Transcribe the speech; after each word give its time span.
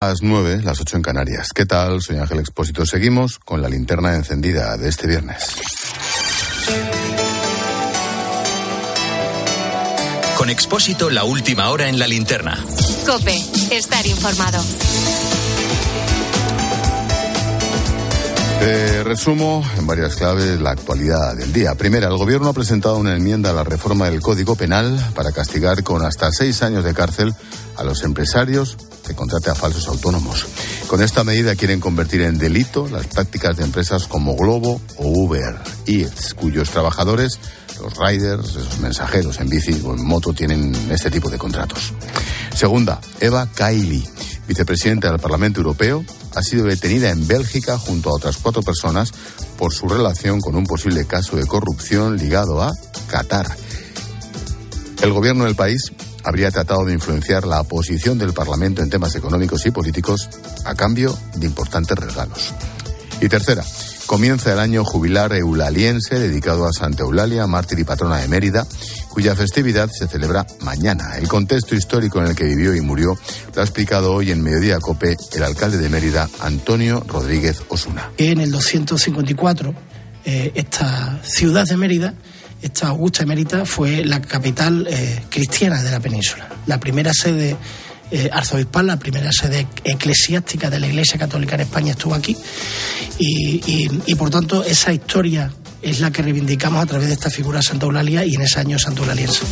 Las 0.00 0.22
nueve, 0.22 0.60
las 0.62 0.80
ocho 0.80 0.94
en 0.94 1.02
Canarias. 1.02 1.48
¿Qué 1.52 1.66
tal? 1.66 2.00
Soy 2.00 2.18
Ángel 2.18 2.38
Expósito. 2.38 2.86
Seguimos 2.86 3.40
con 3.40 3.60
la 3.60 3.68
linterna 3.68 4.14
encendida 4.14 4.76
de 4.76 4.88
este 4.88 5.08
viernes. 5.08 5.56
Con 10.36 10.50
Expósito, 10.50 11.10
la 11.10 11.24
última 11.24 11.70
hora 11.70 11.88
en 11.88 11.98
la 11.98 12.06
linterna. 12.06 12.56
Cope, 13.04 13.44
estar 13.72 14.06
informado. 14.06 14.62
Te 18.60 19.02
resumo 19.02 19.68
en 19.78 19.86
varias 19.88 20.14
claves 20.14 20.60
la 20.60 20.70
actualidad 20.70 21.34
del 21.34 21.52
día. 21.52 21.74
Primera, 21.74 22.06
el 22.06 22.16
Gobierno 22.16 22.50
ha 22.50 22.52
presentado 22.52 22.98
una 22.98 23.16
enmienda 23.16 23.50
a 23.50 23.52
la 23.52 23.64
reforma 23.64 24.08
del 24.08 24.20
Código 24.20 24.54
Penal 24.54 24.96
para 25.16 25.32
castigar 25.32 25.82
con 25.82 26.04
hasta 26.04 26.30
seis 26.30 26.62
años 26.62 26.84
de 26.84 26.94
cárcel 26.94 27.34
a 27.76 27.82
los 27.82 28.04
empresarios 28.04 28.76
que 29.08 29.14
contrate 29.14 29.50
a 29.50 29.54
falsos 29.54 29.88
autónomos. 29.88 30.46
Con 30.86 31.02
esta 31.02 31.24
medida 31.24 31.56
quieren 31.56 31.80
convertir 31.80 32.20
en 32.20 32.38
delito 32.38 32.86
las 32.88 33.06
prácticas 33.06 33.56
de 33.56 33.64
empresas 33.64 34.06
como 34.06 34.36
Globo 34.36 34.80
o 34.98 35.08
Uber 35.08 35.56
Eats, 35.86 36.34
cuyos 36.34 36.70
trabajadores, 36.70 37.40
los 37.80 37.96
riders, 37.96 38.50
esos 38.50 38.78
mensajeros 38.80 39.40
en 39.40 39.48
bici 39.48 39.80
o 39.84 39.94
en 39.94 40.04
moto, 40.04 40.34
tienen 40.34 40.74
este 40.90 41.10
tipo 41.10 41.30
de 41.30 41.38
contratos. 41.38 41.92
Segunda, 42.54 43.00
Eva 43.20 43.48
Kaili, 43.54 44.06
vicepresidenta 44.46 45.10
del 45.10 45.20
Parlamento 45.20 45.60
Europeo, 45.60 46.04
ha 46.34 46.42
sido 46.42 46.66
detenida 46.66 47.10
en 47.10 47.26
Bélgica 47.26 47.78
junto 47.78 48.10
a 48.10 48.14
otras 48.14 48.36
cuatro 48.36 48.62
personas 48.62 49.12
por 49.56 49.72
su 49.72 49.88
relación 49.88 50.40
con 50.40 50.54
un 50.54 50.64
posible 50.64 51.06
caso 51.06 51.36
de 51.36 51.46
corrupción 51.46 52.18
ligado 52.18 52.62
a 52.62 52.72
Qatar. 53.08 53.46
El 55.00 55.12
gobierno 55.12 55.44
del 55.44 55.54
país 55.54 55.92
habría 56.28 56.50
tratado 56.50 56.84
de 56.84 56.92
influenciar 56.92 57.46
la 57.46 57.64
posición 57.64 58.18
del 58.18 58.34
Parlamento 58.34 58.82
en 58.82 58.90
temas 58.90 59.14
económicos 59.14 59.64
y 59.64 59.70
políticos 59.70 60.28
a 60.66 60.74
cambio 60.74 61.16
de 61.36 61.46
importantes 61.46 61.96
regalos. 61.96 62.52
Y 63.20 63.28
tercera, 63.28 63.64
comienza 64.06 64.52
el 64.52 64.58
año 64.58 64.84
jubilar 64.84 65.32
eulaliense 65.32 66.18
dedicado 66.18 66.66
a 66.66 66.72
Santa 66.72 67.02
Eulalia, 67.02 67.46
mártir 67.46 67.78
y 67.78 67.84
patrona 67.84 68.18
de 68.18 68.28
Mérida, 68.28 68.66
cuya 69.08 69.34
festividad 69.34 69.88
se 69.90 70.06
celebra 70.06 70.46
mañana. 70.60 71.16
El 71.16 71.28
contexto 71.28 71.74
histórico 71.74 72.20
en 72.20 72.28
el 72.28 72.36
que 72.36 72.44
vivió 72.44 72.74
y 72.74 72.82
murió 72.82 73.18
lo 73.54 73.60
ha 73.60 73.64
explicado 73.64 74.12
hoy 74.12 74.30
en 74.30 74.42
Mediodía 74.42 74.78
Cope 74.80 75.16
el 75.32 75.42
alcalde 75.42 75.78
de 75.78 75.88
Mérida, 75.88 76.28
Antonio 76.40 77.02
Rodríguez 77.08 77.62
Osuna. 77.68 78.10
En 78.18 78.40
el 78.40 78.52
254, 78.52 79.74
eh, 80.26 80.52
esta 80.54 81.20
ciudad 81.22 81.66
de 81.66 81.76
Mérida 81.78 82.14
esta 82.62 82.88
augusta 82.88 83.22
emérita 83.22 83.64
fue 83.64 84.04
la 84.04 84.20
capital 84.20 84.86
eh, 84.90 85.22
cristiana 85.28 85.82
de 85.82 85.90
la 85.90 86.00
península, 86.00 86.48
la 86.66 86.80
primera 86.80 87.12
sede 87.12 87.56
eh, 88.10 88.30
arzobispal, 88.32 88.86
la 88.86 88.98
primera 88.98 89.30
sede 89.32 89.66
eclesiástica 89.84 90.70
de 90.70 90.80
la 90.80 90.86
Iglesia 90.86 91.18
Católica 91.18 91.54
en 91.56 91.62
España 91.62 91.92
estuvo 91.92 92.14
aquí 92.14 92.36
y, 93.18 94.14
por 94.14 94.30
tanto 94.30 94.64
esa 94.64 94.92
historia 94.92 95.52
es 95.82 96.00
la 96.00 96.10
que 96.10 96.22
reivindicamos 96.22 96.82
a 96.82 96.86
través 96.86 97.08
de 97.08 97.14
esta 97.14 97.30
figura 97.30 97.62
Santa 97.62 97.86
Eulalia 97.86 98.24
y 98.24 98.34
en 98.34 98.40
ese 98.40 98.60
año 98.60 98.78
Santa 98.78 99.02
Eulaliense. 99.02 99.42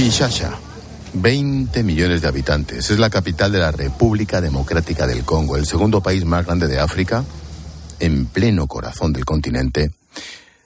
Kinshasa, 0.00 0.58
20 1.12 1.82
millones 1.82 2.22
de 2.22 2.28
habitantes. 2.28 2.90
Es 2.90 2.98
la 2.98 3.10
capital 3.10 3.52
de 3.52 3.58
la 3.58 3.70
República 3.70 4.40
Democrática 4.40 5.06
del 5.06 5.24
Congo, 5.24 5.58
el 5.58 5.66
segundo 5.66 6.00
país 6.00 6.24
más 6.24 6.46
grande 6.46 6.68
de 6.68 6.80
África, 6.80 7.22
en 7.98 8.24
pleno 8.24 8.66
corazón 8.66 9.12
del 9.12 9.26
continente. 9.26 9.90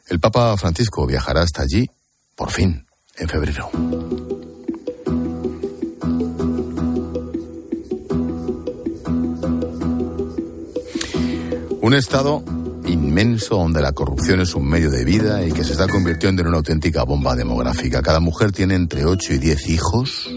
El 0.07 0.21
Papa 0.21 0.57
Francisco 0.57 1.05
viajará 1.05 1.43
hasta 1.43 1.63
allí, 1.63 1.91
por 2.37 2.53
fin, 2.53 2.87
en 3.17 3.29
febrero. 3.29 3.71
Un 11.81 11.95
estado 11.95 12.45
inmenso 12.87 13.57
donde 13.57 13.81
la 13.81 13.93
corrupción 13.93 14.41
es 14.41 14.55
un 14.55 14.69
medio 14.69 14.91
de 14.91 15.05
vida 15.05 15.45
y 15.45 15.53
que 15.53 15.65
se 15.65 15.73
está 15.73 15.89
convirtiendo 15.89 16.43
en 16.43 16.49
una 16.49 16.59
auténtica 16.59 17.05
bomba 17.05 17.35
demográfica. 17.35 18.03
Cada 18.03 18.21
mujer 18.21 18.53
tiene 18.53 18.75
entre 18.75 19.05
8 19.05 19.35
y 19.35 19.39
10 19.39 19.69
hijos. 19.69 20.31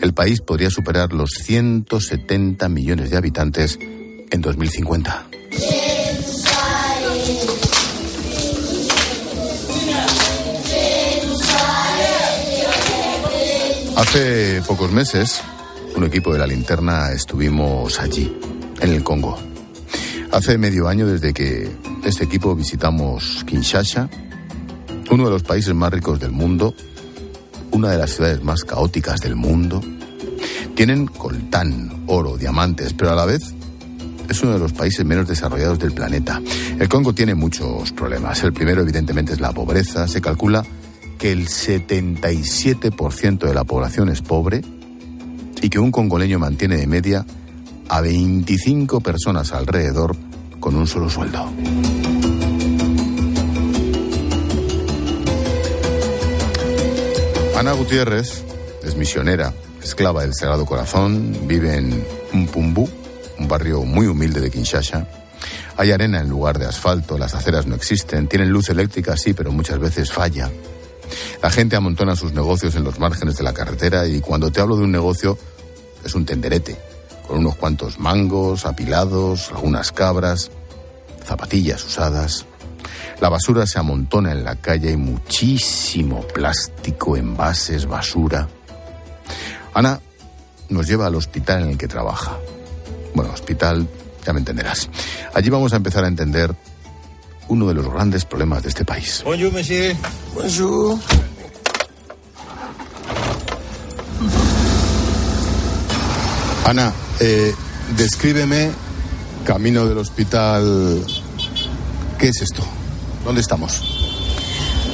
El 0.00 0.14
país 0.14 0.40
podría 0.40 0.70
superar 0.70 1.12
los 1.12 1.30
170 1.30 2.68
millones 2.68 3.10
de 3.10 3.16
habitantes 3.16 3.78
en 4.30 4.40
2050. 4.40 5.26
Hace 13.96 14.62
pocos 14.66 14.92
meses, 14.92 15.40
un 15.96 16.04
equipo 16.04 16.32
de 16.32 16.38
la 16.38 16.46
linterna 16.46 17.12
estuvimos 17.12 17.98
allí, 17.98 18.38
en 18.80 18.92
el 18.92 19.02
Congo. 19.02 19.55
Hace 20.36 20.58
medio 20.58 20.86
año 20.86 21.06
desde 21.06 21.32
que 21.32 21.66
este 22.04 22.24
equipo 22.24 22.54
visitamos 22.54 23.42
Kinshasa, 23.46 24.10
uno 25.10 25.24
de 25.24 25.30
los 25.30 25.42
países 25.42 25.74
más 25.74 25.90
ricos 25.90 26.20
del 26.20 26.30
mundo, 26.30 26.74
una 27.70 27.92
de 27.92 27.96
las 27.96 28.10
ciudades 28.10 28.44
más 28.44 28.62
caóticas 28.64 29.20
del 29.20 29.34
mundo. 29.34 29.80
Tienen 30.74 31.06
coltán, 31.06 32.02
oro, 32.06 32.36
diamantes, 32.36 32.92
pero 32.92 33.12
a 33.12 33.14
la 33.14 33.24
vez 33.24 33.54
es 34.28 34.42
uno 34.42 34.52
de 34.52 34.58
los 34.58 34.74
países 34.74 35.06
menos 35.06 35.26
desarrollados 35.26 35.78
del 35.78 35.92
planeta. 35.92 36.42
El 36.78 36.86
Congo 36.86 37.14
tiene 37.14 37.34
muchos 37.34 37.92
problemas. 37.92 38.44
El 38.44 38.52
primero, 38.52 38.82
evidentemente, 38.82 39.32
es 39.32 39.40
la 39.40 39.52
pobreza. 39.52 40.06
Se 40.06 40.20
calcula 40.20 40.62
que 41.18 41.32
el 41.32 41.48
77% 41.48 43.38
de 43.38 43.54
la 43.54 43.64
población 43.64 44.10
es 44.10 44.20
pobre 44.20 44.60
y 45.62 45.70
que 45.70 45.78
un 45.78 45.90
congoleño 45.90 46.38
mantiene 46.38 46.76
de 46.76 46.86
media 46.86 47.24
a 47.88 48.00
25 48.00 49.00
personas 49.00 49.52
alrededor 49.52 50.25
con 50.66 50.74
un 50.74 50.86
solo 50.88 51.08
sueldo. 51.08 51.48
Ana 57.56 57.72
Gutiérrez 57.74 58.42
es 58.82 58.96
misionera, 58.96 59.54
esclava 59.80 60.22
del 60.22 60.34
Sagrado 60.34 60.66
Corazón, 60.66 61.46
vive 61.46 61.76
en 61.76 62.04
Mpumbu, 62.32 62.90
un 63.38 63.46
barrio 63.46 63.84
muy 63.84 64.08
humilde 64.08 64.40
de 64.40 64.50
Kinshasa. 64.50 65.06
Hay 65.76 65.92
arena 65.92 66.18
en 66.18 66.28
lugar 66.28 66.58
de 66.58 66.66
asfalto, 66.66 67.16
las 67.16 67.34
aceras 67.34 67.68
no 67.68 67.76
existen, 67.76 68.26
tienen 68.26 68.48
luz 68.48 68.68
eléctrica 68.68 69.16
sí, 69.16 69.34
pero 69.34 69.52
muchas 69.52 69.78
veces 69.78 70.10
falla. 70.10 70.50
La 71.44 71.50
gente 71.50 71.76
amontona 71.76 72.16
sus 72.16 72.32
negocios 72.32 72.74
en 72.74 72.82
los 72.82 72.98
márgenes 72.98 73.36
de 73.36 73.44
la 73.44 73.54
carretera 73.54 74.08
y 74.08 74.20
cuando 74.20 74.50
te 74.50 74.60
hablo 74.60 74.76
de 74.76 74.82
un 74.82 74.90
negocio 74.90 75.38
es 76.04 76.12
un 76.16 76.26
tenderete 76.26 76.95
con 77.26 77.38
unos 77.38 77.56
cuantos 77.56 77.98
mangos 77.98 78.66
apilados, 78.66 79.50
algunas 79.50 79.92
cabras, 79.92 80.50
zapatillas 81.24 81.84
usadas. 81.84 82.46
La 83.20 83.28
basura 83.28 83.66
se 83.66 83.78
amontona 83.78 84.32
en 84.32 84.44
la 84.44 84.56
calle, 84.56 84.90
hay 84.90 84.96
muchísimo 84.96 86.20
plástico, 86.22 87.16
envases, 87.16 87.86
basura. 87.86 88.48
Ana 89.74 90.00
nos 90.68 90.86
lleva 90.86 91.06
al 91.06 91.14
hospital 91.14 91.62
en 91.62 91.70
el 91.70 91.78
que 91.78 91.88
trabaja. 91.88 92.36
Bueno, 93.14 93.32
hospital, 93.32 93.88
ya 94.24 94.32
me 94.32 94.40
entenderás. 94.40 94.88
Allí 95.34 95.48
vamos 95.48 95.72
a 95.72 95.76
empezar 95.76 96.04
a 96.04 96.08
entender 96.08 96.54
uno 97.48 97.66
de 97.68 97.74
los 97.74 97.88
grandes 97.88 98.24
problemas 98.24 98.62
de 98.62 98.68
este 98.68 98.84
país. 98.84 99.22
Bonjour, 99.24 99.52
monsieur. 99.52 99.96
Bonjour. 100.34 100.98
Ana, 106.64 106.92
eh, 107.20 107.54
descríbeme 107.96 108.70
camino 109.44 109.86
del 109.86 109.98
hospital. 109.98 111.04
¿Qué 112.18 112.28
es 112.28 112.42
esto? 112.42 112.62
¿Dónde 113.24 113.40
estamos? 113.40 113.82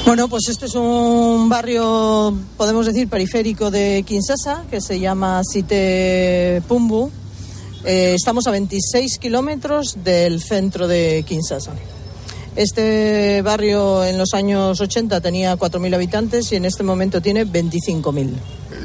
Bueno, 0.05 0.27
pues 0.27 0.49
este 0.49 0.65
es 0.65 0.75
un 0.75 1.47
barrio, 1.47 2.37
podemos 2.57 2.85
decir, 2.85 3.07
periférico 3.07 3.71
de 3.71 4.03
Kinshasa, 4.05 4.65
que 4.69 4.81
se 4.81 4.99
llama 4.99 5.41
Site 5.43 6.61
Pumbu. 6.67 7.09
Eh, 7.85 8.13
estamos 8.15 8.45
a 8.47 8.51
26 8.51 9.17
kilómetros 9.17 9.97
del 10.03 10.41
centro 10.41 10.87
de 10.87 11.23
Kinshasa. 11.25 11.71
Este 12.55 13.41
barrio 13.41 14.03
en 14.03 14.17
los 14.17 14.33
años 14.33 14.79
80 14.79 15.21
tenía 15.21 15.57
4.000 15.57 15.95
habitantes 15.95 16.51
y 16.51 16.57
en 16.57 16.65
este 16.65 16.83
momento 16.83 17.21
tiene 17.21 17.45
25.000. 17.47 18.29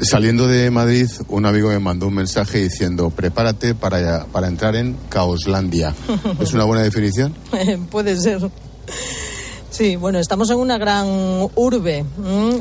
Saliendo 0.01 0.47
de 0.47 0.71
Madrid, 0.71 1.09
un 1.27 1.45
amigo 1.45 1.69
me 1.69 1.79
mandó 1.79 2.07
un 2.07 2.15
mensaje 2.15 2.59
diciendo, 2.59 3.09
prepárate 3.09 3.75
para, 3.75 4.25
para 4.25 4.47
entrar 4.47 4.75
en 4.75 4.95
Caoslandia. 5.09 5.93
¿Es 6.39 6.53
una 6.53 6.63
buena 6.63 6.83
definición? 6.83 7.33
Puede 7.91 8.15
ser. 8.17 8.49
Sí, 9.71 9.95
bueno, 9.95 10.19
estamos 10.19 10.49
en 10.49 10.57
una 10.57 10.77
gran 10.77 11.07
urbe, 11.55 12.03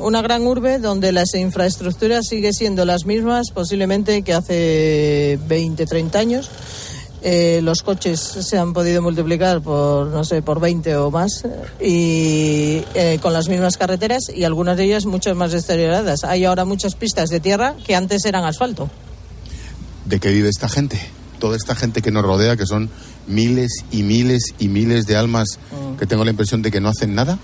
una 0.01 0.23
gran 0.23 0.47
urbe 0.47 0.79
donde 0.79 1.11
las 1.11 1.35
infraestructuras 1.35 2.27
siguen 2.27 2.53
siendo 2.53 2.85
las 2.85 3.07
mismas 3.07 3.51
posiblemente 3.51 4.23
que 4.23 4.35
hace 4.35 5.39
20, 5.49 5.87
30 5.87 6.19
años. 6.19 6.51
Eh, 7.23 7.61
los 7.63 7.83
coches 7.83 8.21
se 8.21 8.59
han 8.59 8.73
podido 8.73 9.03
multiplicar 9.03 9.61
por, 9.61 10.07
no 10.07 10.25
sé, 10.25 10.43
por 10.43 10.61
20 10.61 10.97
o 10.97 11.11
más 11.11 11.45
y 11.81 12.85
eh, 12.95 13.19
con 13.21 13.33
las 13.33 13.49
mismas 13.49 13.77
carreteras 13.77 14.31
y 14.35 14.45
algunas 14.45 14.77
de 14.77 14.85
ellas 14.85 15.05
mucho 15.07 15.35
más 15.35 15.53
deterioradas. 15.53 16.25
Hay 16.25 16.45
ahora 16.45 16.65
muchas 16.65 16.95
pistas 16.95 17.31
de 17.31 17.41
tierra 17.41 17.75
que 17.85 17.97
antes 17.97 18.25
eran 18.25 18.45
asfalto. 18.45 18.89
¿De 20.05 20.21
qué 20.21 20.31
vive 20.31 20.49
esta 20.49 20.69
gente? 20.69 21.01
Toda 21.39 21.57
esta 21.57 21.75
gente 21.75 22.03
que 22.03 22.11
nos 22.11 22.25
rodea, 22.25 22.57
que 22.57 22.67
son 22.67 22.89
miles 23.27 23.85
y 23.91 24.03
miles 24.03 24.55
y 24.59 24.69
miles 24.69 25.07
de 25.07 25.17
almas 25.17 25.59
mm. 25.71 25.97
que 25.97 26.07
tengo 26.07 26.25
la 26.25 26.31
impresión 26.31 26.63
de 26.63 26.71
que 26.71 26.81
no 26.81 26.89
hacen 26.89 27.15
nada. 27.15 27.39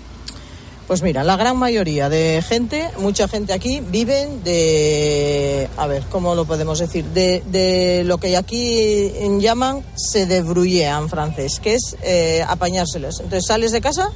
Pues 0.87 1.01
mira, 1.01 1.23
la 1.23 1.35
gran 1.35 1.57
mayoría 1.57 2.09
de 2.09 2.43
gente, 2.47 2.87
mucha 2.99 3.27
gente 3.27 3.53
aquí, 3.53 3.81
viven 3.81 4.43
de, 4.43 5.67
a 5.77 5.87
ver, 5.87 6.03
¿cómo 6.11 6.35
lo 6.35 6.45
podemos 6.45 6.77
decir? 6.77 7.05
De, 7.05 8.03
lo 8.05 8.19
que 8.19 8.37
aquí 8.37 9.11
llaman 9.39 9.83
se 9.95 10.27
debrouiller 10.27 10.93
en 10.95 11.09
francés, 11.09 11.59
que 11.59 11.73
es 11.73 11.97
eh, 12.03 12.45
apañárselos. 12.47 13.19
Entonces 13.19 13.47
sales 13.47 13.71
de 13.71 13.81
casa 13.81 14.11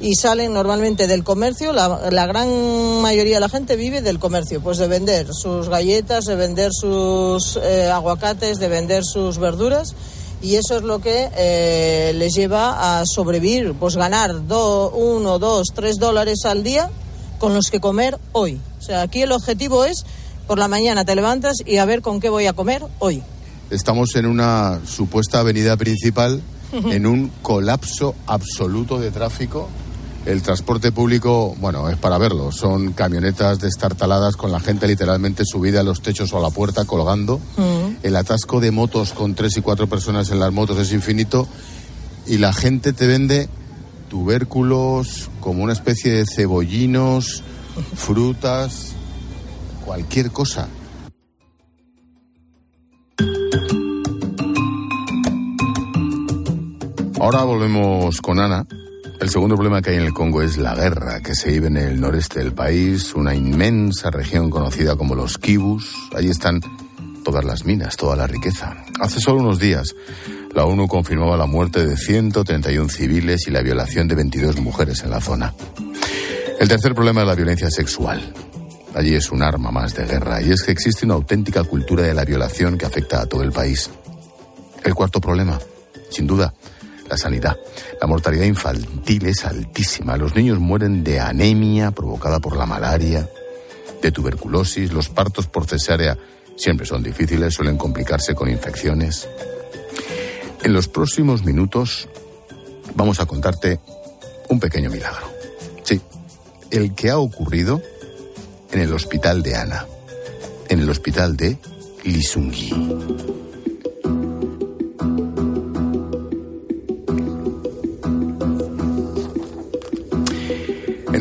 y 0.00 0.14
salen 0.14 0.52
normalmente 0.52 1.06
del 1.06 1.24
comercio, 1.24 1.72
la, 1.72 2.10
la, 2.10 2.26
gran 2.26 3.00
mayoría 3.00 3.36
de 3.36 3.40
la 3.40 3.48
gente 3.48 3.76
vive 3.76 4.02
del 4.02 4.18
comercio, 4.18 4.60
pues 4.60 4.76
de 4.76 4.88
vender 4.88 5.28
sus 5.32 5.70
galletas, 5.70 6.26
de 6.26 6.36
vender 6.36 6.72
sus 6.74 7.58
eh, 7.62 7.90
aguacates, 7.90 8.58
de 8.58 8.68
vender 8.68 9.02
sus 9.02 9.38
verduras 9.38 9.94
y 10.42 10.56
eso 10.56 10.76
es 10.76 10.82
lo 10.82 11.00
que 11.00 11.30
eh, 11.36 12.12
les 12.16 12.34
lleva 12.34 13.00
a 13.00 13.06
sobrevivir, 13.06 13.74
pues 13.74 13.96
ganar 13.96 14.46
do, 14.46 14.90
uno, 14.90 15.38
dos, 15.38 15.68
tres 15.74 15.98
dólares 15.98 16.44
al 16.44 16.64
día 16.64 16.90
con 17.38 17.54
los 17.54 17.66
que 17.70 17.80
comer 17.80 18.18
hoy. 18.32 18.60
O 18.78 18.82
sea, 18.82 19.02
aquí 19.02 19.22
el 19.22 19.32
objetivo 19.32 19.84
es 19.84 20.04
por 20.46 20.58
la 20.58 20.68
mañana 20.68 21.04
te 21.04 21.14
levantas 21.14 21.58
y 21.64 21.76
a 21.76 21.84
ver 21.84 22.02
con 22.02 22.20
qué 22.20 22.28
voy 22.28 22.46
a 22.46 22.52
comer 22.52 22.82
hoy. 22.98 23.22
Estamos 23.70 24.16
en 24.16 24.26
una 24.26 24.80
supuesta 24.84 25.40
avenida 25.40 25.76
principal, 25.76 26.42
en 26.72 27.06
un 27.06 27.30
colapso 27.42 28.14
absoluto 28.26 28.98
de 28.98 29.10
tráfico 29.10 29.68
el 30.24 30.42
transporte 30.42 30.92
público, 30.92 31.56
bueno, 31.58 31.88
es 31.88 31.96
para 31.96 32.18
verlo. 32.18 32.52
Son 32.52 32.92
camionetas 32.92 33.58
destartaladas 33.58 34.36
con 34.36 34.52
la 34.52 34.60
gente 34.60 34.86
literalmente 34.86 35.44
subida 35.44 35.80
a 35.80 35.82
los 35.82 36.00
techos 36.00 36.32
o 36.32 36.38
a 36.38 36.40
la 36.40 36.50
puerta 36.50 36.84
colgando. 36.84 37.38
Mm. 37.56 37.96
El 38.02 38.16
atasco 38.16 38.60
de 38.60 38.70
motos 38.70 39.12
con 39.12 39.34
tres 39.34 39.56
y 39.56 39.62
cuatro 39.62 39.88
personas 39.88 40.30
en 40.30 40.38
las 40.38 40.52
motos 40.52 40.78
es 40.78 40.92
infinito. 40.92 41.48
Y 42.26 42.38
la 42.38 42.52
gente 42.52 42.92
te 42.92 43.06
vende 43.06 43.48
tubérculos 44.08 45.28
como 45.40 45.64
una 45.64 45.72
especie 45.72 46.12
de 46.12 46.24
cebollinos, 46.24 47.42
frutas, 47.94 48.92
cualquier 49.84 50.30
cosa. 50.30 50.68
Ahora 57.18 57.44
volvemos 57.44 58.20
con 58.20 58.38
Ana 58.38 58.66
el 59.22 59.30
segundo 59.30 59.54
problema 59.54 59.80
que 59.80 59.90
hay 59.90 59.96
en 59.98 60.02
el 60.02 60.12
Congo 60.12 60.42
es 60.42 60.58
la 60.58 60.74
guerra 60.74 61.20
que 61.20 61.36
se 61.36 61.48
vive 61.50 61.68
en 61.68 61.76
el 61.76 62.00
noreste 62.00 62.40
del 62.40 62.52
país, 62.52 63.14
una 63.14 63.36
inmensa 63.36 64.10
región 64.10 64.50
conocida 64.50 64.96
como 64.96 65.14
los 65.14 65.38
Kibus. 65.38 65.94
Allí 66.12 66.28
están 66.28 66.60
todas 67.24 67.44
las 67.44 67.64
minas, 67.64 67.96
toda 67.96 68.16
la 68.16 68.26
riqueza. 68.26 68.76
Hace 69.00 69.20
solo 69.20 69.38
unos 69.38 69.60
días, 69.60 69.94
la 70.52 70.64
ONU 70.64 70.88
confirmaba 70.88 71.36
la 71.36 71.46
muerte 71.46 71.86
de 71.86 71.96
131 71.96 72.88
civiles 72.88 73.46
y 73.46 73.52
la 73.52 73.62
violación 73.62 74.08
de 74.08 74.16
22 74.16 74.60
mujeres 74.60 75.04
en 75.04 75.10
la 75.10 75.20
zona. 75.20 75.54
El 76.58 76.68
tercer 76.68 76.92
problema 76.92 77.20
es 77.20 77.28
la 77.28 77.36
violencia 77.36 77.70
sexual. 77.70 78.34
Allí 78.92 79.14
es 79.14 79.30
un 79.30 79.44
arma 79.44 79.70
más 79.70 79.94
de 79.94 80.04
guerra 80.04 80.42
y 80.42 80.50
es 80.50 80.64
que 80.64 80.72
existe 80.72 81.06
una 81.06 81.14
auténtica 81.14 81.62
cultura 81.62 82.02
de 82.02 82.14
la 82.14 82.24
violación 82.24 82.76
que 82.76 82.86
afecta 82.86 83.22
a 83.22 83.26
todo 83.26 83.44
el 83.44 83.52
país. 83.52 83.88
El 84.82 84.96
cuarto 84.96 85.20
problema, 85.20 85.60
sin 86.10 86.26
duda, 86.26 86.52
la 87.08 87.16
sanidad. 87.16 87.56
La 88.00 88.06
mortalidad 88.06 88.44
infantil 88.44 89.26
es 89.26 89.44
altísima. 89.44 90.16
Los 90.16 90.34
niños 90.34 90.58
mueren 90.58 91.04
de 91.04 91.20
anemia 91.20 91.90
provocada 91.90 92.40
por 92.40 92.56
la 92.56 92.66
malaria, 92.66 93.28
de 94.00 94.12
tuberculosis. 94.12 94.92
Los 94.92 95.08
partos 95.08 95.46
por 95.46 95.66
cesárea 95.66 96.16
siempre 96.56 96.86
son 96.86 97.02
difíciles, 97.02 97.54
suelen 97.54 97.76
complicarse 97.76 98.34
con 98.34 98.50
infecciones. 98.50 99.28
En 100.62 100.72
los 100.72 100.88
próximos 100.88 101.44
minutos 101.44 102.08
vamos 102.94 103.20
a 103.20 103.26
contarte 103.26 103.80
un 104.48 104.60
pequeño 104.60 104.90
milagro. 104.90 105.26
Sí, 105.82 106.00
el 106.70 106.94
que 106.94 107.10
ha 107.10 107.18
ocurrido 107.18 107.82
en 108.70 108.80
el 108.80 108.92
hospital 108.92 109.42
de 109.42 109.56
Ana, 109.56 109.86
en 110.68 110.80
el 110.80 110.88
hospital 110.88 111.36
de 111.36 111.58
Lisungi. 112.04 112.72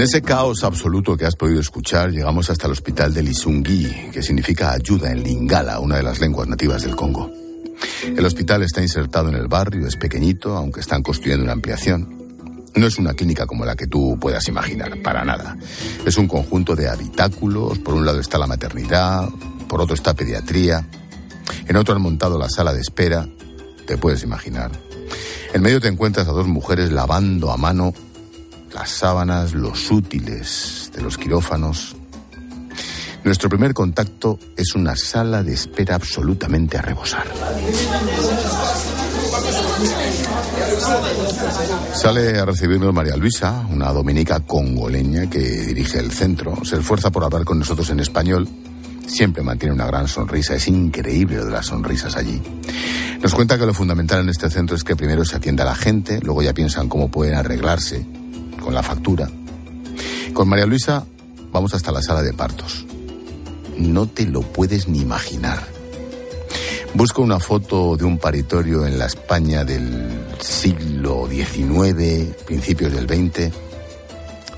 En 0.01 0.05
ese 0.05 0.23
caos 0.23 0.63
absoluto 0.63 1.15
que 1.15 1.27
has 1.27 1.35
podido 1.35 1.59
escuchar, 1.59 2.09
llegamos 2.09 2.49
hasta 2.49 2.65
el 2.65 2.71
hospital 2.71 3.13
de 3.13 3.21
Lisungi, 3.21 4.09
que 4.11 4.23
significa 4.23 4.71
ayuda 4.71 5.11
en 5.11 5.21
Lingala, 5.21 5.79
una 5.79 5.97
de 5.97 6.01
las 6.01 6.19
lenguas 6.19 6.47
nativas 6.47 6.81
del 6.81 6.95
Congo. 6.95 7.29
El 8.03 8.25
hospital 8.25 8.63
está 8.63 8.81
insertado 8.81 9.29
en 9.29 9.35
el 9.35 9.47
barrio, 9.47 9.85
es 9.85 9.97
pequeñito, 9.97 10.57
aunque 10.57 10.79
están 10.79 11.03
construyendo 11.03 11.43
una 11.43 11.53
ampliación. 11.53 12.33
No 12.73 12.87
es 12.87 12.97
una 12.97 13.13
clínica 13.13 13.45
como 13.45 13.63
la 13.63 13.75
que 13.75 13.85
tú 13.85 14.17
puedas 14.19 14.47
imaginar, 14.47 14.99
para 15.03 15.23
nada. 15.23 15.55
Es 16.03 16.17
un 16.17 16.27
conjunto 16.27 16.75
de 16.75 16.89
habitáculos, 16.89 17.77
por 17.77 17.93
un 17.93 18.03
lado 18.03 18.19
está 18.19 18.39
la 18.39 18.47
maternidad, 18.47 19.29
por 19.67 19.81
otro 19.81 19.93
está 19.93 20.15
pediatría, 20.15 20.83
en 21.67 21.75
otro 21.75 21.93
han 21.93 22.01
montado 22.01 22.39
la 22.39 22.49
sala 22.49 22.73
de 22.73 22.81
espera, 22.81 23.29
te 23.85 23.99
puedes 23.99 24.23
imaginar. 24.23 24.71
En 25.53 25.61
medio 25.61 25.79
te 25.79 25.89
encuentras 25.89 26.27
a 26.27 26.31
dos 26.31 26.47
mujeres 26.47 26.91
lavando 26.91 27.51
a 27.51 27.57
mano 27.57 27.93
las 28.73 28.89
sábanas, 28.89 29.53
los 29.53 29.91
útiles 29.91 30.91
de 30.93 31.01
los 31.01 31.17
quirófanos. 31.17 31.95
Nuestro 33.23 33.49
primer 33.49 33.73
contacto 33.73 34.39
es 34.57 34.73
una 34.73 34.95
sala 34.95 35.43
de 35.43 35.53
espera 35.53 35.95
absolutamente 35.95 36.77
a 36.77 36.81
rebosar. 36.81 37.27
Sale 41.93 42.39
a 42.39 42.45
recibirnos 42.45 42.93
María 42.93 43.15
Luisa, 43.15 43.65
una 43.69 43.91
dominica 43.91 44.39
congoleña 44.39 45.29
que 45.29 45.39
dirige 45.39 45.99
el 45.99 46.11
centro. 46.11 46.65
Se 46.65 46.77
esfuerza 46.77 47.11
por 47.11 47.23
hablar 47.23 47.43
con 47.43 47.59
nosotros 47.59 47.89
en 47.91 47.99
español. 47.99 48.47
Siempre 49.05 49.43
mantiene 49.43 49.75
una 49.75 49.85
gran 49.85 50.07
sonrisa. 50.07 50.55
Es 50.55 50.67
increíble 50.67 51.43
de 51.43 51.51
las 51.51 51.67
sonrisas 51.67 52.15
allí. 52.15 52.41
Nos 53.21 53.35
cuenta 53.35 53.59
que 53.59 53.67
lo 53.67 53.73
fundamental 53.73 54.21
en 54.21 54.29
este 54.29 54.49
centro 54.49 54.75
es 54.75 54.83
que 54.83 54.95
primero 54.95 55.23
se 55.25 55.35
atienda 55.35 55.63
a 55.63 55.67
la 55.67 55.75
gente, 55.75 56.19
luego 56.23 56.41
ya 56.41 56.53
piensan 56.53 56.89
cómo 56.89 57.11
pueden 57.11 57.35
arreglarse 57.35 58.03
con 58.61 58.73
la 58.73 58.83
factura. 58.83 59.29
Con 60.33 60.47
María 60.47 60.65
Luisa 60.65 61.05
vamos 61.51 61.73
hasta 61.73 61.91
la 61.91 62.01
sala 62.01 62.21
de 62.21 62.33
partos. 62.33 62.85
No 63.77 64.07
te 64.07 64.25
lo 64.25 64.41
puedes 64.41 64.87
ni 64.87 64.99
imaginar. 64.99 65.59
Busco 66.93 67.21
una 67.21 67.39
foto 67.39 67.95
de 67.95 68.03
un 68.03 68.17
paritorio 68.17 68.85
en 68.85 68.99
la 68.99 69.05
España 69.05 69.63
del 69.63 70.09
siglo 70.39 71.27
XIX, 71.29 72.35
principios 72.45 72.93
del 72.93 73.07
XX. 73.07 73.53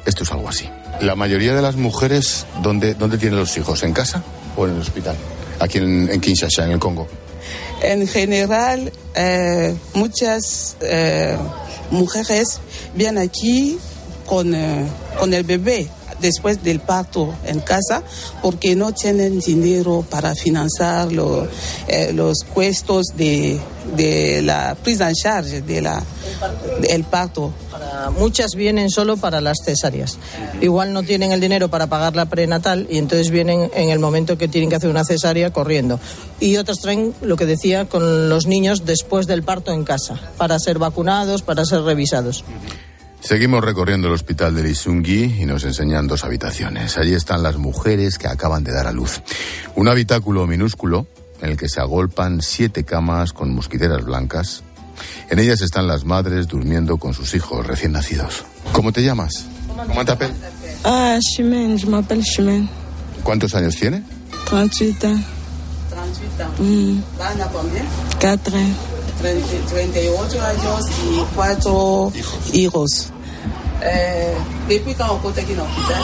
Esto 0.05 0.24
es 0.24 0.31
algo 0.31 0.50
así. 0.50 0.67
La 1.01 1.15
mayoría 1.15 1.55
de 1.55 1.62
las 1.62 1.75
mujeres, 1.75 2.45
¿dónde, 2.62 2.95
dónde 2.95 3.17
tienen 3.17 3.39
los 3.39 3.55
hijos? 3.57 3.83
¿En 3.83 3.93
casa 3.93 4.24
o 4.55 4.67
en 4.67 4.74
el 4.74 4.81
hospital? 4.81 5.15
Aquí 5.60 5.77
en, 5.77 6.19
Kinshasa, 6.19 6.65
en 6.65 6.72
el 6.72 6.79
Congo. 6.79 7.07
En 7.81 8.07
general, 8.07 8.91
eh, 9.15 9.75
muchas 9.93 10.77
eh, 10.81 11.38
mujeres 11.91 12.62
vienen 12.95 13.24
aquí 13.24 13.77
con, 14.33 14.55
eh, 14.55 14.83
con 15.19 15.31
el 15.31 15.43
bebé 15.43 15.87
después 16.19 16.63
del 16.63 16.79
parto 16.79 17.35
en 17.45 17.59
casa 17.59 18.01
porque 18.41 18.75
no 18.75 18.91
tienen 18.91 19.39
dinero 19.39 20.03
para 20.09 20.33
financiar 20.33 21.09
eh, 21.87 22.11
los 22.13 22.39
costos 22.51 23.07
de, 23.15 23.59
de, 23.95 24.41
la 24.41 24.75
prisa 24.81 25.09
en 25.09 25.15
charge 25.15 25.61
de 25.61 25.81
la, 25.81 26.01
del 26.81 27.03
parto. 27.03 27.53
muchas 28.17 28.55
vienen 28.55 28.89
solo 28.89 29.17
para 29.17 29.39
las 29.39 29.57
cesáreas. 29.63 30.17
Igual 30.61 30.93
no 30.93 31.03
tienen 31.03 31.31
el 31.31 31.39
dinero 31.39 31.69
para 31.69 31.85
pagar 31.85 32.15
la 32.15 32.25
prenatal 32.25 32.87
y 32.89 32.97
entonces 32.97 33.29
vienen 33.29 33.69
en 33.75 33.89
el 33.89 33.99
momento 33.99 34.35
que 34.35 34.47
tienen 34.47 34.71
que 34.71 34.77
hacer 34.77 34.89
una 34.89 35.03
cesárea 35.03 35.53
corriendo. 35.53 35.99
Y 36.39 36.57
otras 36.57 36.79
traen, 36.79 37.13
lo 37.21 37.35
que 37.35 37.45
decía, 37.45 37.85
con 37.85 38.29
los 38.29 38.47
niños 38.47 38.83
después 38.83 39.27
del 39.27 39.43
parto 39.43 39.71
en 39.71 39.83
casa, 39.83 40.19
para 40.37 40.57
ser 40.57 40.79
vacunados, 40.79 41.43
para 41.43 41.65
ser 41.65 41.81
revisados. 41.81 42.43
Seguimos 43.24 43.63
recorriendo 43.63 44.08
el 44.10 44.13
hospital 44.13 44.53
de 44.53 44.63
Lisungi 44.63 45.24
y 45.42 45.46
nos 45.46 45.63
enseñan 45.63 46.08
dos 46.08 46.25
habitaciones. 46.25 46.98
Allí 46.98 47.13
están 47.13 47.42
las 47.42 47.56
mujeres 47.56 48.18
que 48.18 48.27
acaban 48.27 48.65
de 48.65 48.74
dar 48.74 48.86
a 48.86 48.92
luz. 48.92 49.22
Un 49.75 49.88
habitáculo 49.88 50.46
minúsculo 50.46 51.08
en 51.42 51.51
el 51.51 51.58
que 51.58 51.70
se 51.70 51.80
agolpan 51.80 52.42
siete 52.42 52.84
camas 52.84 53.32
con 53.32 53.53
mosquiteras 53.53 54.03
blancas, 54.03 54.63
En 55.30 55.39
ellas 55.39 55.62
están 55.62 55.88
las 55.88 56.06
madres 56.06 56.48
durmiendo 56.48 56.98
con 56.98 57.13
sus 57.13 57.34
hijos 57.34 57.65
recién 57.65 57.94
nacidos. 57.94 58.44
¿Cómo 58.74 58.92
te 58.92 59.01
llamas? 59.01 59.46
¿Cómo 59.88 60.06
te 60.06 60.13
Ah, 60.84 61.18
Chimène, 61.20 61.77
je 61.77 61.88
m'appelle 61.88 62.24
Chimène. 62.24 62.68
¿Cuántos 63.24 63.56
años 63.56 63.75
tiene? 63.75 64.03
38 64.50 65.08
ans. 65.08 65.24
38 65.89 66.44
ans. 66.44 66.60
Mm, 66.60 67.00
¿Van 67.18 67.42
a 67.42 67.48
comer? 67.48 67.84
4 68.20 68.56
ans. 68.58 68.94
38 69.24 70.42
años 70.42 70.86
y 71.10 71.24
cuatro 71.34 72.12
hijos. 72.51 73.12
Eh, 73.82 74.34
¿Depuis 74.70 74.96
quand 74.96 75.10
on 75.12 75.20
compte 75.20 75.39
aquí 75.42 75.51
en 75.53 75.60
el 75.60 75.65
hospital? 75.65 76.03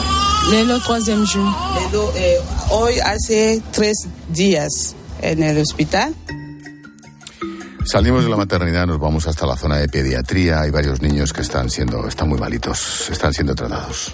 Le 0.50 0.78
troisième 0.80 1.24
jour. 1.26 2.12
Eh, 2.16 2.36
hoy 2.70 2.98
hace 3.00 3.62
tres 3.72 4.06
días 4.28 4.94
en 5.22 5.42
el 5.42 5.58
hospital. 5.58 6.14
Salimos 7.84 8.24
de 8.24 8.30
la 8.30 8.36
maternidad, 8.36 8.86
nos 8.86 9.00
vamos 9.00 9.26
hasta 9.26 9.46
la 9.46 9.56
zona 9.56 9.78
de 9.78 9.88
pediatría. 9.88 10.60
Hay 10.60 10.70
varios 10.70 11.00
niños 11.00 11.32
que 11.32 11.40
están 11.42 11.70
siendo, 11.70 12.06
están 12.06 12.28
muy 12.28 12.38
malitos, 12.38 13.08
están 13.10 13.32
siendo 13.32 13.54
tratados. 13.54 14.12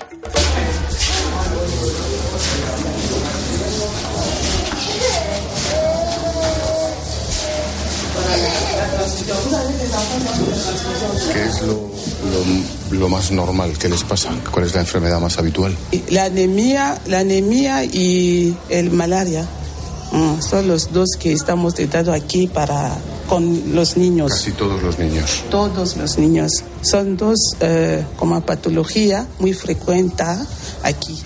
¿Qué 11.32 11.42
es 11.44 11.62
lo, 11.62 11.72
lo- 11.72 12.75
lo 12.90 13.08
más 13.08 13.30
normal 13.30 13.76
que 13.78 13.88
les 13.88 14.04
pasa? 14.04 14.30
¿Cuál 14.50 14.66
es 14.66 14.74
la 14.74 14.80
enfermedad 14.80 15.20
más 15.20 15.38
habitual? 15.38 15.76
La 16.10 16.24
anemia, 16.24 17.00
la 17.06 17.20
anemia 17.20 17.84
y 17.84 18.56
el 18.68 18.90
malaria 18.90 19.46
mm, 20.12 20.40
son 20.40 20.68
los 20.68 20.92
dos 20.92 21.10
que 21.18 21.32
estamos 21.32 21.74
tratando 21.74 22.12
aquí 22.12 22.46
para 22.46 22.96
con 23.28 23.74
los 23.74 23.96
niños. 23.96 24.32
Casi 24.32 24.52
todos 24.52 24.82
los 24.82 24.98
niños. 24.98 25.44
Todos 25.50 25.96
los 25.96 26.18
niños. 26.18 26.52
Son 26.82 27.16
dos 27.16 27.38
eh, 27.60 28.04
como 28.16 28.40
patología 28.40 29.26
muy 29.38 29.52
frecuente 29.52 30.24
aquí. 30.82 31.22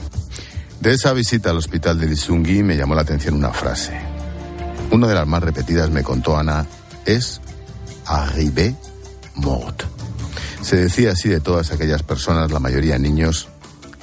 De 0.80 0.94
esa 0.94 1.12
visita 1.12 1.50
al 1.50 1.58
hospital 1.58 1.98
de 1.98 2.06
Lisungui 2.06 2.62
me 2.62 2.76
llamó 2.76 2.94
la 2.94 3.02
atención 3.02 3.34
una 3.34 3.52
frase. 3.52 3.92
Una 4.90 5.06
de 5.06 5.14
las 5.14 5.26
más 5.26 5.42
repetidas, 5.42 5.90
me 5.90 6.02
contó 6.02 6.36
Ana, 6.36 6.66
es 7.04 7.40
arrivé 8.06 8.74
mort. 9.34 9.99
Se 10.62 10.76
decía 10.76 11.12
así 11.12 11.28
de 11.28 11.40
todas 11.40 11.72
aquellas 11.72 12.02
personas, 12.02 12.50
la 12.50 12.60
mayoría 12.60 12.98
niños, 12.98 13.48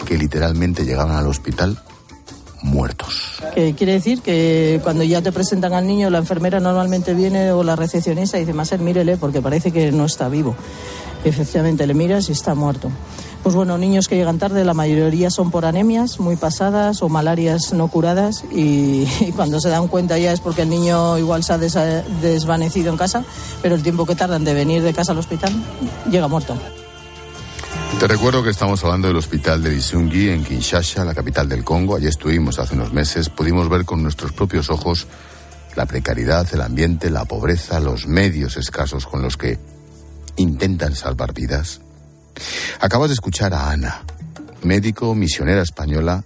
que 0.05 0.17
literalmente 0.17 0.85
llegaban 0.85 1.15
al 1.15 1.27
hospital 1.27 1.77
muertos. 2.61 3.39
Que 3.53 3.73
quiere 3.75 3.93
decir 3.93 4.21
que 4.21 4.79
cuando 4.83 5.03
ya 5.03 5.21
te 5.21 5.31
presentan 5.31 5.73
al 5.73 5.87
niño, 5.87 6.09
la 6.09 6.17
enfermera 6.17 6.59
normalmente 6.59 7.13
viene 7.13 7.51
o 7.51 7.63
la 7.63 7.75
recepcionista 7.75 8.37
y 8.37 8.41
dice, 8.41 8.53
Maser, 8.53 8.79
mírele 8.79 9.17
porque 9.17 9.41
parece 9.41 9.71
que 9.71 9.91
no 9.91 10.05
está 10.05 10.27
vivo. 10.29 10.55
Efectivamente 11.23 11.85
le 11.87 11.93
miras 11.93 12.29
y 12.29 12.31
está 12.31 12.55
muerto. 12.55 12.89
Pues 13.47 13.55
bueno, 13.55 13.77
niños 13.77 14.09
que 14.09 14.17
llegan 14.17 14.39
tarde, 14.39 14.65
la 14.65 14.73
mayoría 14.73 15.29
son 15.29 15.51
por 15.51 15.65
anemias 15.65 16.19
muy 16.19 16.35
pasadas 16.35 17.01
o 17.01 17.07
malarias 17.07 17.71
no 17.71 17.87
curadas 17.87 18.43
y, 18.51 19.05
cuando 19.37 19.61
se 19.61 19.69
dan 19.69 19.87
cuenta 19.87 20.17
ya 20.17 20.33
es 20.33 20.41
porque 20.41 20.63
el 20.63 20.69
niño 20.69 21.17
igual 21.17 21.45
se 21.45 21.53
ha 21.53 21.57
desvanecido 21.57 22.91
en 22.91 22.97
casa, 22.97 23.23
pero 23.61 23.75
el 23.75 23.83
tiempo 23.83 24.05
que 24.05 24.15
tardan 24.15 24.43
de 24.43 24.53
venir 24.53 24.83
de 24.83 24.93
casa 24.93 25.13
al 25.13 25.19
hospital 25.19 25.53
llega 26.11 26.27
muerto. 26.27 26.57
Te 27.97 28.07
recuerdo 28.09 28.43
que 28.43 28.49
estamos 28.49 28.83
hablando 28.83 29.07
del 29.07 29.15
hospital 29.15 29.63
de 29.63 29.69
Lisungi 29.69 30.27
en 30.27 30.43
Kinshasa, 30.43 31.05
la 31.05 31.15
capital 31.15 31.47
del 31.47 31.63
Congo. 31.63 31.95
Allí 31.95 32.07
estuvimos 32.07 32.59
hace 32.59 32.75
unos 32.75 32.91
meses. 32.91 33.29
Pudimos 33.29 33.69
ver 33.69 33.85
con 33.85 34.03
nuestros 34.03 34.33
propios 34.33 34.69
ojos 34.69 35.07
la 35.77 35.85
precariedad, 35.85 36.45
el 36.51 36.59
ambiente, 36.59 37.09
la 37.09 37.23
pobreza, 37.23 37.79
los 37.79 38.07
medios 38.07 38.57
escasos 38.57 39.07
con 39.07 39.21
los 39.21 39.37
que 39.37 39.57
intentan 40.35 40.95
salvar 40.95 41.33
vidas. 41.33 41.79
Acabas 42.79 43.09
de 43.09 43.13
escuchar 43.13 43.53
a 43.53 43.69
Ana, 43.69 44.03
médico, 44.63 45.15
misionera 45.15 45.61
española. 45.61 46.23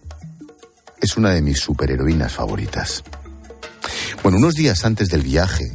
Es 1.02 1.18
una 1.18 1.32
de 1.32 1.42
mis 1.42 1.60
superheroínas 1.60 2.34
favoritas. 2.34 3.04
Bueno, 4.24 4.38
unos 4.38 4.54
días 4.54 4.86
antes 4.86 5.10
del 5.10 5.22
viaje, 5.24 5.72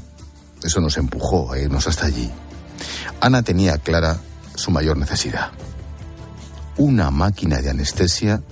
eso 0.62 0.80
nos 0.80 0.96
empujó 0.96 1.52
a 1.52 1.58
irnos 1.58 1.86
hasta 1.86 2.06
allí. 2.06 2.30
Ana 3.20 3.42
tenía 3.42 3.78
clara 3.78 4.18
su 4.54 4.70
mayor 4.70 4.96
necesidad. 4.96 5.50
Una 6.76 7.10
máquina 7.10 7.60
de 7.60 7.70
anestesia 7.70 8.42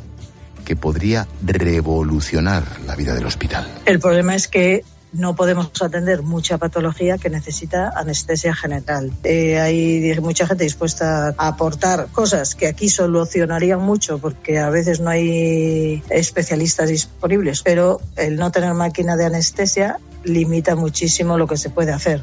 que 0.64 0.76
podría 0.76 1.28
revolucionar 1.42 2.64
la 2.86 2.96
vida 2.96 3.14
del 3.14 3.26
hospital. 3.26 3.70
El 3.84 4.00
problema 4.00 4.34
es 4.34 4.48
que 4.48 4.84
no 5.14 5.36
podemos 5.36 5.70
atender 5.80 6.22
mucha 6.22 6.58
patología 6.58 7.18
que 7.18 7.30
necesita 7.30 7.92
anestesia 7.94 8.54
general. 8.54 9.12
Eh, 9.22 9.60
hay 9.60 10.20
mucha 10.20 10.46
gente 10.46 10.64
dispuesta 10.64 11.34
a 11.38 11.48
aportar 11.48 12.08
cosas 12.12 12.54
que 12.54 12.66
aquí 12.66 12.88
solucionarían 12.88 13.80
mucho 13.80 14.18
porque 14.18 14.58
a 14.58 14.70
veces 14.70 15.00
no 15.00 15.10
hay 15.10 16.02
especialistas 16.10 16.88
disponibles, 16.88 17.62
pero 17.62 18.00
el 18.16 18.36
no 18.36 18.50
tener 18.50 18.74
máquina 18.74 19.16
de 19.16 19.26
anestesia 19.26 19.98
limita 20.24 20.74
muchísimo 20.74 21.38
lo 21.38 21.46
que 21.46 21.56
se 21.56 21.70
puede 21.70 21.92
hacer. 21.92 22.22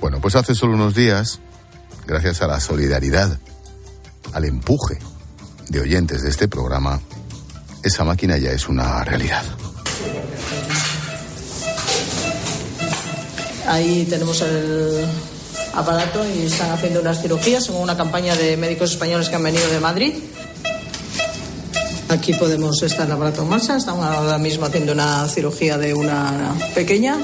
Bueno, 0.00 0.20
pues 0.20 0.34
hace 0.34 0.54
solo 0.54 0.74
unos 0.74 0.94
días, 0.94 1.40
gracias 2.06 2.42
a 2.42 2.46
la 2.46 2.58
solidaridad, 2.58 3.38
al 4.32 4.44
empuje 4.44 4.98
de 5.68 5.80
oyentes 5.80 6.22
de 6.22 6.30
este 6.30 6.48
programa, 6.48 7.00
esa 7.84 8.02
máquina 8.04 8.36
ya 8.36 8.50
es 8.50 8.68
una 8.68 9.04
realidad. 9.04 9.44
Ahí 13.70 14.04
tenemos 14.10 14.42
el 14.42 15.06
aparato 15.74 16.24
y 16.26 16.46
están 16.46 16.72
haciendo 16.72 17.00
unas 17.00 17.22
cirugías 17.22 17.68
en 17.68 17.76
una 17.76 17.96
campaña 17.96 18.34
de 18.34 18.56
médicos 18.56 18.90
españoles 18.90 19.28
que 19.28 19.36
han 19.36 19.44
venido 19.44 19.68
de 19.70 19.78
Madrid. 19.78 20.14
Aquí 22.08 22.34
podemos 22.34 22.82
estar 22.82 23.06
el 23.06 23.12
aparato 23.12 23.42
en 23.42 23.48
marcha. 23.48 23.76
Están 23.76 24.00
ahora 24.00 24.38
mismo 24.38 24.66
haciendo 24.66 24.90
una 24.90 25.28
cirugía 25.28 25.78
de 25.78 25.94
una 25.94 26.52
pequeña. 26.74 27.16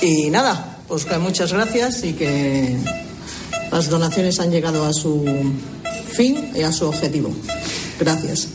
Y 0.00 0.30
nada, 0.30 0.78
pues 0.86 1.04
que 1.04 1.18
muchas 1.18 1.52
gracias 1.52 2.04
y 2.04 2.12
que 2.12 2.76
las 3.72 3.88
donaciones 3.88 4.38
han 4.38 4.52
llegado 4.52 4.86
a 4.86 4.92
su 4.92 5.24
fin 6.12 6.52
y 6.54 6.62
a 6.62 6.70
su 6.70 6.86
objetivo. 6.86 7.34
Gracias. 7.98 8.46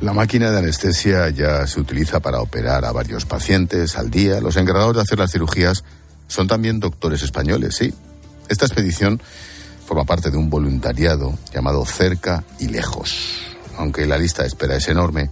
La 0.00 0.14
máquina 0.14 0.50
de 0.50 0.58
anestesia 0.58 1.28
ya 1.28 1.66
se 1.66 1.78
utiliza 1.78 2.20
para 2.20 2.40
operar 2.40 2.86
a 2.86 2.92
varios 2.92 3.26
pacientes 3.26 3.98
al 3.98 4.10
día. 4.10 4.40
Los 4.40 4.56
encargados 4.56 4.96
de 4.96 5.02
hacer 5.02 5.18
las 5.18 5.30
cirugías 5.30 5.84
son 6.26 6.48
también 6.48 6.80
doctores 6.80 7.22
españoles, 7.22 7.76
sí. 7.76 7.92
Esta 8.48 8.64
expedición 8.64 9.20
forma 9.86 10.04
parte 10.04 10.30
de 10.30 10.38
un 10.38 10.48
voluntariado 10.48 11.38
llamado 11.52 11.84
Cerca 11.84 12.44
y 12.58 12.68
Lejos. 12.68 13.42
Aunque 13.76 14.06
la 14.06 14.16
lista 14.16 14.40
de 14.40 14.48
espera 14.48 14.76
es 14.76 14.88
enorme, 14.88 15.30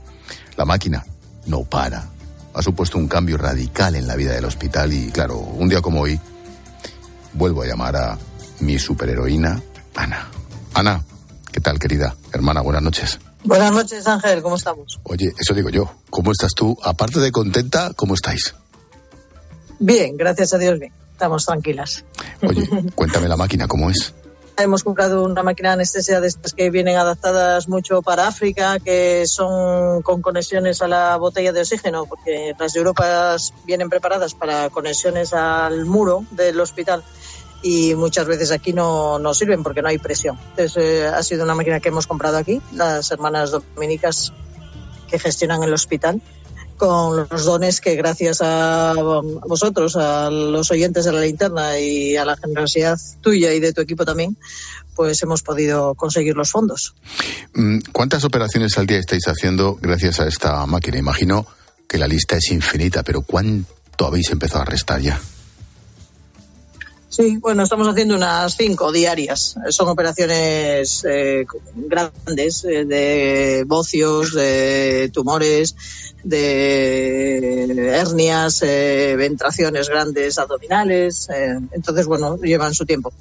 la 0.59 0.67
máquina 0.67 1.03
no 1.47 1.65
para. 1.65 2.07
Ha 2.53 2.63
supuesto 2.63 2.99
un 2.99 3.09
cambio 3.09 3.39
radical 3.39 3.95
en 3.95 4.07
la 4.07 4.17
vida 4.17 4.33
del 4.33 4.45
hospital 4.45 4.93
y, 4.93 5.11
claro, 5.11 5.39
un 5.39 5.71
día 5.71 5.81
como 5.81 6.03
hoy, 6.03 6.21
vuelvo 7.33 7.63
a 7.63 7.67
llamar 7.67 7.97
a 7.97 8.19
mi 8.61 8.79
superheroína, 8.79 9.63
Ana. 9.95 10.29
Ana, 10.75 11.03
¿qué 11.51 11.61
tal, 11.61 11.79
querida? 11.79 12.15
Hermana, 12.33 12.61
buenas 12.61 12.83
noches. 12.83 13.19
Buenas 13.45 13.73
noches, 13.73 14.07
Ángel. 14.07 14.43
¿Cómo 14.43 14.57
estamos? 14.57 14.99
Oye, 15.05 15.33
eso 15.39 15.55
digo 15.55 15.71
yo. 15.71 15.91
¿Cómo 16.11 16.33
estás 16.33 16.53
tú? 16.55 16.77
Aparte 16.83 17.21
de 17.21 17.31
contenta, 17.31 17.93
¿cómo 17.95 18.15
estáis? 18.15 18.55
Bien, 19.79 20.17
gracias 20.17 20.53
a 20.55 20.59
Dios, 20.59 20.79
bien. 20.79 20.93
Estamos 21.13 21.47
tranquilas. 21.47 22.05
Oye, 22.43 22.69
cuéntame 22.95 23.29
la 23.29 23.37
máquina, 23.37 23.67
¿cómo 23.69 23.91
es? 23.91 24.15
Hemos 24.57 24.83
comprado 24.83 25.23
una 25.23 25.45
máquina 25.45 25.69
de 25.69 25.75
anestesia 25.75 26.21
de 26.21 26.27
estas 26.27 26.53
que 26.53 26.71
vienen 26.71 26.97
adaptadas 26.97 27.69
mucho 27.69 28.03
para 28.03 28.27
África, 28.27 28.81
que 28.81 29.25
son 29.27 30.03
con 30.03 30.21
conexiones 30.21 30.83
a 30.83 30.89
la 30.89 31.17
botella 31.17 31.53
de 31.53 31.61
oxígeno, 31.61 32.07
porque 32.07 32.55
las 32.59 32.73
de 32.73 32.81
Europa 32.81 33.37
vienen 33.67 33.89
preparadas 33.89 34.35
para 34.35 34.69
conexiones 34.69 35.33
al 35.33 35.85
muro 35.85 36.25
del 36.33 36.59
hospital 36.59 37.05
y 37.63 37.95
muchas 37.95 38.27
veces 38.27 38.51
aquí 38.51 38.73
no, 38.73 39.19
no 39.19 39.35
sirven 39.35 39.63
porque 39.63 39.83
no 39.83 39.89
hay 39.89 39.99
presión. 39.99 40.39
Entonces, 40.51 40.77
eh, 40.83 41.07
ha 41.07 41.23
sido 41.23 41.45
una 41.45 41.55
máquina 41.55 41.81
que 41.81 41.89
hemos 41.89 42.07
comprado 42.07 42.37
aquí, 42.37 42.61
las 42.73 43.11
hermanas 43.11 43.51
dominicas 43.51 44.33
que 45.09 45.19
gestionan 45.19 45.63
el 45.63 45.73
hospital 45.73 46.21
con 46.77 47.27
los 47.29 47.45
dones 47.45 47.81
que 47.81 47.97
gracias 47.97 48.39
a 48.41 48.95
vosotros, 49.47 49.97
a 49.97 50.31
los 50.31 50.71
oyentes 50.71 51.05
de 51.05 51.13
la 51.13 51.21
linterna 51.21 51.79
y 51.79 52.17
a 52.17 52.25
la 52.25 52.37
generosidad 52.37 52.99
tuya 53.21 53.53
y 53.53 53.59
de 53.59 53.73
tu 53.73 53.81
equipo 53.81 54.05
también, 54.05 54.37
pues 54.95 55.21
hemos 55.23 55.43
podido 55.43 55.95
conseguir 55.97 56.37
los 56.37 56.53
fondos. 56.53 56.95
Mm, 57.55 57.79
¿Cuántas 57.93 58.25
operaciones 58.25 58.79
al 58.79 58.87
día 58.87 58.99
estáis 58.99 59.27
haciendo 59.27 59.77
gracias 59.83 60.21
a 60.21 60.29
esta 60.29 60.65
máquina? 60.67 60.99
Imagino 60.99 61.47
que 61.89 61.99
la 61.99 62.07
lista 62.07 62.37
es 62.37 62.51
infinita, 62.53 63.03
pero 63.03 63.23
¿cuánto 63.23 64.07
habéis 64.07 64.31
empezado 64.31 64.63
a 64.63 64.67
restar 64.67 65.01
ya? 65.01 65.21
Sí, 67.19 67.37
bueno, 67.39 67.65
estamos 67.65 67.89
haciendo 67.89 68.15
unas 68.15 68.55
cinco 68.57 68.93
diarias. 68.93 69.57
Son 69.71 69.89
operaciones 69.89 71.05
eh, 71.05 71.45
grandes 71.75 72.65
eh, 72.65 72.85
de 72.85 73.65
bocios, 73.67 74.35
de 74.35 75.11
tumores, 75.13 75.75
de 76.23 77.99
hernias, 77.99 78.63
eh, 78.63 79.17
ventraciones 79.19 79.89
grandes 79.89 80.39
abdominales. 80.39 81.29
eh, 81.31 81.59
entonces, 81.73 82.07
bueno, 82.07 82.37
llevan 82.37 82.73
su 82.73 82.87
tiempo. 82.87 83.13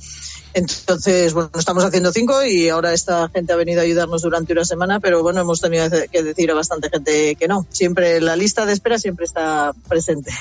Entonces, 0.53 1.33
bueno, 1.33 1.49
estamos 1.57 1.83
haciendo 1.83 2.11
cinco 2.13 2.45
y 2.45 2.69
ahora 2.69 2.93
esta 2.93 3.27
gente 3.29 3.53
ha 3.53 3.55
venido 3.55 3.81
a 3.81 3.83
ayudarnos 3.83 4.21
durante 4.21 4.53
una 4.53 4.63
semana, 4.63 4.99
pero 4.99 5.23
bueno, 5.23 5.41
hemos 5.41 5.59
tenido 5.59 5.89
que 6.11 6.21
decir 6.21 6.51
a 6.51 6.53
bastante 6.53 6.91
gente 6.91 7.35
que 7.35 7.47
no. 7.47 7.65
Siempre 7.71 8.21
la 8.21 8.35
lista 8.35 8.67
de 8.67 8.73
espera 8.73 8.99
siempre 8.99 9.25
está 9.25 9.73
presente. 9.89 10.31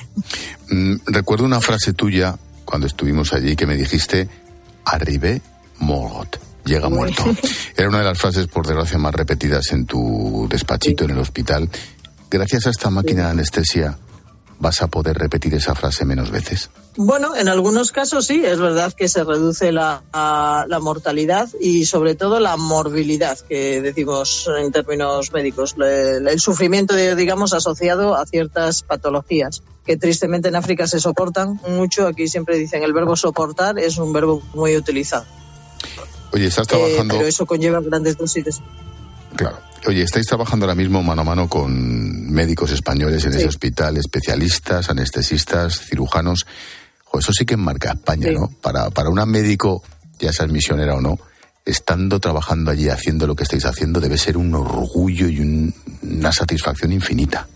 Mm, 0.68 0.96
recuerdo 1.06 1.46
una 1.46 1.62
frase 1.62 1.94
tuya 1.94 2.36
cuando 2.66 2.86
estuvimos 2.86 3.32
allí 3.32 3.56
que 3.56 3.66
me 3.66 3.76
dijiste, 3.76 4.28
arribé 4.84 5.40
Morgot. 5.78 6.38
Llega 6.66 6.88
muerto. 6.88 7.24
Era 7.76 7.88
una 7.88 7.98
de 7.98 8.04
las 8.04 8.18
frases, 8.18 8.48
por 8.48 8.66
desgracia, 8.66 8.98
más 8.98 9.14
repetidas 9.14 9.70
en 9.70 9.86
tu 9.86 10.46
despachito 10.50 11.04
en 11.04 11.12
el 11.12 11.18
hospital. 11.18 11.70
Gracias 12.28 12.66
a 12.66 12.70
esta 12.70 12.90
máquina 12.90 13.26
de 13.26 13.30
anestesia, 13.30 13.96
¿vas 14.58 14.82
a 14.82 14.86
poder 14.88 15.16
repetir 15.18 15.54
esa 15.54 15.74
frase 15.74 16.04
menos 16.04 16.30
veces? 16.30 16.70
Bueno, 16.98 17.36
en 17.36 17.48
algunos 17.48 17.92
casos 17.92 18.26
sí, 18.26 18.42
es 18.44 18.58
verdad 18.58 18.92
que 18.94 19.06
se 19.08 19.22
reduce 19.22 19.70
la, 19.70 20.02
a- 20.12 20.64
la 20.68 20.80
mortalidad 20.80 21.48
y 21.60 21.84
sobre 21.84 22.14
todo 22.14 22.40
la 22.40 22.56
morbilidad, 22.56 23.38
que 23.38 23.82
decimos 23.82 24.48
en 24.58 24.72
términos 24.72 25.30
médicos, 25.32 25.74
el, 25.78 26.26
el 26.26 26.40
sufrimiento, 26.40 26.94
digamos, 27.14 27.52
asociado 27.52 28.14
a 28.16 28.24
ciertas 28.24 28.82
patologías, 28.82 29.62
que 29.84 29.96
tristemente 29.98 30.48
en 30.48 30.56
África 30.56 30.86
se 30.86 30.98
soportan 31.00 31.60
mucho. 31.68 32.06
Aquí 32.06 32.26
siempre 32.28 32.56
dicen 32.56 32.82
el 32.82 32.94
verbo 32.94 33.14
soportar 33.14 33.78
es 33.78 33.98
un 33.98 34.12
verbo 34.12 34.42
muy 34.54 34.74
utilizado, 34.76 35.26
Oye, 36.32 36.46
estás 36.46 36.66
Eh, 36.66 36.70
trabajando... 36.70 37.14
pero 37.16 37.28
eso 37.28 37.46
conlleva 37.46 37.80
grandes 37.80 38.16
dosis. 38.16 38.60
Claro. 39.36 39.58
Oye, 39.86 40.02
estáis 40.02 40.26
trabajando 40.26 40.64
ahora 40.66 40.74
mismo 40.74 41.02
mano 41.02 41.22
a 41.22 41.24
mano 41.24 41.48
con 41.48 42.30
médicos 42.32 42.72
españoles 42.72 43.24
en 43.24 43.32
Sí. 43.32 43.38
ese 43.38 43.48
hospital, 43.48 43.96
especialistas, 43.96 44.90
anestesistas, 44.90 45.80
cirujanos. 45.80 46.46
Eso 47.18 47.32
sí 47.32 47.46
que 47.46 47.56
marca 47.56 47.92
España, 47.92 48.28
Sí. 48.28 48.34
¿no? 48.34 48.48
Para, 48.60 48.90
para 48.90 49.08
un 49.10 49.30
médico, 49.30 49.82
ya 50.18 50.32
seas 50.32 50.50
misionera 50.50 50.94
o 50.94 51.00
no, 51.00 51.18
estando 51.64 52.20
trabajando 52.20 52.70
allí, 52.70 52.88
haciendo 52.88 53.26
lo 53.26 53.34
que 53.34 53.44
estáis 53.44 53.64
haciendo, 53.64 54.00
debe 54.00 54.18
ser 54.18 54.36
un 54.36 54.54
orgullo 54.54 55.28
y 55.28 55.40
un- 55.40 55.74
una 56.02 56.32
satisfacción 56.32 56.92
infinita. 56.92 57.46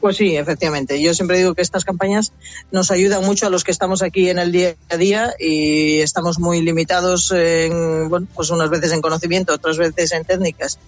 Pues 0.00 0.16
sí, 0.16 0.36
efectivamente. 0.36 1.00
Yo 1.02 1.12
siempre 1.12 1.38
digo 1.38 1.54
que 1.54 1.62
estas 1.62 1.84
campañas 1.84 2.32
nos 2.70 2.90
ayudan 2.90 3.24
mucho 3.24 3.46
a 3.46 3.50
los 3.50 3.64
que 3.64 3.72
estamos 3.72 4.02
aquí 4.02 4.30
en 4.30 4.38
el 4.38 4.52
día 4.52 4.76
a 4.90 4.96
día 4.96 5.34
y 5.38 5.98
estamos 5.98 6.38
muy 6.38 6.62
limitados 6.62 7.32
en, 7.32 8.08
bueno, 8.08 8.26
pues 8.34 8.50
unas 8.50 8.70
veces 8.70 8.92
en 8.92 9.00
conocimiento, 9.00 9.52
otras 9.52 9.76
veces 9.76 10.12
en 10.12 10.24
técnicas 10.24 10.78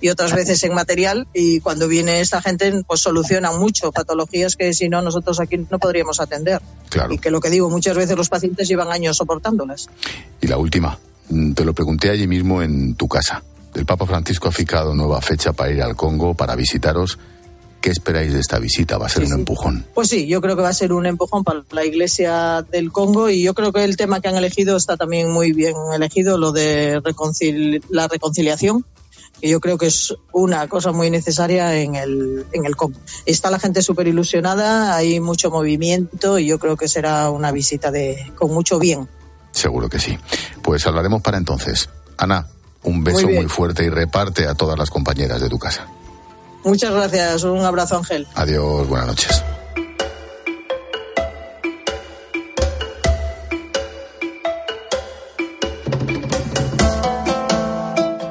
y 0.00 0.10
otras 0.10 0.34
veces 0.34 0.62
en 0.64 0.74
material. 0.74 1.26
Y 1.32 1.60
cuando 1.60 1.88
viene 1.88 2.20
esta 2.20 2.42
gente, 2.42 2.84
pues 2.86 3.00
soluciona 3.00 3.50
mucho 3.52 3.92
patologías 3.92 4.56
que 4.56 4.74
si 4.74 4.88
no 4.88 5.00
nosotros 5.00 5.40
aquí 5.40 5.56
no 5.70 5.78
podríamos 5.78 6.20
atender. 6.20 6.60
Claro. 6.90 7.14
Y 7.14 7.18
que 7.18 7.30
lo 7.30 7.40
que 7.40 7.48
digo, 7.48 7.70
muchas 7.70 7.96
veces 7.96 8.16
los 8.16 8.28
pacientes 8.28 8.68
llevan 8.68 8.92
años 8.92 9.16
soportándolas. 9.16 9.88
Y 10.40 10.48
la 10.48 10.58
última, 10.58 10.98
mm, 11.30 11.52
te 11.52 11.64
lo 11.64 11.72
pregunté 11.72 12.10
allí 12.10 12.26
mismo 12.26 12.62
en 12.62 12.94
tu 12.94 13.08
casa. 13.08 13.42
El 13.74 13.86
Papa 13.86 14.04
Francisco 14.04 14.48
ha 14.48 14.52
fijado 14.52 14.94
nueva 14.94 15.20
fecha 15.20 15.52
para 15.52 15.70
ir 15.70 15.82
al 15.82 15.96
Congo, 15.96 16.34
para 16.34 16.56
visitaros. 16.56 17.18
¿Qué 17.80 17.90
esperáis 17.90 18.32
de 18.32 18.40
esta 18.40 18.58
visita? 18.58 18.98
¿Va 18.98 19.06
a 19.06 19.08
ser 19.08 19.24
Sí, 19.26 19.32
un 19.32 19.38
empujón? 19.40 19.86
Pues 19.94 20.08
sí, 20.08 20.26
yo 20.26 20.40
creo 20.40 20.54
que 20.56 20.62
va 20.62 20.68
a 20.68 20.74
ser 20.74 20.92
un 20.92 21.06
empujón 21.06 21.44
para 21.44 21.62
la 21.70 21.84
Iglesia 21.84 22.62
del 22.70 22.92
Congo 22.92 23.30
y 23.30 23.42
yo 23.42 23.54
creo 23.54 23.72
que 23.72 23.84
el 23.84 23.96
tema 23.96 24.20
que 24.20 24.28
han 24.28 24.36
elegido 24.36 24.76
está 24.76 24.96
también 24.98 25.30
muy 25.30 25.52
bien 25.52 25.74
elegido, 25.94 26.36
lo 26.36 26.52
de 26.52 27.00
reconcil- 27.02 27.82
la 27.88 28.06
reconciliación, 28.06 28.84
que 29.40 29.48
yo 29.48 29.60
creo 29.60 29.78
que 29.78 29.86
es 29.86 30.14
una 30.32 30.68
cosa 30.68 30.92
muy 30.92 31.08
necesaria 31.10 31.74
en 31.80 31.94
el, 31.94 32.44
en 32.52 32.66
el 32.66 32.76
Congo. 32.76 32.98
Está 33.24 33.50
la 33.50 33.58
gente 33.58 33.80
súper 33.80 34.06
ilusionada, 34.08 34.94
hay 34.94 35.18
mucho 35.20 35.50
movimiento 35.50 36.38
y 36.38 36.46
yo 36.46 36.58
creo 36.58 36.76
que 36.76 36.86
será 36.88 37.30
una 37.30 37.50
visita 37.50 37.90
de, 37.90 38.30
con 38.36 38.52
mucho 38.52 38.78
bien. 38.78 39.08
Seguro 39.52 39.88
que 39.88 39.98
sí. 39.98 40.18
Pues 40.62 40.86
hablaremos 40.86 41.22
para 41.22 41.38
entonces. 41.38 41.88
Ana, 42.18 42.46
un 42.82 43.02
beso 43.02 43.26
Muy 43.26 43.46
fuerte 43.46 43.84
y 43.84 43.88
reparte 43.88 44.46
a 44.46 44.54
todas 44.54 44.78
las 44.78 44.90
compañeras 44.90 45.40
de 45.40 45.48
tu 45.48 45.58
casa. 45.58 45.86
Muchas 46.64 46.92
gracias, 46.92 47.42
un 47.44 47.64
abrazo 47.64 47.96
Ángel. 47.96 48.26
Adiós, 48.34 48.86
buenas 48.88 49.08
noches. 49.08 49.44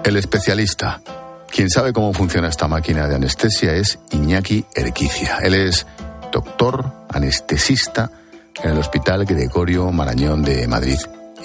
El 0.04 0.18
especialista. 0.18 1.02
Quien 1.52 1.70
sabe 1.70 1.94
cómo 1.94 2.14
funciona 2.14 2.48
esta 2.48 2.68
máquina 2.68 3.08
de 3.08 3.16
anestesia 3.16 3.76
es 3.76 4.00
Iñaki 4.12 4.66
Erquicia. 4.74 5.38
Él 5.44 5.54
es 5.54 5.86
doctor 6.32 6.92
anestesista 7.10 8.10
en 8.64 8.72
el 8.72 8.78
Hospital 8.78 9.26
Gregorio 9.26 9.92
Marañón 9.92 10.42
de 10.42 10.68
Madrid. 10.68 10.98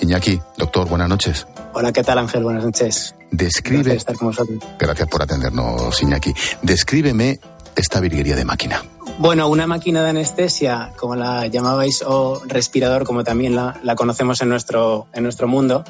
Iñaki, 0.05 0.39
doctor, 0.59 0.87
buenas 0.87 1.09
noches. 1.09 1.47
Hola, 1.73 1.91
¿qué 1.91 2.03
tal 2.05 2.19
Ángel? 2.19 2.45
Buenas 2.45 2.63
noches. 2.63 3.15
Describe, 3.31 3.83
Gracias 3.85 4.05
por 4.05 4.13
estar 4.13 4.17
con 4.17 4.29
vosotros. 4.29 4.59
gracias 4.79 5.09
por 5.09 5.23
atendernos, 5.23 6.03
Iñaki. 6.03 6.35
Descríbeme 6.61 7.41
esta 7.75 8.01
virguería 8.01 8.37
de 8.37 8.45
máquina. 8.45 8.83
Bueno, 9.19 9.49
una 9.49 9.67
máquina 9.67 10.03
de 10.03 10.11
anestesia, 10.11 10.93
como 10.99 11.17
la 11.17 11.47
llamabais, 11.47 12.03
o 12.07 12.43
respirador, 12.47 13.05
como 13.05 13.25
también 13.25 13.57
la, 13.57 13.81
la 13.83 13.95
conocemos 13.97 14.43
en 14.43 14.51
nuestro, 14.51 15.07
en 15.15 15.23
nuestro 15.23 15.49
mundo, 15.49 15.85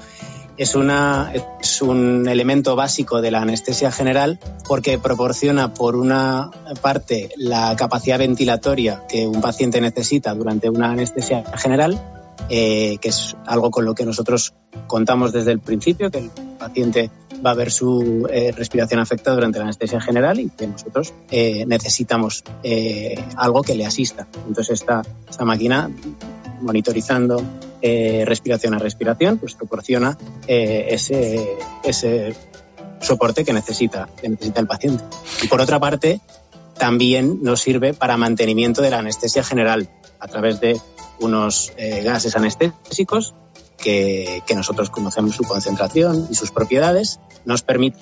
es, 0.56 0.76
una, 0.76 1.32
es 1.60 1.82
un 1.82 2.28
elemento 2.28 2.76
básico 2.76 3.20
de 3.20 3.32
la 3.32 3.42
anestesia 3.42 3.90
general 3.90 4.38
porque 4.68 4.98
proporciona, 4.98 5.74
por 5.74 5.96
una 5.96 6.50
parte, 6.80 7.30
la 7.36 7.74
capacidad 7.76 8.18
ventilatoria 8.18 9.02
que 9.08 9.26
un 9.26 9.40
paciente 9.40 9.80
necesita 9.80 10.32
durante 10.34 10.70
una 10.70 10.92
anestesia 10.92 11.42
general, 11.56 12.00
eh, 12.48 12.98
que 13.00 13.08
es 13.08 13.36
algo 13.46 13.70
con 13.70 13.84
lo 13.84 13.94
que 13.94 14.04
nosotros 14.04 14.54
contamos 14.86 15.32
desde 15.32 15.52
el 15.52 15.60
principio, 15.60 16.10
que 16.10 16.18
el 16.18 16.30
paciente 16.58 17.10
va 17.44 17.50
a 17.50 17.54
ver 17.54 17.70
su 17.70 18.28
eh, 18.30 18.52
respiración 18.52 19.00
afectada 19.00 19.36
durante 19.36 19.58
la 19.58 19.64
anestesia 19.64 20.00
general 20.00 20.40
y 20.40 20.50
que 20.50 20.66
nosotros 20.66 21.12
eh, 21.30 21.64
necesitamos 21.66 22.44
algo 23.36 23.62
que 23.62 23.74
le 23.74 23.86
asista. 23.86 24.26
Entonces 24.46 24.80
esta, 24.80 25.02
esta 25.28 25.44
máquina, 25.44 25.90
monitorizando 26.60 27.42
respiración 27.82 28.72
a 28.72 28.78
respiración, 28.78 29.36
pues 29.36 29.54
proporciona 29.54 30.16
ese, 30.46 31.46
ese 31.82 32.34
soporte 33.00 33.44
que 33.44 33.52
necesita, 33.52 34.08
que 34.18 34.28
necesita 34.30 34.60
el 34.60 34.66
paciente. 34.66 35.04
Y 35.42 35.48
por 35.48 35.60
otra 35.60 35.78
parte, 35.78 36.20
también 36.78 37.42
nos 37.42 37.60
sirve 37.60 37.94
para 37.94 38.16
mantenimiento 38.16 38.82
de 38.82 38.90
la 38.90 38.98
anestesia 38.98 39.44
general 39.44 39.88
a 40.18 40.28
través 40.28 40.60
de 40.60 40.80
unos 41.20 41.72
eh, 41.76 42.02
gases 42.02 42.36
anestésicos 42.36 43.34
que, 43.76 44.42
que 44.46 44.54
nosotros 44.54 44.90
conocemos 44.90 45.34
su 45.36 45.44
concentración 45.44 46.26
y 46.30 46.34
sus 46.34 46.50
propiedades, 46.50 47.20
nos 47.44 47.62
permite 47.62 47.98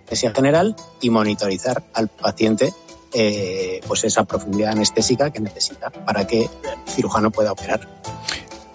anestesia 0.00 0.32
general 0.34 0.74
y 1.00 1.10
monitorizar 1.10 1.82
al 1.94 2.08
paciente 2.08 2.74
eh, 3.12 3.80
pues 3.86 4.04
esa 4.04 4.24
profundidad 4.24 4.72
anestésica 4.72 5.30
que 5.30 5.40
necesita 5.40 5.90
para 5.90 6.26
que 6.26 6.42
el 6.42 6.92
cirujano 6.92 7.30
pueda 7.30 7.52
operar. 7.52 7.88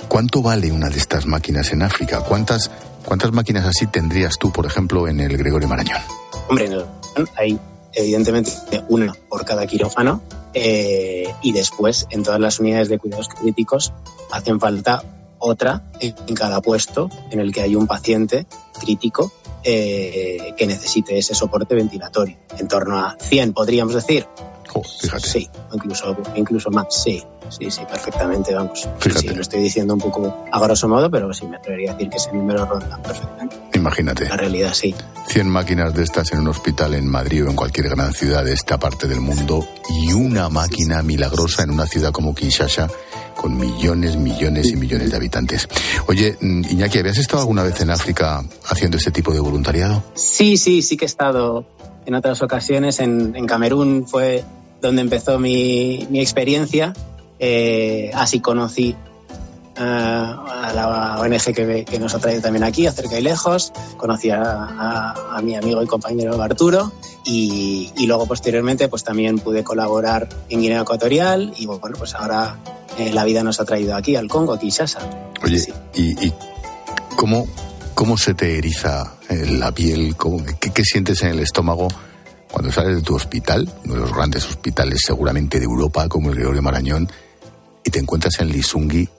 ¿Cuánto 0.08 0.42
vale 0.42 0.72
una 0.72 0.90
de 0.90 0.98
estas 0.98 1.26
máquinas 1.26 1.72
en 1.72 1.82
África? 1.82 2.22
¿Cuántas, 2.22 2.70
cuántas 3.04 3.32
máquinas 3.32 3.66
así 3.66 3.88
tendrías 3.88 4.38
tú, 4.40 4.52
por 4.52 4.66
ejemplo, 4.66 5.08
en 5.08 5.20
el 5.20 5.38
Gregorio 5.38 5.68
Marañón? 5.68 6.02
Hombre, 6.50 6.66
en 6.66 6.74
el- 6.74 6.86
hay 7.36 7.60
evidentemente 7.94 8.52
una 8.90 9.14
por 9.30 9.46
cada 9.46 9.66
quirófano 9.66 10.22
eh, 10.56 11.32
y 11.42 11.52
después 11.52 12.08
en 12.10 12.24
todas 12.24 12.40
las 12.40 12.60
unidades 12.62 12.88
de 12.88 12.98
cuidados 12.98 13.28
críticos 13.28 13.92
hacen 14.32 14.60
falta 14.60 15.04
otra 15.38 15.84
en 16.00 16.34
cada 16.34 16.62
puesto 16.62 17.10
en 17.30 17.42
el 17.42 17.54
que 17.54 17.62
hay 17.62 17.76
un 17.76 17.88
paciente 17.88 18.48
crítico 18.80 19.32
eh, 19.64 20.54
que 20.58 20.66
necesite 20.66 21.18
ese 21.18 21.36
soporte 21.36 21.76
ventilatorio. 21.76 22.38
En 22.58 22.68
torno 22.68 23.00
a 23.00 23.18
100, 23.20 23.54
podríamos 23.54 23.94
decir. 23.94 24.26
Jo, 24.76 24.84
fíjate. 24.84 25.28
Sí, 25.30 25.50
incluso, 25.74 26.18
incluso 26.36 26.70
más. 26.70 26.88
Sí, 26.90 27.24
sí, 27.50 27.72
sí, 27.72 27.82
perfectamente, 27.90 28.54
vamos. 28.54 28.88
Fíjate. 29.00 29.30
Sí, 29.30 29.34
lo 29.34 29.42
estoy 29.42 29.62
diciendo 29.62 29.94
un 29.94 30.02
poco 30.02 30.46
a 30.52 30.60
grosso 30.60 30.90
modo, 30.90 31.10
pero 31.10 31.34
sí 31.34 31.46
me 31.48 31.56
atrevería 31.56 31.92
a 31.92 31.94
decir 31.94 32.10
que 32.10 32.18
ese 32.18 32.34
número 32.34 32.66
ronda 32.66 33.02
perfectamente. 33.02 33.56
Imagínate, 33.74 34.28
La 34.28 34.36
realidad 34.38 34.74
sí. 34.74 34.94
100 35.28 35.50
máquinas 35.50 35.94
de 35.94 36.04
estas 36.04 36.32
en 36.34 36.40
un 36.40 36.50
hospital 36.50 36.94
en 36.94 37.08
Madrid 37.08 37.46
o 37.46 37.50
en 37.50 37.56
cualquier 37.56 37.90
gran 37.90 38.14
ciudad 38.14 38.44
de 38.44 38.54
esta 38.54 38.78
parte 38.78 39.08
del 39.08 39.22
mundo 39.22 39.66
y 39.90 40.12
una 40.12 40.50
máquina 40.50 41.02
milagrosa 41.04 41.64
en 41.64 41.72
una 41.72 41.86
ciudad 41.86 42.12
como 42.12 42.36
Kinshasa 42.36 42.90
con 43.36 43.58
millones, 43.58 44.18
millones 44.18 44.72
y 44.72 44.76
millones 44.76 45.12
de 45.12 45.18
habitantes. 45.18 45.68
Oye, 46.08 46.38
mm, 46.40 46.64
Iñaki, 46.70 47.00
¿habías 47.00 47.18
estado 47.18 47.42
alguna 47.42 47.64
vez 47.64 47.80
en 47.82 47.92
África 47.92 48.44
haciendo 48.70 48.98
este 48.98 49.12
tipo 49.12 49.32
de 49.34 49.40
voluntariado? 49.40 50.04
Sí, 50.16 50.58
sí, 50.58 50.82
sí 50.82 50.98
que 50.98 51.06
he 51.06 51.08
estado 51.08 51.66
en 52.06 52.16
otras 52.16 52.42
ocasiones. 52.42 53.00
En, 53.00 53.36
en 53.36 53.46
Camerún 53.46 54.08
fue 54.08 54.44
donde 54.86 55.02
empezó 55.02 55.40
mi, 55.40 56.08
mi 56.10 56.20
experiencia. 56.22 56.94
Eh, 57.40 58.12
así 58.14 58.40
conocí 58.40 58.96
a 59.78 60.72
la 60.74 61.18
ONG 61.20 61.54
que, 61.54 62.00
nos 62.00 62.16
ha 62.16 62.20
traído 62.20 62.42
también 62.42 62.64
aquí, 62.64 62.88
acerca 62.88 63.20
y 63.20 63.22
lejos. 63.22 63.74
Conocí 63.98 64.30
a, 64.32 65.42
mi 65.44 65.56
amigo 65.56 65.84
y 65.84 65.88
compañero 65.88 66.42
Arturo 66.42 66.92
y, 67.26 67.92
luego 68.08 68.26
posteriormente 68.26 68.88
pues 68.88 69.04
también 69.04 69.40
pude 69.40 69.64
colaborar 69.64 70.30
en 70.50 70.62
Guinea 70.62 70.82
Ecuatorial 70.82 71.54
y 71.58 71.66
bueno, 71.66 71.96
pues 71.98 72.16
ahora 72.16 72.58
eh, 72.98 73.12
la 73.12 73.26
vida 73.26 73.44
nos 73.44 73.60
ha 73.60 73.66
traído 73.66 73.96
aquí 73.96 74.16
al 74.16 74.28
Congo, 74.28 74.54
a 74.54 74.60
Kinshasa. 74.60 75.00
Oye, 75.44 75.62
¿y, 75.94 76.32
cómo, 77.18 77.46
cómo 77.94 78.18
se 78.18 78.34
te 78.34 78.58
eriza 78.58 79.14
la 79.30 79.72
piel? 79.74 80.16
qué, 80.60 80.72
qué 80.72 80.84
sientes 80.84 81.22
en 81.24 81.30
el 81.30 81.40
estómago? 81.40 81.90
Cuando 82.56 82.72
sales 82.72 82.96
de 82.96 83.02
tu 83.02 83.16
hospital, 83.16 83.70
uno 83.84 83.96
de 83.96 84.00
los 84.00 84.14
grandes 84.14 84.46
hospitales 84.46 85.02
seguramente 85.06 85.60
de 85.60 85.66
Europa, 85.66 86.08
como 86.08 86.30
el 86.30 86.38
Gregorio 86.38 86.62
Marañón, 86.62 87.06
y 87.84 87.90
te 87.90 88.00
encuentras 88.00 88.40
en 88.40 88.48
Lisungi 88.48 89.10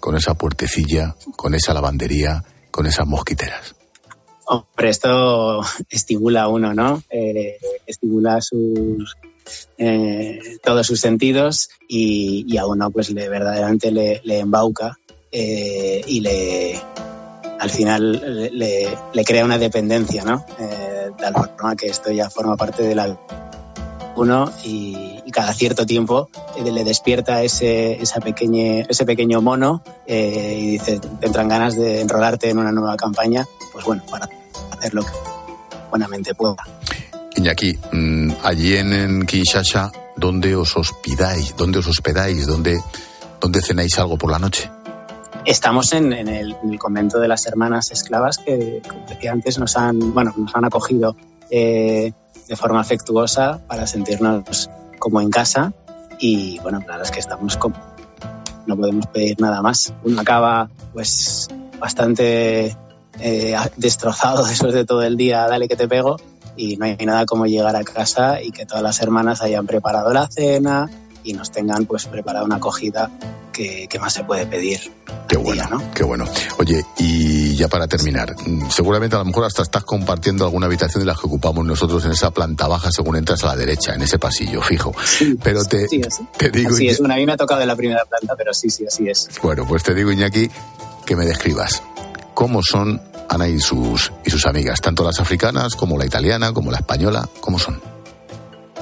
con 0.00 0.14
esa 0.18 0.34
puertecilla, 0.34 1.16
con 1.34 1.54
esa 1.54 1.72
lavandería, 1.72 2.44
con 2.70 2.84
esas 2.84 3.06
mosquiteras? 3.06 3.74
Hombre, 4.44 4.90
esto 4.90 5.62
estimula 5.88 6.42
a 6.42 6.48
uno, 6.48 6.74
¿no? 6.74 7.02
Eh, 7.08 7.56
estimula 7.86 8.42
sus, 8.42 9.16
eh, 9.78 10.58
todos 10.62 10.86
sus 10.86 11.00
sentidos 11.00 11.70
y, 11.88 12.54
a 12.58 12.66
uno 12.66 12.90
pues 12.90 13.08
le, 13.08 13.30
verdaderamente 13.30 13.92
le, 13.92 14.38
embauca 14.38 14.98
eh, 15.32 16.02
y 16.06 16.20
le 16.20 16.82
al 17.64 17.70
final 17.70 18.50
le, 18.52 19.24
crea 19.24 19.44
una 19.44 19.58
dependencia, 19.58 20.22
¿no? 20.22 20.44
de 20.58 21.12
tal 21.18 21.32
forma 21.32 21.76
que 21.76 21.86
esto 21.86 22.10
ya 22.10 22.28
forma 22.28 22.56
parte 22.56 22.82
de 22.82 22.94
la 22.94 23.18
uno 24.16 24.52
y, 24.64 25.10
cada 25.32 25.52
cierto 25.52 25.84
tiempo 25.84 26.30
eh, 26.56 26.70
le 26.70 26.84
despierta 26.84 27.42
ese, 27.42 28.00
esa 28.00 28.20
ese 28.24 29.04
pequeño 29.04 29.42
mono 29.42 29.82
eh, 30.06 30.56
y 30.60 30.66
dice, 30.72 31.00
te 31.00 31.26
entran 31.26 31.48
ganas 31.48 31.74
de 31.74 32.02
enrolarte 32.02 32.50
en 32.50 32.58
una 32.58 32.70
nueva 32.70 32.96
campaña, 32.96 33.44
pues 33.72 33.84
bueno, 33.84 34.04
para 34.08 34.28
hacer 34.70 34.94
lo 34.94 35.02
que 35.02 35.10
buenamente 35.90 36.36
pueda. 36.36 36.54
Iñaki, 37.34 37.76
mm, 37.90 38.30
allí 38.44 38.76
en, 38.76 39.26
Kinshasa, 39.26 39.90
¿dónde 40.14 40.54
os 40.54 40.76
hospedáis? 40.76 41.56
¿Dónde 41.56 41.80
os 41.80 41.88
hospedáis? 41.88 42.46
¿Dónde, 42.46 42.78
dónde 43.40 43.60
cenáis 43.60 43.98
algo 43.98 44.16
por 44.16 44.30
la 44.30 44.38
noche? 44.38 44.70
Estamos 45.44 45.92
en, 45.92 46.12
el, 46.12 46.56
convento 46.78 47.18
de 47.18 47.28
las 47.28 47.46
hermanas 47.46 47.90
esclavas 47.90 48.38
que, 48.38 48.80
que 49.20 49.28
antes 49.28 49.58
nos 49.58 49.76
han, 49.76 50.14
bueno, 50.14 50.32
nos 50.36 50.54
han 50.54 50.64
acogido 50.64 51.16
eh, 51.50 52.12
de 52.48 52.56
forma 52.56 52.80
afectuosa 52.80 53.60
para 53.66 53.86
sentirnos 53.86 54.70
como 54.98 55.20
en 55.20 55.30
casa 55.30 55.72
y 56.18 56.58
bueno, 56.60 56.80
la 56.88 57.02
es 57.02 57.10
que 57.10 57.20
estamos 57.20 57.56
como 57.56 57.76
no 58.66 58.76
podemos 58.76 59.06
pedir 59.08 59.38
nada 59.40 59.60
más. 59.60 59.92
Uno 60.04 60.20
acaba 60.20 60.70
pues 60.92 61.48
bastante 61.78 62.76
eh, 63.20 63.56
destrozado 63.76 64.44
después 64.46 64.72
de 64.72 64.86
todo 64.86 65.02
el 65.02 65.16
día, 65.16 65.46
dale 65.46 65.68
que 65.68 65.76
te 65.76 65.86
pego, 65.86 66.16
y 66.56 66.76
no 66.76 66.86
hay 66.86 66.96
nada 67.04 67.26
como 67.26 67.46
llegar 67.46 67.76
a 67.76 67.84
casa 67.84 68.40
y 68.40 68.50
que 68.50 68.64
todas 68.64 68.82
las 68.82 69.00
hermanas 69.00 69.42
hayan 69.42 69.66
preparado 69.66 70.12
la 70.12 70.28
cena 70.28 70.88
y 71.24 71.32
nos 71.32 71.50
tengan 71.50 71.86
pues 71.86 72.06
preparada 72.06 72.44
una 72.44 72.56
acogida 72.56 73.10
que, 73.52 73.88
más 74.00 74.12
se 74.12 74.24
puede 74.24 74.46
pedir. 74.46 74.92
Qué 75.28 75.36
bueno, 75.36 75.64
¿no? 75.70 75.82
qué 75.94 76.04
bueno. 76.04 76.24
Oye, 76.58 76.84
y 76.98 77.54
ya 77.54 77.68
para 77.68 77.86
terminar, 77.86 78.34
mm, 78.46 78.68
seguramente 78.68 79.16
a 79.16 79.20
lo 79.20 79.24
mejor 79.24 79.44
hasta 79.44 79.62
estás 79.62 79.84
compartiendo 79.84 80.44
alguna 80.44 80.66
habitación 80.66 81.00
de 81.02 81.06
las 81.06 81.18
que 81.18 81.26
ocupamos 81.26 81.64
nosotros 81.64 82.04
en 82.04 82.12
esa 82.12 82.30
planta 82.30 82.66
baja 82.66 82.90
según 82.90 83.16
entras 83.16 83.42
a 83.44 83.48
la 83.48 83.56
derecha, 83.56 83.94
en 83.94 84.02
ese 84.02 84.18
pasillo 84.18 84.60
fijo. 84.60 84.94
pero 85.42 85.64
te, 85.64 85.86
te 86.36 86.50
digo... 86.50 86.76
Sí, 86.76 86.88
es 86.88 87.00
una, 87.00 87.14
a 87.14 87.16
mí 87.16 87.26
me 87.26 87.32
ha 87.32 87.36
tocado 87.36 87.60
de 87.60 87.66
la 87.66 87.76
primera 87.76 88.04
planta, 88.04 88.34
pero 88.36 88.52
sí, 88.52 88.68
sí, 88.68 88.84
así 88.86 89.08
es. 89.08 89.28
Bueno, 89.42 89.64
pues 89.66 89.82
te 89.82 89.94
digo, 89.94 90.12
Iñaki, 90.12 90.50
que 91.06 91.16
me 91.16 91.24
describas 91.24 91.82
cómo 92.34 92.60
son 92.62 93.00
Ana 93.28 93.48
y 93.48 93.60
sus, 93.60 94.12
y 94.24 94.30
sus 94.30 94.44
amigas, 94.46 94.80
tanto 94.80 95.04
las 95.04 95.20
africanas 95.20 95.74
como 95.74 95.96
la 95.96 96.04
italiana, 96.04 96.52
como 96.52 96.70
la 96.70 96.78
española, 96.78 97.28
¿cómo 97.40 97.58
son? 97.58 97.80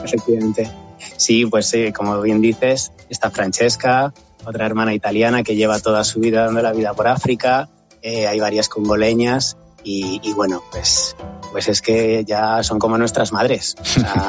Efectivamente. 0.03 0.82
Sí, 1.23 1.47
pues 1.47 1.69
sí, 1.69 1.93
como 1.93 2.21
bien 2.21 2.41
dices, 2.41 2.91
está 3.09 3.31
Francesca, 3.31 4.13
otra 4.45 4.67
hermana 4.67 4.93
italiana 4.93 5.45
que 5.45 5.55
lleva 5.55 5.79
toda 5.79 6.03
su 6.03 6.19
vida 6.19 6.47
dando 6.47 6.63
la 6.63 6.73
vida 6.73 6.95
por 6.95 7.07
África. 7.07 7.69
Eh, 8.03 8.27
hay 8.27 8.41
varias 8.41 8.69
congoleñas 8.69 9.57
y, 9.85 10.33
bueno, 10.35 10.65
pues, 10.73 11.15
pues 11.53 11.69
es 11.69 11.81
que 11.81 12.25
ya 12.25 12.65
son 12.65 12.81
como 12.81 12.99
nuestras 12.99 13.33
madres. 13.33 13.77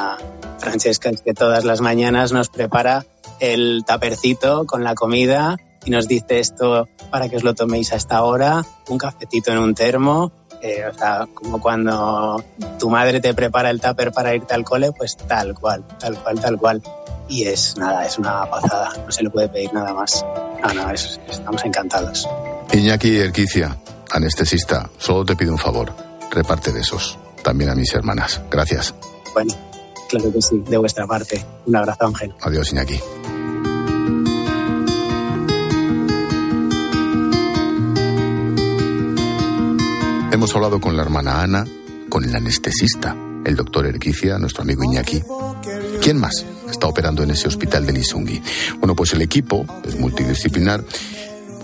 Francesca 0.58 1.10
es 1.10 1.20
que 1.20 1.34
todas 1.34 1.64
las 1.64 1.80
mañanas 1.80 2.30
nos 2.30 2.48
prepara 2.48 3.04
el 3.40 3.82
tapercito 3.84 4.64
con 4.64 4.84
la 4.84 4.94
comida 4.94 5.56
y 5.84 5.90
nos 5.90 6.06
dice 6.06 6.38
esto 6.38 6.88
para 7.10 7.28
que 7.28 7.36
os 7.36 7.42
lo 7.42 7.54
toméis 7.54 7.92
a 7.92 7.96
esta 7.96 8.22
hora, 8.22 8.64
un 8.88 8.98
cafetito 8.98 9.50
en 9.50 9.58
un 9.58 9.74
termo, 9.74 10.30
eh, 10.64 10.86
o 10.90 10.94
sea, 10.94 11.28
como 11.34 11.60
cuando 11.60 12.42
tu 12.78 12.88
madre 12.88 13.20
te 13.20 13.34
prepara 13.34 13.68
el 13.68 13.82
tupper 13.82 14.12
para 14.12 14.34
irte 14.34 14.54
al 14.54 14.64
cole, 14.64 14.92
pues 14.92 15.14
tal 15.14 15.54
cual, 15.54 15.84
tal 16.00 16.16
cual, 16.16 16.40
tal 16.40 16.58
cual 16.58 16.82
y 17.28 17.44
es 17.44 17.76
nada, 17.76 18.06
es 18.06 18.18
una 18.18 18.48
pasada, 18.48 18.90
no 19.04 19.12
se 19.12 19.22
le 19.22 19.30
puede 19.30 19.48
pedir 19.48 19.74
nada 19.74 19.92
más. 19.92 20.24
No, 20.62 20.72
no, 20.72 20.90
estamos 20.90 21.64
encantados. 21.66 22.26
Iñaki 22.72 23.18
Erquicia, 23.18 23.76
anestesista, 24.10 24.88
solo 24.96 25.26
te 25.26 25.36
pido 25.36 25.52
un 25.52 25.58
favor, 25.58 25.92
reparte 26.30 26.72
de 26.72 26.80
esos, 26.80 27.18
también 27.42 27.68
a 27.68 27.74
mis 27.74 27.94
hermanas. 27.94 28.40
Gracias. 28.50 28.94
Bueno, 29.34 29.52
claro 30.08 30.32
que 30.32 30.40
sí, 30.40 30.62
de 30.66 30.78
vuestra 30.78 31.06
parte. 31.06 31.44
Un 31.66 31.76
abrazo, 31.76 32.06
Ángel. 32.06 32.34
Adiós, 32.40 32.72
Iñaki. 32.72 32.98
Hemos 40.34 40.52
hablado 40.56 40.80
con 40.80 40.96
la 40.96 41.02
hermana 41.04 41.42
Ana, 41.42 41.64
con 42.08 42.24
el 42.24 42.34
anestesista, 42.34 43.16
el 43.44 43.54
doctor 43.54 43.86
Erquicia, 43.86 44.36
nuestro 44.36 44.62
amigo 44.62 44.82
Iñaki. 44.82 45.22
¿Quién 46.02 46.18
más? 46.18 46.44
está 46.68 46.88
operando 46.88 47.22
en 47.22 47.30
ese 47.30 47.46
hospital 47.46 47.86
de 47.86 47.92
Lisungi. 47.92 48.42
Bueno, 48.80 48.96
pues 48.96 49.12
el 49.12 49.22
equipo 49.22 49.64
es 49.84 49.96
multidisciplinar. 49.96 50.84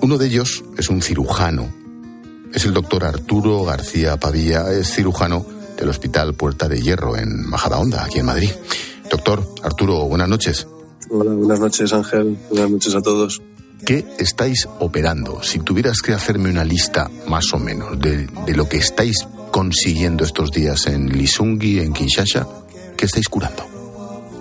Uno 0.03 0.17
de 0.19 0.27
ellos 0.27 0.63
es 0.79 0.89
un 0.89 1.03
cirujano. 1.03 1.69
Es 2.55 2.65
el 2.65 2.73
doctor 2.73 3.03
Arturo 3.03 3.65
García 3.65 4.19
Pavía, 4.19 4.71
es 4.71 4.95
cirujano 4.95 5.45
del 5.77 5.89
Hospital 5.89 6.35
Puerta 6.35 6.69
de 6.69 6.81
Hierro 6.81 7.17
en 7.17 7.51
Majadahonda, 7.51 8.05
aquí 8.05 8.21
en 8.21 8.27
Madrid. 8.27 8.51
Doctor 9.11 9.45
Arturo, 9.65 10.05
buenas 10.05 10.29
noches. 10.29 10.69
Hola, 11.11 11.33
buenas 11.33 11.59
noches 11.59 11.93
Ángel, 11.93 12.39
buenas 12.49 12.71
noches 12.71 12.95
a 12.95 13.03
todos. 13.03 13.43
¿Qué 13.85 14.05
estáis 14.19 14.69
operando? 14.79 15.43
Si 15.43 15.59
tuvieras 15.59 16.01
que 16.01 16.13
hacerme 16.13 16.51
una 16.51 16.65
lista 16.65 17.11
más 17.27 17.53
o 17.53 17.59
menos 17.59 17.99
de, 17.99 18.27
de 18.47 18.55
lo 18.55 18.69
que 18.69 18.77
estáis 18.77 19.27
consiguiendo 19.51 20.25
estos 20.25 20.51
días 20.51 20.87
en 20.87 21.09
Lisungi, 21.09 21.81
en 21.81 21.93
Kinshasa, 21.93 22.47
¿qué 22.97 23.07
estáis 23.07 23.29
curando? 23.29 23.71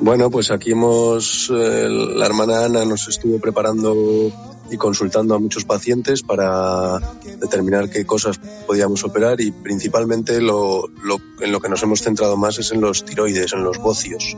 Bueno, 0.01 0.29
pues 0.29 0.49
aquí 0.49 0.71
hemos, 0.71 1.51
eh, 1.53 1.89
la 1.89 2.25
hermana 2.25 2.65
Ana 2.65 2.85
nos 2.85 3.07
estuvo 3.09 3.37
preparando 3.39 4.31
y 4.71 4.77
consultando 4.77 5.35
a 5.35 5.39
muchos 5.39 5.65
pacientes 5.65 6.21
para 6.21 6.99
determinar 7.39 7.89
qué 7.89 8.05
cosas 8.05 8.39
podíamos 8.65 9.03
operar 9.03 9.41
y 9.41 9.51
principalmente 9.51 10.39
lo, 10.41 10.85
en 11.41 11.51
lo 11.51 11.59
que 11.59 11.69
nos 11.69 11.83
hemos 11.83 12.01
centrado 12.01 12.37
más 12.37 12.59
es 12.59 12.71
en 12.71 12.79
los 12.81 13.03
tiroides, 13.03 13.51
en 13.53 13.63
los 13.63 13.77
bocios. 13.79 14.37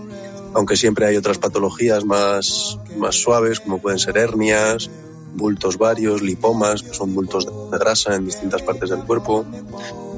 Aunque 0.53 0.75
siempre 0.75 1.05
hay 1.05 1.17
otras 1.17 1.37
patologías 1.37 2.05
más, 2.05 2.77
más 2.97 3.15
suaves 3.15 3.59
como 3.59 3.79
pueden 3.79 3.99
ser 3.99 4.17
hernias, 4.17 4.89
bultos 5.33 5.77
varios, 5.77 6.21
lipomas, 6.21 6.83
que 6.83 6.93
son 6.93 7.13
bultos 7.13 7.45
de 7.45 7.77
grasa 7.77 8.15
en 8.15 8.25
distintas 8.25 8.61
partes 8.61 8.89
del 8.89 9.03
cuerpo, 9.03 9.45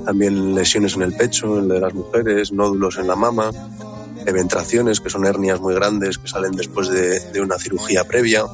también 0.05 0.55
lesiones 0.55 0.95
en 0.95 1.03
el 1.03 1.13
pecho, 1.13 1.59
en 1.59 1.67
de 1.67 1.79
las 1.79 1.93
mujeres, 1.93 2.51
nódulos 2.51 2.97
en 2.97 3.07
la 3.07 3.15
mama 3.15 3.51
eventraciones, 4.25 4.99
que 4.99 5.09
son 5.09 5.25
hernias 5.25 5.59
muy 5.59 5.73
grandes 5.73 6.17
que 6.17 6.27
salen 6.27 6.51
después 6.53 6.89
de, 6.89 7.41
una 7.41 7.57
cirugía 7.57 8.03
previa, 8.05 8.45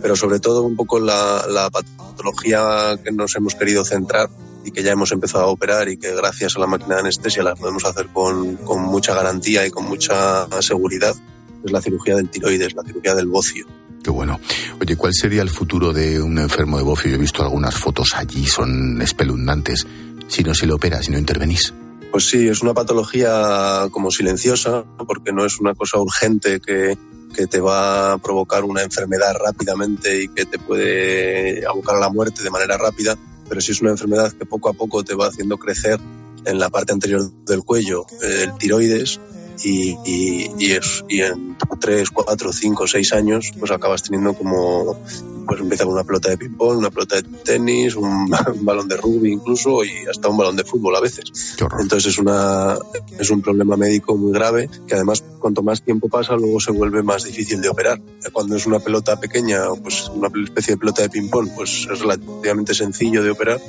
pero 0.00 0.16
sobre 0.16 0.40
todo 0.40 0.62
un 0.62 0.76
poco 0.76 0.98
la, 0.98 1.70
patología 1.70 2.98
que 3.02 3.12
nos 3.12 3.34
hemos 3.36 3.54
querido 3.54 3.84
centrar 3.84 4.28
y 4.64 4.70
que 4.70 4.82
ya 4.82 4.92
hemos 4.92 5.12
empezado 5.12 5.44
a 5.44 5.48
operar 5.48 5.88
y 5.88 5.96
que 5.96 6.14
gracias 6.14 6.56
a 6.56 6.60
la 6.60 6.66
máquina 6.66 6.96
de 6.96 7.00
anestesia 7.02 7.42
la 7.42 7.54
podemos 7.54 7.84
hacer 7.84 8.08
con, 8.08 8.56
con 8.56 8.82
mucha 8.82 9.14
garantía 9.14 9.66
y 9.66 9.70
con 9.70 9.84
mucha 9.86 10.46
seguridad, 10.60 11.14
es 11.64 11.72
la 11.72 11.80
cirugía 11.80 12.16
del 12.16 12.28
tiroides, 12.28 12.74
la 12.74 12.82
cirugía 12.82 13.14
del 13.14 13.26
bocio. 13.26 13.66
Qué 14.02 14.10
bueno. 14.10 14.40
Oye, 14.80 14.96
¿cuál 14.96 15.14
sería 15.14 15.42
el 15.42 15.50
futuro 15.50 15.92
de 15.92 16.20
un 16.20 16.38
enfermo 16.38 16.76
de 16.78 16.84
bocio? 16.84 17.10
Yo 17.10 17.16
he 17.16 17.20
visto 17.20 17.42
algunas 17.42 17.74
fotos 17.76 18.10
allí, 18.14 18.46
son 18.46 19.00
espeluznantes. 19.00 19.86
Si 20.26 20.42
no 20.42 20.54
se 20.54 20.66
le 20.66 20.72
opera, 20.72 21.02
si 21.02 21.12
no 21.12 21.18
intervenís. 21.18 21.72
Pues 22.10 22.28
sí, 22.28 22.48
es 22.48 22.62
una 22.62 22.74
patología 22.74 23.86
como 23.90 24.10
silenciosa, 24.10 24.84
porque 25.06 25.32
no 25.32 25.46
es 25.46 25.60
una 25.60 25.74
cosa 25.74 25.98
urgente 25.98 26.60
que, 26.60 26.98
que 27.34 27.46
te 27.46 27.60
va 27.60 28.12
a 28.12 28.18
provocar 28.18 28.64
una 28.64 28.82
enfermedad 28.82 29.34
rápidamente 29.42 30.24
y 30.24 30.28
que 30.28 30.44
te 30.44 30.58
puede 30.58 31.64
abocar 31.66 31.96
a 31.96 32.00
la 32.00 32.10
muerte 32.10 32.42
de 32.42 32.50
manera 32.50 32.76
rápida, 32.76 33.16
pero 33.52 33.60
sí 33.60 33.72
es 33.72 33.82
una 33.82 33.90
enfermedad 33.90 34.32
que 34.32 34.46
poco 34.46 34.70
a 34.70 34.72
poco 34.72 35.04
te 35.04 35.14
va 35.14 35.26
haciendo 35.26 35.58
crecer 35.58 36.00
en 36.46 36.58
la 36.58 36.70
parte 36.70 36.94
anterior 36.94 37.30
del 37.44 37.62
cuello. 37.62 38.06
El 38.22 38.54
tiroides 38.54 39.20
y, 39.62 39.96
y, 40.04 40.72
es, 40.72 41.04
y 41.08 41.20
en 41.20 41.56
tres, 41.80 42.10
cuatro, 42.10 42.52
cinco, 42.52 42.86
seis 42.86 43.12
años, 43.12 43.52
pues 43.58 43.70
acabas 43.70 44.02
teniendo 44.02 44.34
como, 44.34 44.98
pues 45.46 45.60
empieza 45.60 45.84
con 45.84 45.94
una 45.94 46.04
pelota 46.04 46.30
de 46.30 46.38
ping-pong, 46.38 46.78
una 46.78 46.90
pelota 46.90 47.16
de 47.16 47.22
tenis, 47.22 47.94
un, 47.96 48.30
balón 48.60 48.88
de 48.88 48.96
rugby 48.96 49.32
incluso 49.32 49.84
y 49.84 50.06
hasta 50.10 50.28
un 50.28 50.36
balón 50.36 50.56
de 50.56 50.64
fútbol 50.64 50.96
a 50.96 51.00
veces. 51.00 51.56
Entonces 51.80 52.12
es, 52.12 52.18
una, 52.18 52.76
es 53.18 53.30
un 53.30 53.42
problema 53.42 53.76
médico 53.76 54.16
muy 54.16 54.32
grave 54.32 54.68
que 54.86 54.94
además 54.94 55.22
cuanto 55.38 55.62
más 55.62 55.82
tiempo 55.82 56.08
pasa 56.08 56.36
luego 56.36 56.60
se 56.60 56.72
vuelve 56.72 57.02
más 57.02 57.24
difícil 57.24 57.60
de 57.60 57.68
operar. 57.68 58.00
Cuando 58.32 58.56
es 58.56 58.66
una 58.66 58.78
pelota 58.78 59.18
pequeña, 59.18 59.62
pues 59.82 60.08
una 60.08 60.28
especie 60.44 60.74
de 60.74 60.78
pelota 60.78 61.02
de 61.02 61.10
ping-pong, 61.10 61.50
pues 61.54 61.88
es 61.90 62.00
relativamente 62.00 62.74
sencillo 62.74 63.22
de 63.22 63.30
operar, 63.30 63.60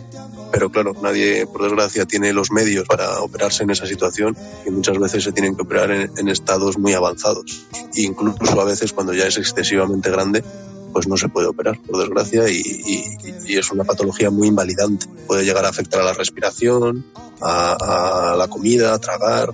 pero 0.54 0.70
claro, 0.70 0.94
nadie 1.02 1.48
por 1.48 1.64
desgracia 1.64 2.06
tiene 2.06 2.32
los 2.32 2.52
medios 2.52 2.88
para 2.88 3.20
operarse 3.22 3.64
en 3.64 3.72
esa 3.72 3.88
situación 3.88 4.38
y 4.66 4.70
muchas 4.70 5.00
veces 5.00 5.24
se 5.24 5.32
tienen 5.32 5.56
que 5.56 5.64
operar 5.64 5.73
en, 5.76 6.30
estados 6.30 6.78
muy 6.78 6.94
avanzados. 6.94 7.66
Incluso 7.96 8.60
a 8.60 8.66
veces 8.66 8.94
cuando 8.94 9.14
ya 9.14 9.28
es 9.28 9.38
excesivamente 9.38 10.10
grande, 10.10 10.44
pues 10.92 11.08
no 11.08 11.18
se 11.18 11.28
puede 11.28 11.48
operar, 11.48 11.80
por 11.82 12.00
desgracia, 12.00 12.48
y, 12.50 13.18
es 13.48 13.72
una 13.72 13.84
patología 13.84 14.30
muy 14.30 14.48
invalidante. 14.48 15.08
Puede 15.28 15.44
llegar 15.44 15.66
a 15.66 15.70
afectar 15.70 16.02
a 16.02 16.06
la 16.06 16.14
respiración, 16.14 17.06
a, 17.42 18.36
la 18.38 18.48
comida, 18.48 18.94
a 18.94 19.00
tragar, 19.00 19.54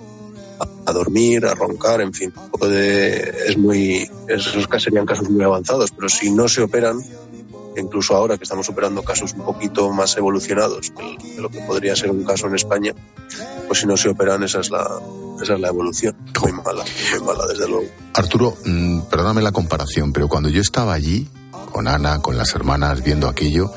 a, 0.86 0.92
dormir, 0.92 1.46
a 1.46 1.54
roncar, 1.54 2.00
en 2.02 2.12
fin. 2.12 2.32
Puede, 2.52 3.50
es 3.50 3.56
muy, 3.56 4.08
esos 4.28 4.68
serían 4.82 5.06
casos 5.06 5.30
muy 5.30 5.44
avanzados, 5.44 5.90
pero 5.92 6.08
si 6.08 6.30
no 6.30 6.48
se 6.48 6.62
operan, 6.62 7.00
incluso 7.80 8.14
ahora 8.14 8.36
que 8.36 8.44
estamos 8.44 8.68
operando 8.68 9.02
casos 9.02 9.32
un 9.34 9.44
poquito 9.44 9.90
más 9.90 10.16
evolucionados 10.16 10.90
que 10.90 11.40
lo 11.40 11.48
que 11.48 11.60
podría 11.60 11.96
ser 11.96 12.10
un 12.10 12.24
caso 12.24 12.46
en 12.46 12.54
España, 12.54 12.94
pues 13.66 13.80
si 13.80 13.86
no 13.86 13.96
se 13.96 14.08
operan, 14.08 14.42
esa 14.42 14.60
es 14.60 14.70
la, 14.70 14.86
esa 15.42 15.54
es 15.54 15.60
la 15.60 15.68
evolución. 15.68 16.16
Muy 16.40 16.52
mala, 16.52 16.84
muy 17.12 17.26
mala, 17.26 17.46
desde 17.46 17.68
luego. 17.68 17.86
Arturo, 18.14 18.56
mm, 18.64 19.02
perdóname 19.10 19.42
la 19.42 19.52
comparación, 19.52 20.12
pero 20.12 20.28
cuando 20.28 20.48
yo 20.48 20.60
estaba 20.60 20.92
allí, 20.92 21.28
con 21.70 21.88
Ana, 21.88 22.20
con 22.20 22.36
las 22.36 22.54
hermanas, 22.54 23.02
viendo 23.02 23.28
aquello, 23.28 23.70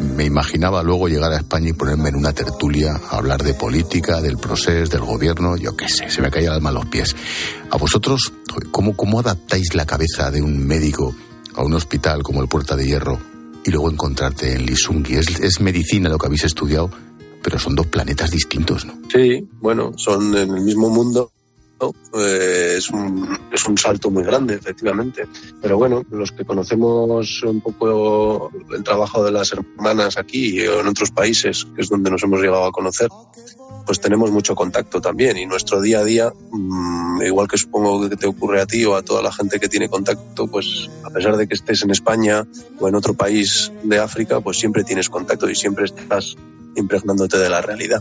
me 0.00 0.24
imaginaba 0.24 0.82
luego 0.82 1.08
llegar 1.08 1.32
a 1.32 1.36
España 1.36 1.70
y 1.70 1.72
ponerme 1.72 2.08
en 2.08 2.16
una 2.16 2.32
tertulia 2.32 3.00
a 3.10 3.16
hablar 3.16 3.42
de 3.42 3.54
política, 3.54 4.20
del 4.20 4.38
proceso, 4.38 4.90
del 4.90 5.04
gobierno, 5.04 5.56
yo 5.56 5.76
qué 5.76 5.88
sé, 5.88 6.10
se 6.10 6.20
me 6.20 6.30
caía 6.30 6.48
el 6.48 6.54
alma 6.54 6.70
a 6.70 6.72
los 6.72 6.86
pies. 6.86 7.14
A 7.70 7.76
vosotros, 7.76 8.32
¿cómo, 8.70 8.96
¿cómo 8.96 9.20
adaptáis 9.20 9.74
la 9.74 9.86
cabeza 9.86 10.30
de 10.30 10.42
un 10.42 10.66
médico 10.66 11.14
a 11.54 11.62
un 11.62 11.74
hospital 11.74 12.22
como 12.22 12.42
el 12.42 12.48
Puerta 12.48 12.76
de 12.76 12.86
Hierro 12.86 13.33
y 13.64 13.70
luego 13.70 13.90
encontrarte 13.90 14.52
en 14.52 14.66
Lisungi? 14.66 15.14
Es, 15.14 15.40
es 15.40 15.60
medicina 15.60 16.08
lo 16.08 16.18
que 16.18 16.26
habéis 16.26 16.44
estudiado, 16.44 16.90
pero 17.42 17.58
son 17.58 17.74
dos 17.74 17.86
planetas 17.86 18.30
distintos, 18.30 18.84
¿no? 18.84 18.94
Sí, 19.12 19.46
bueno, 19.60 19.92
son 19.96 20.36
en 20.36 20.54
el 20.54 20.62
mismo 20.62 20.88
mundo, 20.90 21.30
eh, 22.16 22.74
es, 22.78 22.90
un, 22.90 23.38
es 23.52 23.66
un 23.66 23.76
salto 23.76 24.10
muy 24.10 24.22
grande, 24.22 24.54
efectivamente. 24.54 25.26
Pero 25.60 25.76
bueno, 25.76 26.02
los 26.10 26.32
que 26.32 26.44
conocemos 26.44 27.42
un 27.42 27.60
poco 27.60 28.50
el 28.74 28.82
trabajo 28.82 29.24
de 29.24 29.32
las 29.32 29.52
hermanas 29.52 30.16
aquí 30.16 30.60
o 30.66 30.80
en 30.80 30.86
otros 30.88 31.10
países, 31.10 31.66
que 31.74 31.82
es 31.82 31.88
donde 31.88 32.10
nos 32.10 32.22
hemos 32.22 32.40
llegado 32.40 32.64
a 32.64 32.72
conocer, 32.72 33.08
pues 33.86 34.00
tenemos 34.00 34.30
mucho 34.30 34.54
contacto 34.54 35.00
también 35.00 35.36
y 35.36 35.46
nuestro 35.46 35.80
día 35.80 36.00
a 36.00 36.04
día, 36.04 36.32
mm, 36.50 37.22
igual 37.22 37.48
que 37.48 37.58
supongo 37.58 38.08
que 38.08 38.16
te 38.16 38.26
ocurre 38.26 38.60
a 38.60 38.66
ti 38.66 38.84
o 38.84 38.96
a 38.96 39.02
toda 39.02 39.22
la 39.22 39.32
gente 39.32 39.60
que 39.60 39.68
tiene 39.68 39.88
contacto, 39.88 40.46
pues 40.46 40.88
a 41.02 41.10
pesar 41.10 41.36
de 41.36 41.46
que 41.46 41.54
estés 41.54 41.82
en 41.82 41.90
España 41.90 42.46
o 42.78 42.88
en 42.88 42.94
otro 42.94 43.14
país 43.14 43.72
de 43.82 43.98
África, 43.98 44.40
pues 44.40 44.58
siempre 44.58 44.84
tienes 44.84 45.08
contacto 45.08 45.48
y 45.48 45.54
siempre 45.54 45.84
estás 45.84 46.36
impregnándote 46.76 47.38
de 47.38 47.48
la 47.48 47.60
realidad, 47.60 48.00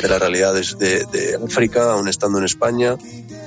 de 0.00 0.08
las 0.08 0.20
realidades 0.20 0.78
de, 0.78 1.04
de 1.06 1.38
África, 1.44 1.92
aún 1.92 2.08
estando 2.08 2.38
en 2.38 2.44
España. 2.44 2.96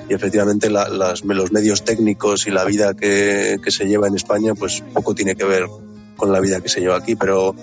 Y 0.09 0.13
efectivamente 0.13 0.69
los 0.69 1.51
medios 1.51 1.83
técnicos 1.83 2.45
y 2.47 2.51
la 2.51 2.65
vida 2.65 2.93
que 2.93 3.59
se 3.67 3.85
lleva 3.85 4.07
en 4.07 4.15
España, 4.15 4.53
pues 4.53 4.83
poco 4.93 5.15
tiene 5.15 5.35
que 5.35 5.45
ver 5.45 5.65
con 6.15 6.31
la 6.31 6.39
vida 6.39 6.61
que 6.61 6.69
se 6.69 6.79
lleva 6.79 6.97
aquí, 6.97 7.15
pero 7.15 7.55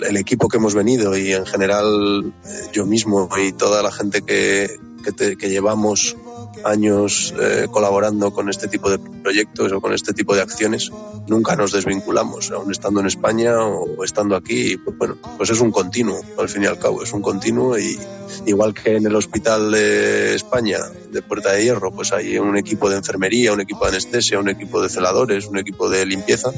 el 0.00 0.16
equipo 0.16 0.48
que 0.48 0.58
hemos 0.58 0.74
venido 0.74 1.16
y 1.16 1.32
en 1.32 1.46
general 1.46 2.32
eh, 2.44 2.48
yo 2.72 2.86
mismo 2.86 3.28
y 3.38 3.52
toda 3.52 3.82
la 3.82 3.92
gente 3.92 4.22
que, 4.22 4.78
que, 5.04 5.36
que 5.36 5.50
llevamos 5.50 6.16
años 6.64 7.34
eh, 7.40 7.66
colaborando 7.70 8.32
con 8.32 8.48
este 8.48 8.68
tipo 8.68 8.90
de 8.90 8.98
proyectos 8.98 9.72
o 9.72 9.80
con 9.80 9.92
este 9.92 10.12
tipo 10.12 10.34
de 10.34 10.42
acciones, 10.42 10.90
nunca 11.26 11.56
nos 11.56 11.72
desvinculamos, 11.72 12.50
aún 12.50 12.70
estando 12.70 13.00
en 13.00 13.06
España 13.06 13.58
o 13.64 14.04
estando 14.04 14.36
aquí. 14.36 14.76
Pues, 14.76 14.96
bueno, 14.98 15.18
pues 15.36 15.50
es 15.50 15.60
un 15.60 15.70
continuo, 15.70 16.20
al 16.38 16.48
fin 16.48 16.64
y 16.64 16.66
al 16.66 16.78
cabo, 16.78 17.02
es 17.02 17.12
un 17.12 17.22
continuo 17.22 17.78
y 17.78 17.98
igual 18.46 18.74
que 18.74 18.96
en 18.96 19.06
el 19.06 19.14
Hospital 19.14 19.70
de 19.72 20.34
España, 20.34 20.78
de 21.10 21.22
Puerta 21.22 21.52
de 21.52 21.64
Hierro, 21.64 21.90
pues 21.92 22.12
hay 22.12 22.38
un 22.38 22.56
equipo 22.56 22.88
de 22.90 22.96
enfermería, 22.96 23.52
un 23.52 23.60
equipo 23.60 23.84
de 23.84 23.90
anestesia, 23.90 24.38
un 24.38 24.48
equipo 24.48 24.82
de 24.82 24.88
celadores, 24.88 25.46
un 25.46 25.58
equipo 25.58 25.88
de 25.88 26.06
limpieza, 26.06 26.50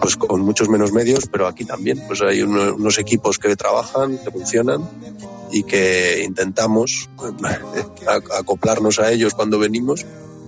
pues 0.00 0.16
con 0.16 0.40
muchos 0.40 0.68
menos 0.68 0.92
medios, 0.92 1.26
pero 1.30 1.46
aquí 1.46 1.64
también, 1.64 2.02
pues 2.06 2.22
hay 2.22 2.42
unos 2.42 2.98
equipos 2.98 3.38
que 3.38 3.54
trabajan, 3.56 4.18
que 4.18 4.30
funcionan 4.30 4.88
y 5.52 5.64
que 5.64 6.22
intentamos 6.24 7.08
acoplarnos 8.38 8.98
a 8.98 9.10
ellos 9.12 9.34
cuando 9.34 9.58
venimos. 9.58 10.06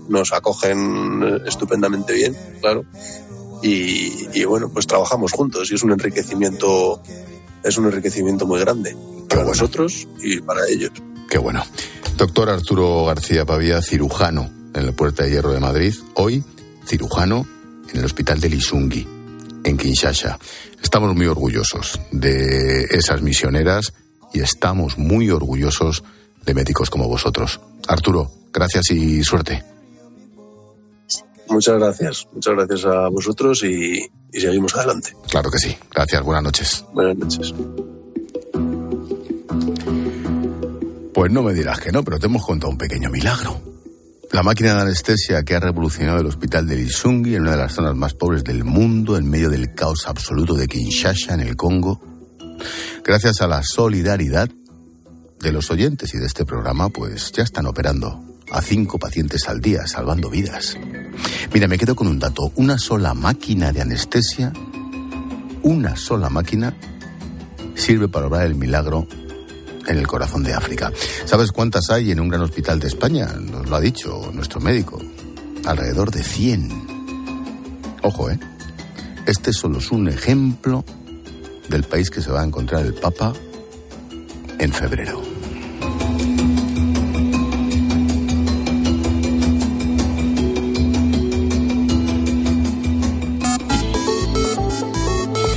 Nos 0.08 0.32
acogen 0.32 1.42
estupendamente 1.46 2.12
bien, 2.12 2.36
claro. 2.60 2.84
Y, 3.62 4.44
bueno, 4.44 4.68
pues 4.72 4.86
trabajamos 4.86 5.32
juntos 5.32 5.70
y 5.70 5.76
es 5.76 5.82
un 5.84 5.92
enriquecimiento, 5.92 7.00
es 7.62 7.78
un 7.78 7.86
enriquecimiento 7.86 8.46
muy 8.46 8.58
grande 8.58 8.96
para 9.28 9.44
nosotros 9.44 10.08
y 10.20 10.40
para 10.40 10.66
ellos. 10.68 10.90
Qué 11.30 11.38
bueno. 11.38 11.64
Doctor 12.16 12.50
Arturo 12.50 13.04
García 13.06 13.46
Pavía, 13.46 13.80
cirujano 13.80 14.50
en 14.74 14.86
la 14.86 14.92
Puerta 14.92 15.22
de 15.22 15.30
Hierro 15.30 15.52
de 15.52 15.60
Madrid, 15.60 15.94
hoy 16.14 16.42
cirujano 16.84 17.46
en 17.92 18.00
el 18.00 18.04
Hospital 18.04 18.40
de 18.40 18.48
Lisungi, 18.48 19.06
en 19.64 19.76
Kinshasa. 19.76 20.38
Estamos 20.82 21.14
muy 21.14 21.26
orgullosos 21.26 22.00
de 22.10 22.84
esas 22.90 23.22
misioneras 23.22 23.92
y 24.32 24.40
estamos 24.40 24.98
muy 24.98 25.30
orgullosos 25.30 26.02
de 26.44 26.54
médicos 26.54 26.90
como 26.90 27.08
vosotros. 27.08 27.60
Arturo, 27.86 28.30
gracias 28.52 28.90
y 28.90 29.22
suerte. 29.22 29.64
Muchas 31.48 31.78
gracias, 31.78 32.28
muchas 32.32 32.54
gracias 32.54 32.84
a 32.86 33.08
vosotros 33.08 33.62
y, 33.64 34.10
seguimos 34.32 34.74
adelante. 34.74 35.14
Claro 35.28 35.50
que 35.50 35.58
sí. 35.58 35.76
Gracias, 35.94 36.22
buenas 36.22 36.44
noches. 36.44 36.84
Buenas 36.92 37.16
noches. 37.16 37.54
Pues 41.12 41.30
no 41.30 41.42
me 41.42 41.52
dirás 41.52 41.78
que 41.78 41.92
no, 41.92 42.02
pero 42.02 42.18
te 42.18 42.26
hemos 42.26 42.44
contado 42.44 42.70
un 42.70 42.78
pequeño 42.78 43.10
milagro. 43.10 43.60
La 44.32 44.42
máquina 44.42 44.74
de 44.74 44.80
anestesia 44.80 45.42
que 45.42 45.54
ha 45.54 45.60
revolucionado 45.60 46.20
el 46.20 46.26
hospital 46.26 46.66
de 46.66 46.76
Lisungi 46.76 47.34
en 47.34 47.42
una 47.42 47.50
de 47.50 47.58
las 47.58 47.74
zonas 47.74 47.94
más 47.94 48.14
pobres 48.14 48.42
del 48.42 48.64
mundo, 48.64 49.18
en 49.18 49.28
medio 49.28 49.50
del 49.50 49.74
caos 49.74 50.06
absoluto 50.06 50.54
de 50.54 50.66
Kinshasa, 50.66 51.34
en 51.34 51.40
el 51.40 51.54
Congo, 51.54 52.00
Gracias 53.05 53.40
a 53.40 53.46
la 53.46 53.62
solidaridad 53.62 54.48
de 55.40 55.53
los 55.53 55.70
oyentes 55.70 56.14
y 56.14 56.18
de 56.18 56.27
este 56.27 56.44
programa, 56.44 56.88
pues 56.88 57.33
ya 57.33 57.42
están 57.42 57.66
operando 57.66 58.22
a 58.51 58.62
cinco 58.62 58.98
pacientes 58.98 59.48
al 59.48 59.61
día, 59.61 59.87
salvando 59.87 60.31
vidas. 60.31 60.77
Mira, 61.53 61.68
me 61.68 61.79
quedo 61.79 61.96
con 61.96 62.07
un 62.07 62.18
dato. 62.18 62.53
Una 62.57 62.79
sola 62.79 63.14
máquina 63.14 63.72
de 63.72 63.81
anestesia, 63.81 64.53
una 65.62 65.96
sola 65.96 66.29
máquina, 66.29 66.77
sirve 67.75 68.09
para 68.09 68.27
obrar 68.27 68.46
el 68.46 68.55
milagro 68.55 69.07
en 69.87 69.98
el 69.98 70.07
corazón 70.07 70.44
de 70.44 70.55
África. 70.55 70.92
¿Sabes 71.25 71.51
cuántas 71.51 71.90
hay 71.90 72.12
en 72.12 72.20
un 72.20 72.29
gran 72.29 72.42
hospital 72.42 72.79
de 72.79 72.88
España? 72.88 73.27
Nos 73.40 73.68
lo 73.68 73.77
ha 73.77 73.81
dicho 73.81 74.31
nuestro 74.33 74.61
médico. 74.61 75.01
Alrededor 75.64 76.11
de 76.11 76.22
100. 76.22 76.87
Ojo, 78.03 78.31
¿eh? 78.31 78.38
Este 79.27 79.53
solo 79.53 79.79
es 79.79 79.90
un 79.90 80.09
ejemplo 80.09 80.85
del 81.72 81.85
país 81.85 82.11
que 82.11 82.20
se 82.20 82.30
va 82.30 82.42
a 82.42 82.44
encontrar 82.44 82.85
el 82.85 82.92
Papa 82.92 83.32
en 84.58 84.72
febrero. 84.72 85.22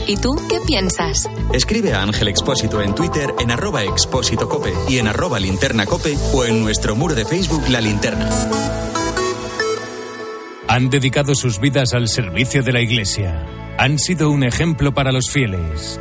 ¿Y 0.08 0.16
tú 0.18 0.36
qué 0.50 0.60
piensas? 0.66 1.30
Escribe 1.52 1.94
a 1.94 2.02
Ángel 2.02 2.30
Expósito 2.30 2.82
en 2.82 2.96
Twitter 2.96 3.34
en 3.40 3.52
arroba 3.52 3.84
expósito 3.84 4.48
cope 4.48 4.74
y 4.88 5.00
en 5.00 5.08
arroba 5.08 5.40
linterna 5.40 5.86
cope 5.86 6.16
o 6.34 6.46
en 6.46 6.64
nuestro 6.64 6.96
muro 6.96 7.14
de 7.14 7.26
Facebook 7.26 7.64
La 7.70 7.82
Linterna. 7.82 8.30
Han 10.70 10.90
dedicado 10.90 11.36
sus 11.36 11.60
vidas 11.60 11.94
al 11.94 12.08
servicio 12.08 12.64
de 12.64 12.72
la 12.72 12.82
Iglesia. 12.82 13.46
Han 13.78 14.00
sido 14.00 14.30
un 14.30 14.44
ejemplo 14.44 14.94
para 14.94 15.12
los 15.12 15.30
fieles 15.30 16.00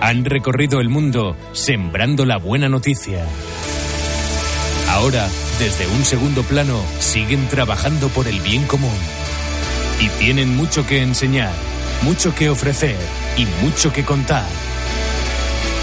han 0.00 0.24
recorrido 0.24 0.80
el 0.80 0.88
mundo 0.88 1.36
sembrando 1.52 2.24
la 2.24 2.38
buena 2.38 2.68
noticia. 2.68 3.24
Ahora, 4.88 5.28
desde 5.58 5.86
un 5.86 6.04
segundo 6.04 6.42
plano, 6.42 6.82
siguen 6.98 7.46
trabajando 7.48 8.08
por 8.08 8.26
el 8.26 8.40
bien 8.40 8.64
común. 8.66 8.98
Y 10.00 10.08
tienen 10.18 10.56
mucho 10.56 10.86
que 10.86 11.02
enseñar, 11.02 11.52
mucho 12.02 12.34
que 12.34 12.48
ofrecer 12.48 12.96
y 13.36 13.46
mucho 13.62 13.92
que 13.92 14.04
contar. 14.04 14.46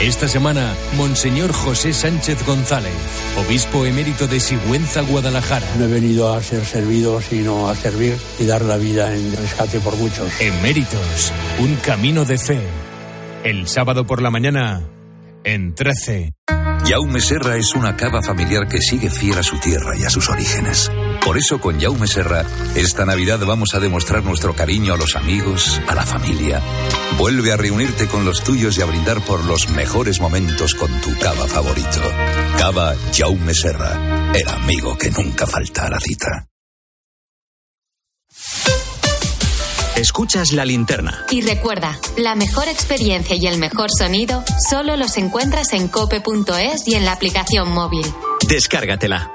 Esta 0.02 0.28
semana, 0.28 0.76
Monseñor 0.96 1.52
José 1.54 1.92
Sánchez 1.92 2.46
González, 2.46 2.94
obispo 3.36 3.86
emérito 3.86 4.28
de 4.28 4.40
Sigüenza, 4.40 5.02
Guadalajara. 5.02 5.66
No 5.80 5.86
he 5.86 5.88
venido 5.88 6.34
a 6.34 6.44
ser 6.44 6.64
servido, 6.66 7.20
sino 7.20 7.68
a 7.68 7.76
servir 7.76 8.16
y 8.40 8.46
dar 8.46 8.64
la 8.64 8.78
vida 8.78 9.14
en 9.16 9.36
rescate 9.36 9.80
por 9.80 9.96
muchos. 9.96 10.30
Eméritos, 10.40 11.32
un 11.60 11.76
camino 11.78 12.26
de 12.26 12.38
fe. 12.38 12.87
El 13.44 13.68
sábado 13.68 14.06
por 14.06 14.22
la 14.22 14.30
mañana, 14.30 14.84
en 15.44 15.74
13. 15.74 16.34
Jaume 16.86 17.20
Serra 17.20 17.58
es 17.58 17.74
una 17.76 17.98
cava 17.98 18.22
familiar 18.22 18.68
que 18.68 18.82
sigue 18.82 19.10
fiel 19.10 19.38
a 19.38 19.44
su 19.44 19.60
tierra 19.60 19.98
y 19.98 20.04
a 20.04 20.10
sus 20.10 20.30
orígenes. 20.30 20.92
Por 21.24 21.38
eso 21.38 21.60
con 21.60 21.80
Jaume 21.80 22.08
Serra, 22.08 22.46
esta 22.76 23.06
Navidad 23.06 23.40
vamos 23.46 23.74
a 23.74 23.80
demostrar 23.80 24.24
nuestro 24.24 24.54
cariño 24.54 24.94
a 24.94 24.98
los 24.98 25.16
amigos, 25.16 25.82
a 25.88 25.96
la 25.96 26.06
familia. 26.06 26.62
Vuelve 27.18 27.52
a 27.52 27.58
reunirte 27.58 28.08
con 28.08 28.26
los 28.26 28.44
tuyos 28.44 28.78
y 28.78 28.82
a 28.82 28.86
brindar 28.86 29.22
por 29.26 29.44
los 29.46 29.70
mejores 29.70 30.22
momentos 30.22 30.76
con 30.76 30.90
tu 31.02 31.18
cava 31.20 31.48
favorito. 31.48 32.02
Cava 32.58 32.96
Jaume 33.14 33.54
Serra, 33.54 34.32
el 34.34 34.48
amigo 34.48 34.98
que 34.98 35.12
nunca 35.12 35.46
falta 35.46 35.88
a 35.88 35.90
la 35.90 36.00
cita. 36.00 36.48
Escuchas 39.98 40.52
la 40.52 40.64
linterna. 40.64 41.26
Y 41.32 41.42
recuerda, 41.42 42.00
la 42.18 42.36
mejor 42.36 42.68
experiencia 42.68 43.36
y 43.36 43.48
el 43.48 43.58
mejor 43.58 43.90
sonido 43.90 44.44
solo 44.70 44.96
los 44.96 45.18
encuentras 45.18 45.74
en 45.74 45.88
cope.es 45.88 46.88
y 46.88 46.94
en 46.94 47.04
la 47.04 47.14
aplicación 47.14 47.72
móvil. 47.72 48.06
Descárgatela. 48.48 49.32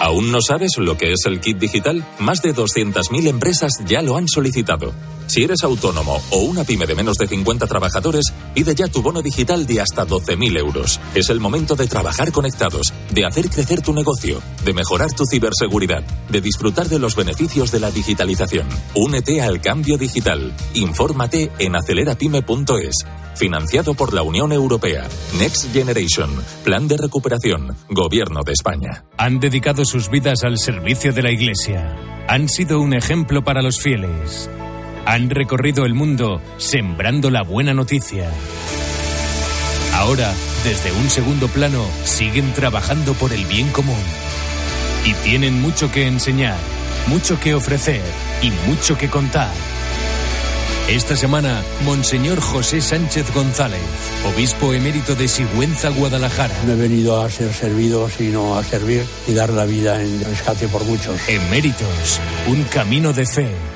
¿Aún 0.00 0.32
no 0.32 0.40
sabes 0.40 0.72
lo 0.76 0.96
que 0.96 1.12
es 1.12 1.20
el 1.26 1.38
kit 1.38 1.58
digital? 1.58 2.04
Más 2.18 2.42
de 2.42 2.52
200.000 2.52 3.28
empresas 3.28 3.74
ya 3.86 4.02
lo 4.02 4.16
han 4.16 4.26
solicitado. 4.26 4.92
Si 5.36 5.42
eres 5.42 5.64
autónomo 5.64 6.18
o 6.30 6.38
una 6.44 6.64
pyme 6.64 6.86
de 6.86 6.94
menos 6.94 7.18
de 7.18 7.26
50 7.26 7.66
trabajadores, 7.66 8.32
pide 8.54 8.74
ya 8.74 8.86
tu 8.86 9.02
bono 9.02 9.20
digital 9.20 9.66
de 9.66 9.82
hasta 9.82 10.06
12.000 10.06 10.58
euros. 10.58 10.98
Es 11.14 11.28
el 11.28 11.40
momento 11.40 11.76
de 11.76 11.86
trabajar 11.86 12.32
conectados, 12.32 12.94
de 13.10 13.26
hacer 13.26 13.50
crecer 13.50 13.82
tu 13.82 13.92
negocio, 13.92 14.40
de 14.64 14.72
mejorar 14.72 15.12
tu 15.12 15.26
ciberseguridad, 15.26 16.02
de 16.30 16.40
disfrutar 16.40 16.88
de 16.88 16.98
los 16.98 17.16
beneficios 17.16 17.70
de 17.70 17.80
la 17.80 17.90
digitalización. 17.90 18.66
Únete 18.94 19.42
al 19.42 19.60
cambio 19.60 19.98
digital. 19.98 20.54
Infórmate 20.72 21.52
en 21.58 21.76
acelerapyme.es. 21.76 23.04
Financiado 23.34 23.92
por 23.92 24.14
la 24.14 24.22
Unión 24.22 24.52
Europea. 24.52 25.06
Next 25.38 25.70
Generation. 25.70 26.30
Plan 26.64 26.88
de 26.88 26.96
recuperación. 26.96 27.76
Gobierno 27.90 28.40
de 28.42 28.52
España. 28.52 29.04
Han 29.18 29.38
dedicado 29.38 29.84
sus 29.84 30.08
vidas 30.08 30.44
al 30.44 30.56
servicio 30.56 31.12
de 31.12 31.22
la 31.22 31.30
Iglesia. 31.30 31.94
Han 32.26 32.48
sido 32.48 32.80
un 32.80 32.94
ejemplo 32.94 33.44
para 33.44 33.60
los 33.60 33.78
fieles. 33.82 34.48
Han 35.06 35.30
recorrido 35.30 35.86
el 35.86 35.94
mundo 35.94 36.42
sembrando 36.56 37.30
la 37.30 37.42
buena 37.42 37.72
noticia. 37.72 38.28
Ahora, 39.94 40.34
desde 40.64 40.90
un 40.90 41.08
segundo 41.08 41.46
plano, 41.46 41.86
siguen 42.04 42.52
trabajando 42.52 43.14
por 43.14 43.32
el 43.32 43.44
bien 43.46 43.70
común. 43.70 44.02
Y 45.04 45.14
tienen 45.14 45.62
mucho 45.62 45.92
que 45.92 46.08
enseñar, 46.08 46.58
mucho 47.06 47.38
que 47.38 47.54
ofrecer 47.54 48.02
y 48.42 48.50
mucho 48.68 48.98
que 48.98 49.08
contar. 49.08 49.52
Esta 50.88 51.14
semana, 51.14 51.62
Monseñor 51.84 52.40
José 52.40 52.80
Sánchez 52.80 53.32
González, 53.32 53.80
obispo 54.34 54.72
emérito 54.72 55.14
de 55.14 55.28
Sigüenza, 55.28 55.88
Guadalajara. 55.90 56.54
No 56.66 56.72
he 56.72 56.76
venido 56.76 57.20
a 57.22 57.30
ser 57.30 57.52
servido, 57.52 58.08
sino 58.08 58.56
a 58.56 58.64
servir 58.64 59.04
y 59.28 59.34
dar 59.34 59.50
la 59.50 59.66
vida 59.66 60.02
en 60.02 60.24
rescate 60.24 60.66
por 60.66 60.84
muchos. 60.84 61.16
Eméritos, 61.28 62.20
un 62.48 62.64
camino 62.64 63.12
de 63.12 63.24
fe. 63.24 63.75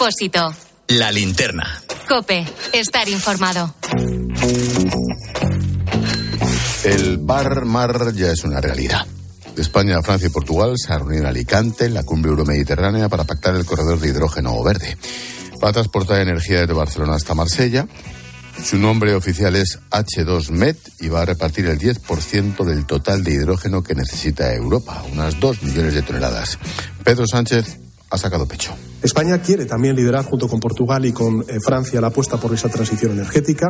Expósito. 0.00 0.54
La 0.88 1.12
linterna. 1.12 1.78
Cope. 2.08 2.46
Estar 2.72 3.06
informado. 3.10 3.74
El 6.84 7.18
bar 7.18 7.66
mar 7.66 8.14
ya 8.14 8.32
es 8.32 8.42
una 8.44 8.62
realidad. 8.62 9.06
España, 9.58 10.00
Francia 10.00 10.28
y 10.28 10.30
Portugal 10.30 10.76
se 10.78 10.90
han 10.90 11.00
reunido 11.00 11.24
en 11.24 11.26
Alicante, 11.26 11.84
en 11.84 11.92
la 11.92 12.02
cumbre 12.02 12.30
euromediterránea, 12.30 13.10
para 13.10 13.24
pactar 13.24 13.54
el 13.56 13.66
corredor 13.66 14.00
de 14.00 14.08
hidrógeno 14.08 14.62
verde. 14.62 14.96
Va 15.62 15.68
a 15.68 15.74
transportar 15.74 16.22
energía 16.22 16.60
desde 16.60 16.72
Barcelona 16.72 17.16
hasta 17.16 17.34
Marsella. 17.34 17.86
Su 18.64 18.78
nombre 18.78 19.14
oficial 19.14 19.54
es 19.54 19.80
H2Med 19.90 20.76
y 21.00 21.08
va 21.08 21.20
a 21.20 21.26
repartir 21.26 21.66
el 21.66 21.78
10% 21.78 22.64
del 22.64 22.86
total 22.86 23.22
de 23.22 23.32
hidrógeno 23.32 23.82
que 23.82 23.94
necesita 23.94 24.54
Europa, 24.54 25.04
unas 25.12 25.38
2 25.38 25.62
millones 25.62 25.92
de 25.92 26.00
toneladas. 26.00 26.58
Pedro 27.04 27.26
Sánchez 27.26 27.76
ha 28.08 28.16
sacado 28.16 28.48
pecho. 28.48 28.74
España 29.02 29.40
quiere 29.40 29.64
también 29.64 29.96
liderar 29.96 30.24
junto 30.24 30.48
con 30.48 30.60
Portugal 30.60 31.04
y 31.06 31.12
con 31.12 31.42
eh, 31.42 31.58
Francia 31.64 32.00
la 32.00 32.08
apuesta 32.08 32.36
por 32.36 32.52
esa 32.52 32.68
transición 32.68 33.12
energética. 33.12 33.68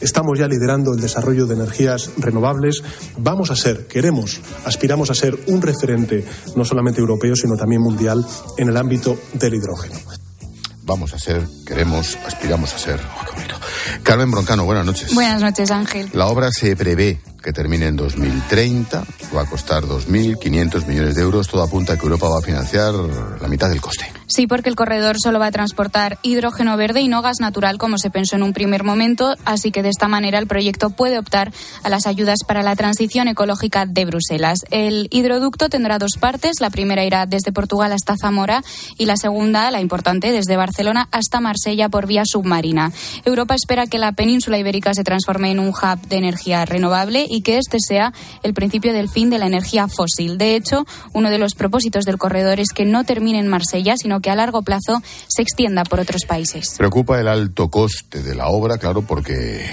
Estamos 0.00 0.38
ya 0.38 0.48
liderando 0.48 0.92
el 0.92 1.00
desarrollo 1.00 1.46
de 1.46 1.54
energías 1.54 2.10
renovables. 2.18 2.82
Vamos 3.18 3.50
a 3.50 3.56
ser, 3.56 3.86
queremos, 3.86 4.40
aspiramos 4.64 5.10
a 5.10 5.14
ser 5.14 5.38
un 5.46 5.62
referente 5.62 6.24
no 6.56 6.64
solamente 6.64 7.00
europeo, 7.00 7.36
sino 7.36 7.56
también 7.56 7.82
mundial 7.82 8.24
en 8.58 8.68
el 8.68 8.76
ámbito 8.76 9.16
del 9.34 9.54
hidrógeno. 9.54 9.96
Vamos 10.84 11.14
a 11.14 11.18
ser, 11.18 11.46
queremos, 11.64 12.18
aspiramos 12.26 12.74
a 12.74 12.78
ser. 12.78 13.00
Oh. 13.00 13.32
Carmen 14.02 14.30
Broncano, 14.30 14.64
buenas 14.64 14.84
noches. 14.84 15.14
Buenas 15.14 15.40
noches, 15.40 15.70
Ángel. 15.70 16.10
La 16.12 16.26
obra 16.26 16.50
se 16.50 16.74
prevé 16.76 17.20
que 17.42 17.52
termine 17.52 17.86
en 17.86 17.96
2030, 17.96 19.04
va 19.34 19.42
a 19.42 19.46
costar 19.46 19.82
2.500 19.84 20.86
millones 20.86 21.14
de 21.14 21.22
euros. 21.22 21.48
Todo 21.48 21.62
apunta 21.62 21.94
a 21.94 21.96
que 21.96 22.04
Europa 22.04 22.28
va 22.28 22.38
a 22.38 22.42
financiar 22.42 22.94
la 22.94 23.48
mitad 23.48 23.68
del 23.68 23.80
coste. 23.80 24.12
Sí, 24.26 24.46
porque 24.46 24.70
el 24.70 24.76
corredor 24.76 25.16
solo 25.22 25.38
va 25.38 25.46
a 25.46 25.50
transportar 25.50 26.18
hidrógeno 26.22 26.76
verde 26.78 27.02
y 27.02 27.08
no 27.08 27.20
gas 27.20 27.40
natural 27.40 27.76
como 27.76 27.98
se 27.98 28.08
pensó 28.08 28.36
en 28.36 28.42
un 28.42 28.54
primer 28.54 28.82
momento, 28.82 29.34
así 29.44 29.70
que 29.70 29.82
de 29.82 29.90
esta 29.90 30.08
manera 30.08 30.38
el 30.38 30.46
proyecto 30.46 30.88
puede 30.88 31.18
optar 31.18 31.52
a 31.82 31.90
las 31.90 32.06
ayudas 32.06 32.38
para 32.46 32.62
la 32.62 32.74
transición 32.74 33.28
ecológica 33.28 33.84
de 33.84 34.06
Bruselas. 34.06 34.60
El 34.70 35.08
hidroducto 35.10 35.68
tendrá 35.68 35.98
dos 35.98 36.12
partes, 36.18 36.60
la 36.60 36.70
primera 36.70 37.04
irá 37.04 37.26
desde 37.26 37.52
Portugal 37.52 37.92
hasta 37.92 38.16
Zamora 38.16 38.62
y 38.96 39.04
la 39.04 39.18
segunda, 39.18 39.70
la 39.70 39.82
importante, 39.82 40.32
desde 40.32 40.56
Barcelona 40.56 41.08
hasta 41.10 41.40
Marsella 41.40 41.90
por 41.90 42.06
vía 42.06 42.22
submarina. 42.24 42.90
Europa 43.26 43.54
espera 43.54 43.86
que 43.86 43.98
la 43.98 44.12
península 44.12 44.56
ibérica 44.56 44.94
se 44.94 45.04
transforme 45.04 45.50
en 45.50 45.58
un 45.58 45.68
hub 45.68 46.08
de 46.08 46.16
energía 46.16 46.64
renovable 46.64 47.26
y 47.32 47.40
que 47.40 47.56
este 47.56 47.78
sea 47.80 48.12
el 48.42 48.52
principio 48.52 48.92
del 48.92 49.08
fin 49.08 49.30
de 49.30 49.38
la 49.38 49.46
energía 49.46 49.88
fósil. 49.88 50.36
De 50.36 50.54
hecho, 50.54 50.84
uno 51.14 51.30
de 51.30 51.38
los 51.38 51.54
propósitos 51.54 52.04
del 52.04 52.18
corredor 52.18 52.60
es 52.60 52.72
que 52.74 52.84
no 52.84 53.04
termine 53.04 53.38
en 53.38 53.48
Marsella, 53.48 53.96
sino 53.96 54.20
que 54.20 54.28
a 54.28 54.34
largo 54.34 54.60
plazo 54.62 55.02
se 55.28 55.40
extienda 55.40 55.82
por 55.84 55.98
otros 55.98 56.26
países. 56.26 56.74
Preocupa 56.76 57.18
el 57.18 57.28
alto 57.28 57.68
coste 57.68 58.22
de 58.22 58.34
la 58.34 58.48
obra, 58.48 58.76
claro, 58.76 59.00
porque 59.00 59.66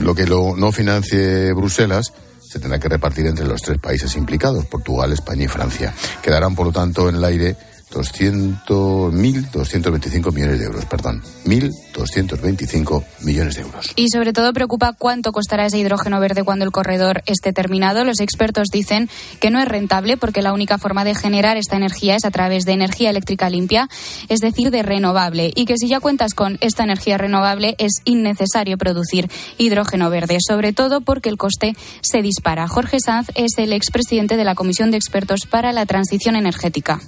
lo 0.00 0.14
que 0.14 0.26
lo, 0.26 0.56
no 0.56 0.70
financie 0.70 1.52
Bruselas 1.52 2.12
se 2.40 2.60
tendrá 2.60 2.78
que 2.78 2.88
repartir 2.88 3.26
entre 3.26 3.46
los 3.46 3.62
tres 3.62 3.78
países 3.78 4.14
implicados, 4.14 4.64
Portugal, 4.66 5.12
España 5.12 5.44
y 5.44 5.48
Francia. 5.48 5.92
Quedarán, 6.22 6.54
por 6.54 6.66
lo 6.66 6.72
tanto, 6.72 7.08
en 7.08 7.16
el 7.16 7.24
aire 7.24 7.56
200, 7.90 9.12
1.225 9.14 10.32
millones 10.32 10.58
de 10.58 10.64
euros, 10.64 10.84
perdón, 10.86 11.22
1.225 11.44 13.04
millones 13.20 13.54
de 13.54 13.62
euros. 13.62 13.92
Y 13.94 14.08
sobre 14.10 14.32
todo 14.32 14.52
preocupa 14.52 14.92
cuánto 14.92 15.32
costará 15.32 15.66
ese 15.66 15.78
hidrógeno 15.78 16.18
verde 16.18 16.42
cuando 16.42 16.64
el 16.64 16.72
corredor 16.72 17.22
esté 17.26 17.52
terminado. 17.52 18.04
Los 18.04 18.20
expertos 18.20 18.68
dicen 18.72 19.08
que 19.40 19.50
no 19.50 19.60
es 19.60 19.68
rentable 19.68 20.16
porque 20.16 20.42
la 20.42 20.52
única 20.52 20.78
forma 20.78 21.04
de 21.04 21.14
generar 21.14 21.56
esta 21.56 21.76
energía 21.76 22.16
es 22.16 22.24
a 22.24 22.30
través 22.30 22.64
de 22.64 22.72
energía 22.72 23.10
eléctrica 23.10 23.48
limpia, 23.50 23.88
es 24.28 24.40
decir, 24.40 24.70
de 24.70 24.82
renovable. 24.82 25.52
Y 25.54 25.64
que 25.64 25.76
si 25.78 25.88
ya 25.88 26.00
cuentas 26.00 26.34
con 26.34 26.58
esta 26.60 26.82
energía 26.82 27.18
renovable 27.18 27.76
es 27.78 28.02
innecesario 28.04 28.78
producir 28.78 29.30
hidrógeno 29.58 30.10
verde, 30.10 30.38
sobre 30.40 30.72
todo 30.72 31.00
porque 31.02 31.28
el 31.28 31.36
coste 31.36 31.76
se 32.02 32.20
dispara. 32.20 32.66
Jorge 32.66 32.98
Sanz 32.98 33.28
es 33.36 33.52
el 33.58 33.72
expresidente 33.72 34.36
de 34.36 34.44
la 34.44 34.56
Comisión 34.56 34.90
de 34.90 34.96
Expertos 34.96 35.42
para 35.48 35.72
la 35.72 35.86
Transición 35.86 36.34
Energética. 36.34 37.00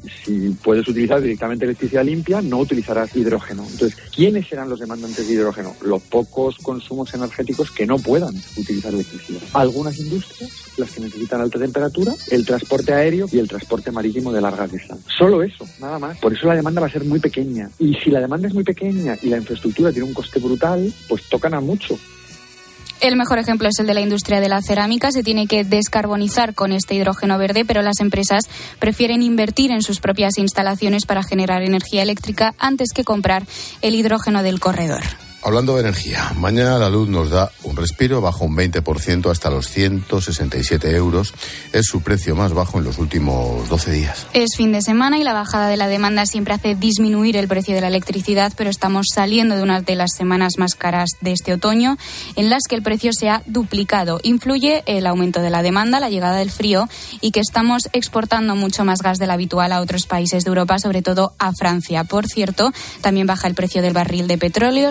Puedes 0.69 0.87
utilizar 0.87 1.23
directamente 1.23 1.65
electricidad 1.65 2.05
limpia, 2.05 2.43
no 2.43 2.59
utilizarás 2.59 3.17
hidrógeno. 3.17 3.65
Entonces, 3.71 3.97
¿quiénes 4.15 4.47
serán 4.49 4.69
los 4.69 4.79
demandantes 4.79 5.27
de 5.27 5.33
hidrógeno? 5.33 5.75
Los 5.81 6.03
pocos 6.03 6.59
consumos 6.59 7.15
energéticos 7.15 7.71
que 7.71 7.87
no 7.87 7.99
puedan 7.99 8.35
utilizar 8.55 8.93
electricidad. 8.93 9.41
Algunas 9.55 9.99
industrias, 9.99 10.51
las 10.77 10.91
que 10.91 11.01
necesitan 11.01 11.41
alta 11.41 11.59
temperatura, 11.59 12.13
el 12.31 12.45
transporte 12.45 12.93
aéreo 12.93 13.27
y 13.33 13.39
el 13.39 13.49
transporte 13.49 13.91
marítimo 13.91 14.31
de 14.31 14.43
largas 14.43 14.71
distancias. 14.71 15.11
Solo 15.17 15.43
eso, 15.43 15.67
nada 15.81 15.99
más. 15.99 16.19
Por 16.19 16.35
eso 16.35 16.47
la 16.47 16.57
demanda 16.57 16.83
va 16.83 16.89
a 16.89 16.93
ser 16.93 17.07
muy 17.07 17.19
pequeña. 17.19 17.71
Y 17.79 17.95
si 17.95 18.11
la 18.11 18.21
demanda 18.21 18.49
es 18.49 18.53
muy 18.53 18.65
pequeña 18.65 19.17
y 19.23 19.31
la 19.31 19.39
infraestructura 19.39 19.91
tiene 19.91 20.07
un 20.07 20.13
coste 20.13 20.39
brutal, 20.39 20.93
pues 21.09 21.23
tocan 21.31 21.55
a 21.55 21.63
mucho. 21.63 21.99
El 23.01 23.15
mejor 23.15 23.39
ejemplo 23.39 23.69
es 23.69 23.79
el 23.79 23.87
de 23.87 23.95
la 23.95 24.01
industria 24.01 24.41
de 24.41 24.49
la 24.49 24.61
cerámica. 24.61 25.13
Se 25.13 25.23
tiene 25.23 25.47
que 25.47 25.65
descarbonizar 25.65 26.55
con 26.55 26.73
este 26.73 26.95
hidrógeno 26.95 27.39
verde, 27.39 27.65
pero 27.65 27.83
las 27.83 28.01
empresas 28.01 28.45
prefieren 28.81 29.23
invertir 29.23 29.71
en 29.71 29.83
sus 29.83 30.01
propias 30.01 30.37
instalaciones 30.39 31.07
para 31.07 31.23
generar 31.23 31.63
energía 31.63 32.03
eléctrica 32.03 32.55
antes 32.59 32.89
que 32.93 33.05
comprar 33.05 33.45
el 33.83 33.95
hidrógeno 33.95 34.43
del 34.43 34.59
corredor. 34.59 35.05
Hablando 35.49 35.77
de 35.77 35.81
energía, 35.81 36.31
mañana 36.37 36.77
la 36.77 36.91
luz 36.91 37.09
nos 37.09 37.31
da 37.31 37.51
un 37.63 37.75
respiro, 37.75 38.21
bajo 38.21 38.45
un 38.45 38.55
20% 38.55 39.31
hasta 39.31 39.49
los 39.49 39.67
167 39.71 40.95
euros. 40.95 41.33
Es 41.73 41.87
su 41.87 42.03
precio 42.03 42.37
más 42.37 42.53
bajo 42.53 42.77
en 42.77 42.85
los 42.85 42.99
últimos 42.99 43.67
12 43.71 43.91
días. 43.91 44.27
Es 44.35 44.51
fin 44.59 44.73
de 44.73 44.83
semana 44.83 45.17
y 45.17 45.25
la 45.25 45.33
bajada 45.33 45.69
de 45.69 45.79
la 45.79 45.89
demanda 45.89 46.27
siempre 46.27 46.53
hace 46.53 46.75
disminuir 46.75 47.39
el 47.39 47.49
precio 47.49 47.75
de 47.75 47.81
la 47.81 47.89
electricidad, 47.89 48.53
pero 48.59 48.69
estamos 48.69 49.07
saliendo 49.11 49.57
de 49.57 49.63
una 49.63 49.81
de 49.81 49.97
las 49.97 50.11
semanas 50.15 50.59
más 50.59 50.75
caras 50.75 51.13
de 51.23 51.33
este 51.33 51.55
otoño, 51.55 51.97
en 52.37 52.51
las 52.51 52.65
que 52.69 52.75
el 52.75 52.83
precio 52.83 53.15
se 53.15 53.31
ha 53.31 53.43
duplicado. 53.47 54.21
Influye 54.25 54.83
el 54.85 55.07
aumento 55.07 55.41
de 55.41 55.49
la 55.49 55.63
demanda, 55.63 55.99
la 55.99 56.11
llegada 56.11 56.37
del 56.37 56.51
frío 56.51 56.91
y 57.23 57.31
que 57.31 57.41
estamos 57.41 57.89
exportando 57.95 58.55
mucho 58.55 58.85
más 58.85 59.01
gas 59.01 59.17
del 59.17 59.31
habitual 59.31 59.73
a 59.73 59.81
otros 59.81 60.05
países 60.05 60.45
de 60.45 60.49
Europa, 60.49 60.79
sobre 60.79 61.01
todo 61.01 61.33
a 61.39 61.53
Francia. 61.55 62.05
Por 62.05 62.27
cierto, 62.27 62.71
también 63.01 63.27
baja 63.27 63.49
el 63.49 63.55
precio 63.55 63.81
del 63.81 63.95
barril 63.95 64.27
de 64.27 64.37
petróleo, 64.37 64.91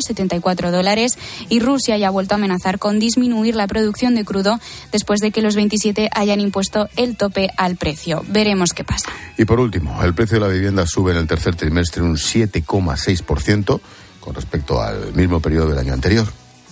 70 0.50 0.76
dólares 0.76 1.18
y 1.50 1.60
Rusia 1.60 1.98
ya 1.98 2.08
ha 2.08 2.12
vuelto 2.12 2.34
a 2.34 2.38
amenazar 2.38 2.80
con 2.80 3.00
disminuir 3.00 3.56
la 3.56 3.68
producción 3.68 4.16
de 4.16 4.26
crudo 4.26 4.60
después 4.92 5.20
de 5.20 5.32
que 5.32 5.42
los 5.42 5.56
27 5.56 6.10
hayan 6.14 6.40
impuesto 6.40 6.90
el 6.96 7.18
tope 7.18 7.50
al 7.58 7.76
precio. 7.76 8.24
Veremos 8.28 8.74
qué 8.74 8.84
pasa. 8.84 9.12
Y 9.38 9.46
por 9.46 9.60
último, 9.60 10.04
el 10.04 10.14
precio 10.14 10.40
de 10.40 10.48
la 10.48 10.52
vivienda 10.52 10.86
sube 10.86 11.12
en 11.12 11.18
el 11.18 11.28
tercer 11.28 11.56
trimestre 11.56 12.02
un 12.02 12.16
7,6% 12.16 13.80
con 14.20 14.36
respecto 14.36 14.82
al 14.82 15.14
mismo 15.14 15.40
periodo 15.40 15.70
del 15.70 15.80
año 15.80 15.94
anterior. 15.94 16.28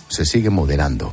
Se 0.08 0.24
sigue 0.24 0.50
moderando 0.50 1.12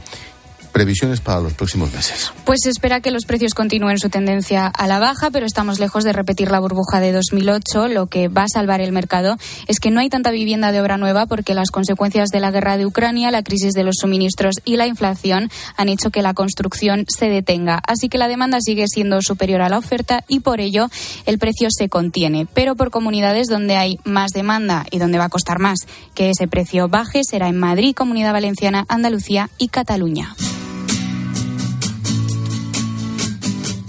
previsiones 0.73 1.21
para 1.21 1.39
los 1.39 1.53
próximos 1.53 1.93
meses? 1.93 2.33
Pues 2.43 2.59
se 2.63 2.69
espera 2.69 2.99
que 2.99 3.11
los 3.11 3.23
precios 3.25 3.53
continúen 3.53 3.99
su 3.99 4.09
tendencia 4.09 4.67
a 4.67 4.87
la 4.87 4.99
baja, 4.99 5.31
pero 5.31 5.45
estamos 5.45 5.79
lejos 5.79 6.03
de 6.03 6.11
repetir 6.11 6.51
la 6.51 6.59
burbuja 6.59 6.99
de 6.99 7.13
2008. 7.13 7.87
Lo 7.87 8.07
que 8.07 8.27
va 8.27 8.43
a 8.43 8.47
salvar 8.49 8.81
el 8.81 8.91
mercado 8.91 9.37
es 9.67 9.79
que 9.79 9.91
no 9.91 10.01
hay 10.01 10.09
tanta 10.09 10.31
vivienda 10.31 10.71
de 10.71 10.81
obra 10.81 10.97
nueva 10.97 11.27
porque 11.27 11.53
las 11.53 11.71
consecuencias 11.71 12.29
de 12.29 12.41
la 12.41 12.51
guerra 12.51 12.77
de 12.77 12.85
Ucrania, 12.85 13.31
la 13.31 13.43
crisis 13.43 13.73
de 13.73 13.83
los 13.83 13.95
suministros 13.99 14.55
y 14.65 14.75
la 14.75 14.87
inflación 14.87 15.49
han 15.77 15.89
hecho 15.89 16.09
que 16.09 16.21
la 16.21 16.33
construcción 16.33 17.05
se 17.07 17.29
detenga. 17.29 17.79
Así 17.87 18.09
que 18.09 18.17
la 18.17 18.27
demanda 18.27 18.59
sigue 18.59 18.87
siendo 18.87 19.21
superior 19.21 19.61
a 19.61 19.69
la 19.69 19.77
oferta 19.77 20.25
y 20.27 20.39
por 20.39 20.59
ello 20.59 20.89
el 21.25 21.37
precio 21.37 21.69
se 21.71 21.87
contiene. 21.87 22.47
Pero 22.53 22.75
por 22.75 22.89
comunidades 22.89 23.47
donde 23.47 23.77
hay 23.77 23.99
más 24.03 24.31
demanda 24.31 24.85
y 24.89 24.97
donde 24.97 25.19
va 25.19 25.25
a 25.25 25.29
costar 25.29 25.59
más 25.59 25.79
que 26.15 26.31
ese 26.31 26.47
precio 26.47 26.87
baje 26.87 27.21
será 27.23 27.47
en 27.47 27.59
Madrid, 27.59 27.95
Comunidad 27.95 28.33
Valenciana, 28.33 28.85
Andalucía 28.89 29.49
y 29.57 29.67
Cataluña. 29.67 30.35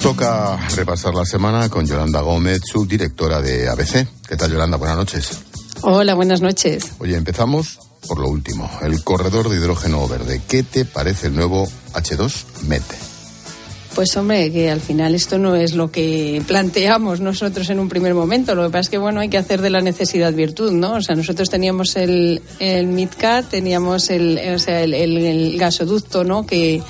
Toca 0.05 0.59
repasar 0.77 1.15
la 1.15 1.25
semana 1.25 1.71
con 1.71 1.87
Yolanda 1.87 2.21
Gómez, 2.21 2.61
subdirectora 2.71 3.41
de 3.41 3.71
ABC. 3.71 4.07
¿Qué 4.29 4.37
tal, 4.37 4.53
Yolanda? 4.53 4.77
Buenas 4.77 4.99
noches. 4.99 5.31
Hola, 5.81 6.13
buenas 6.13 6.43
noches. 6.43 6.93
Oye, 6.99 7.17
empezamos 7.17 7.79
por 8.07 8.19
lo 8.19 8.29
último, 8.29 8.71
el 8.83 9.03
corredor 9.03 9.49
de 9.49 9.57
hidrógeno 9.57 10.07
verde. 10.07 10.43
¿Qué 10.47 10.63
te 10.63 10.85
parece 10.85 11.29
el 11.29 11.35
nuevo 11.35 11.67
H2 11.95 12.45
Mete? 12.69 12.97
Pues 13.95 14.15
hombre, 14.19 14.53
que 14.53 14.71
al 14.71 14.83
final 14.83 15.15
esto 15.15 15.39
no 15.39 15.57
es 15.57 15.73
lo 15.73 15.91
que 15.91 16.43
planteamos 16.47 17.21
nosotros 17.21 17.71
en 17.71 17.79
un 17.79 17.89
primer 17.89 18.13
momento. 18.13 18.55
Lo 18.55 18.65
que 18.65 18.73
pasa 18.73 18.81
es 18.81 18.89
que 18.91 18.99
bueno, 18.99 19.21
hay 19.21 19.31
que 19.31 19.39
hacer 19.39 19.63
de 19.63 19.71
la 19.71 19.81
necesidad 19.81 20.35
virtud, 20.35 20.73
¿no? 20.73 20.97
O 20.97 21.01
sea, 21.01 21.17
nosotros 21.17 21.49
teníamos 21.49 21.97
el, 21.97 22.43
el 22.59 22.89
MidCat, 22.89 23.49
teníamos 23.49 24.11
el, 24.11 24.39
o 24.55 24.59
sea, 24.59 24.83
el, 24.83 24.93
el 24.93 25.57
gasoducto, 25.59 26.25
¿no? 26.25 26.45
Que 26.45 26.83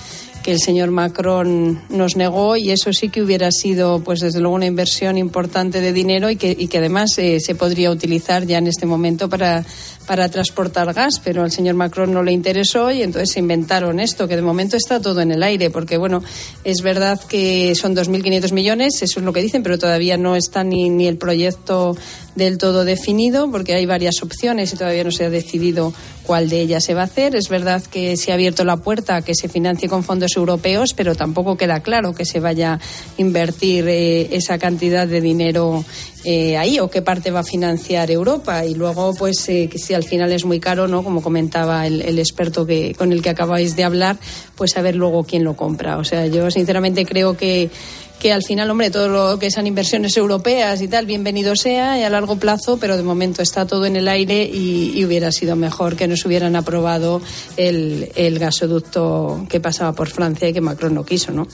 que 0.44 0.52
el 0.52 0.60
señor 0.60 0.90
Macron 0.90 1.80
nos 1.88 2.16
negó 2.16 2.58
y 2.58 2.70
eso 2.70 2.92
sí 2.92 3.08
que 3.08 3.22
hubiera 3.22 3.50
sido, 3.50 4.00
pues 4.00 4.20
desde 4.20 4.40
luego, 4.40 4.54
una 4.54 4.66
inversión 4.66 5.16
importante 5.16 5.80
de 5.80 5.94
dinero 5.94 6.28
y 6.28 6.36
que, 6.36 6.54
y 6.56 6.68
que 6.68 6.78
además 6.78 7.16
eh, 7.16 7.40
se 7.40 7.54
podría 7.54 7.90
utilizar 7.90 8.44
ya 8.44 8.58
en 8.58 8.66
este 8.66 8.84
momento 8.84 9.30
para, 9.30 9.64
para 10.06 10.28
transportar 10.28 10.92
gas, 10.92 11.20
pero 11.22 11.42
al 11.42 11.50
señor 11.50 11.74
Macron 11.74 12.12
no 12.12 12.22
le 12.22 12.32
interesó 12.32 12.90
y 12.90 13.02
entonces 13.02 13.30
se 13.32 13.40
inventaron 13.40 14.00
esto, 14.00 14.28
que 14.28 14.36
de 14.36 14.42
momento 14.42 14.76
está 14.76 15.00
todo 15.00 15.20
en 15.20 15.30
el 15.32 15.42
aire, 15.42 15.70
porque 15.70 15.96
bueno, 15.96 16.22
es 16.64 16.82
verdad 16.82 17.20
que 17.20 17.74
son 17.74 17.96
2.500 17.96 18.52
millones, 18.52 19.02
eso 19.02 19.20
es 19.20 19.24
lo 19.24 19.32
que 19.32 19.42
dicen, 19.42 19.62
pero 19.62 19.78
todavía 19.78 20.16
no 20.16 20.36
está 20.36 20.64
ni, 20.64 20.90
ni 20.90 21.06
el 21.06 21.16
proyecto 21.16 21.96
del 22.34 22.58
todo 22.58 22.84
definido, 22.84 23.50
porque 23.50 23.74
hay 23.74 23.86
varias 23.86 24.22
opciones 24.22 24.72
y 24.72 24.76
todavía 24.76 25.04
no 25.04 25.10
se 25.10 25.24
ha 25.24 25.30
decidido 25.30 25.92
cuál 26.24 26.48
de 26.48 26.60
ellas 26.60 26.84
se 26.84 26.94
va 26.94 27.02
a 27.02 27.04
hacer. 27.04 27.36
Es 27.36 27.48
verdad 27.48 27.82
que 27.82 28.16
se 28.16 28.32
ha 28.32 28.34
abierto 28.34 28.64
la 28.64 28.78
puerta 28.78 29.16
a 29.16 29.22
que 29.22 29.34
se 29.34 29.48
financie 29.48 29.88
con 29.88 30.02
fondos 30.02 30.36
europeos, 30.36 30.94
pero 30.94 31.14
tampoco 31.14 31.56
queda 31.56 31.80
claro 31.80 32.14
que 32.14 32.24
se 32.24 32.40
vaya 32.40 32.74
a 32.74 32.80
invertir 33.18 33.86
eh, 33.88 34.34
esa 34.34 34.58
cantidad 34.58 35.06
de 35.06 35.20
dinero 35.20 35.84
eh, 36.24 36.56
ahí 36.56 36.78
o 36.80 36.88
qué 36.88 37.02
parte 37.02 37.30
va 37.30 37.40
a 37.40 37.44
financiar 37.44 38.10
Europa. 38.10 38.64
Y 38.64 38.74
luego, 38.74 39.14
pues, 39.14 39.48
eh, 39.48 39.68
que 39.70 39.78
si 39.78 39.94
al 39.94 40.04
final 40.04 40.32
es 40.32 40.44
muy 40.44 40.60
caro, 40.60 40.88
¿no? 40.88 41.04
Como 41.04 41.22
comentaba 41.22 41.86
el, 41.86 42.02
el 42.02 42.18
experto 42.18 42.66
que, 42.66 42.94
con 42.94 43.12
el 43.12 43.22
que 43.22 43.30
acabáis 43.30 43.76
de 43.76 43.84
hablar, 43.84 44.16
pues 44.56 44.72
saber 44.72 44.96
luego 44.96 45.24
quién 45.24 45.44
lo 45.44 45.54
compra. 45.54 45.98
O 45.98 46.04
sea, 46.04 46.26
yo 46.26 46.50
sinceramente 46.50 47.04
creo 47.04 47.36
que 47.36 47.70
que 48.18 48.32
al 48.32 48.42
final, 48.42 48.70
hombre, 48.70 48.90
todo 48.90 49.08
lo 49.08 49.38
que 49.38 49.50
sean 49.50 49.66
inversiones 49.66 50.16
europeas 50.16 50.80
y 50.80 50.88
tal, 50.88 51.06
bienvenido 51.06 51.54
sea 51.56 51.98
y 51.98 52.02
a 52.02 52.10
largo 52.10 52.36
plazo, 52.36 52.78
pero 52.78 52.96
de 52.96 53.02
momento 53.02 53.42
está 53.42 53.66
todo 53.66 53.86
en 53.86 53.96
el 53.96 54.08
aire 54.08 54.44
y, 54.44 55.04
hubiera 55.04 55.30
sido 55.32 55.54
mejor 55.54 55.96
que 55.96 56.08
nos 56.08 56.24
hubieran 56.24 56.56
aprobado 56.56 57.20
el, 57.58 58.10
el, 58.14 58.38
gasoducto 58.38 59.44
que 59.50 59.60
pasaba 59.60 59.92
por 59.92 60.08
Francia 60.08 60.48
y 60.48 60.54
que 60.54 60.62
Macron 60.62 60.94
no 60.94 61.04
quiso, 61.04 61.30
¿no? 61.30 61.46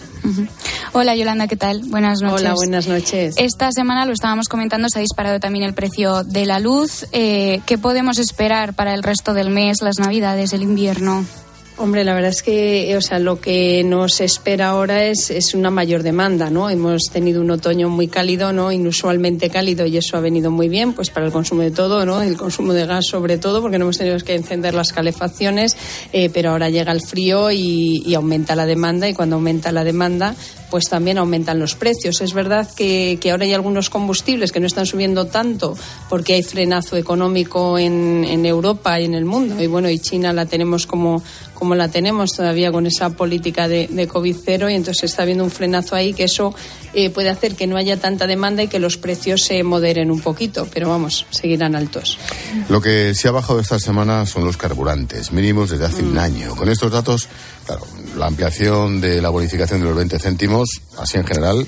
Hola 0.93 1.17
Yolanda, 1.17 1.49
¿qué 1.49 1.57
tal? 1.57 1.83
Buenas 1.87 2.23
noches. 2.23 2.41
Hola, 2.41 2.55
buenas 2.55 2.87
noches. 2.87 3.35
Esta 3.39 3.73
semana 3.73 4.07
lo 4.07 4.13
estábamos 4.13 4.49
comentando, 4.49 4.89
se 4.89 5.01
ha 5.01 5.03
disparado 5.03 5.41
también 5.41 5.65
el 5.65 5.75
precio 5.75 6.23
de 6.23 6.47
la 6.47 6.61
luz. 6.61 7.07
Eh, 7.11 7.61
¿Qué 7.67 7.79
podemos 7.79 8.19
esperar 8.19 8.75
para 8.75 8.95
el 8.95 9.03
resto 9.03 9.35
del 9.35 9.51
mes, 9.51 9.83
las 9.83 9.99
navidades, 9.99 10.53
el 10.53 10.63
invierno? 10.63 11.25
Hombre, 11.83 12.05
la 12.05 12.13
verdad 12.13 12.29
es 12.29 12.43
que, 12.43 12.95
o 12.95 13.01
sea, 13.01 13.19
lo 13.19 13.41
que 13.41 13.83
nos 13.85 14.21
espera 14.21 14.69
ahora 14.69 15.07
es, 15.07 15.31
es 15.31 15.55
una 15.55 15.71
mayor 15.71 16.03
demanda, 16.03 16.51
¿no? 16.51 16.69
Hemos 16.69 17.05
tenido 17.11 17.41
un 17.41 17.51
otoño 17.51 17.89
muy 17.89 18.07
cálido, 18.07 18.53
¿no? 18.53 18.71
Inusualmente 18.71 19.49
cálido 19.49 19.87
y 19.87 19.97
eso 19.97 20.19
ha 20.19 20.21
venido 20.21 20.51
muy 20.51 20.69
bien, 20.69 20.93
pues 20.93 21.09
para 21.09 21.25
el 21.25 21.33
consumo 21.33 21.63
de 21.63 21.71
todo, 21.71 22.05
¿no? 22.05 22.21
El 22.21 22.37
consumo 22.37 22.75
de 22.75 22.85
gas 22.85 23.07
sobre 23.07 23.39
todo, 23.39 23.63
porque 23.63 23.79
no 23.79 23.87
hemos 23.87 23.97
tenido 23.97 24.19
que 24.19 24.35
encender 24.35 24.75
las 24.75 24.93
calefacciones, 24.93 25.75
eh, 26.13 26.29
pero 26.29 26.51
ahora 26.51 26.69
llega 26.69 26.93
el 26.93 27.01
frío 27.01 27.51
y, 27.51 28.15
aumenta 28.15 28.55
la 28.55 28.67
demanda 28.67 29.09
y 29.09 29.15
cuando 29.15 29.37
aumenta 29.37 29.73
la 29.73 29.83
demanda, 29.83 30.35
pues 30.71 30.85
también 30.85 31.19
aumentan 31.19 31.59
los 31.59 31.75
precios. 31.75 32.21
Es 32.21 32.33
verdad 32.33 32.69
que, 32.75 33.19
que 33.21 33.31
ahora 33.31 33.45
hay 33.45 33.53
algunos 33.53 33.91
combustibles 33.91 34.53
que 34.53 34.61
no 34.61 34.67
están 34.67 34.87
subiendo 34.87 35.27
tanto 35.27 35.77
porque 36.09 36.35
hay 36.35 36.43
frenazo 36.43 36.97
económico 36.97 37.79
en, 37.79 38.25
en 38.25 38.47
Europa 38.47 39.01
y 39.01 39.05
en 39.05 39.15
el 39.15 39.25
mundo 39.25 39.63
y 39.63 39.67
bueno, 39.67 39.89
y 39.91 39.99
China 39.99 40.33
la 40.33 40.47
tenemos 40.47 40.87
como 40.87 41.23
como 41.55 41.75
la 41.75 41.89
tenemos 41.89 42.31
todavía 42.31 42.73
con 42.73 42.87
esa 42.87 43.11
política 43.11 43.69
de, 43.69 43.87
de 43.89 44.09
COVID 44.09 44.35
cero 44.43 44.71
y 44.71 44.75
entonces 44.75 45.05
está 45.05 45.25
habiendo 45.25 45.45
un 45.45 45.51
frenazo 45.51 45.95
ahí 45.95 46.15
que 46.15 46.25
eso 46.25 46.55
eh, 46.95 47.11
puede 47.11 47.29
hacer 47.29 47.55
que 47.55 47.67
no 47.67 47.77
haya 47.77 47.99
tanta 47.99 48.27
demanda 48.27 48.63
y 48.63 48.69
que 48.69 48.81
los 48.81 48.97
precios 48.97 49.43
se 49.43 49.63
moderen 49.63 50.11
un 50.11 50.21
poquito, 50.21 50.67
pero 50.73 50.89
vamos, 50.89 51.27
seguirán 51.31 51.77
altos. 51.77 52.19
Lo 52.69 52.81
que 52.81 53.15
se 53.15 53.29
ha 53.29 53.31
bajado 53.31 53.61
esta 53.61 53.79
semana 53.79 54.27
son 54.27 54.45
los 54.45 54.57
carburantes, 54.57 55.33
mínimos 55.33 55.71
desde 55.71 55.85
hace 55.85 56.03
mm. 56.03 56.11
un 56.11 56.19
año. 56.19 56.57
Con 56.57 56.69
estos 56.69 56.91
datos, 56.91 57.29
claro, 57.67 57.87
la 58.17 58.27
ampliación 58.27 59.01
de 59.01 59.21
la 59.21 59.31
bonificación 59.31 59.81
de 59.81 59.87
los 59.87 59.97
20 59.97 60.19
céntimos, 60.19 60.69
así 60.99 61.19
en 61.19 61.27
general, 61.27 61.67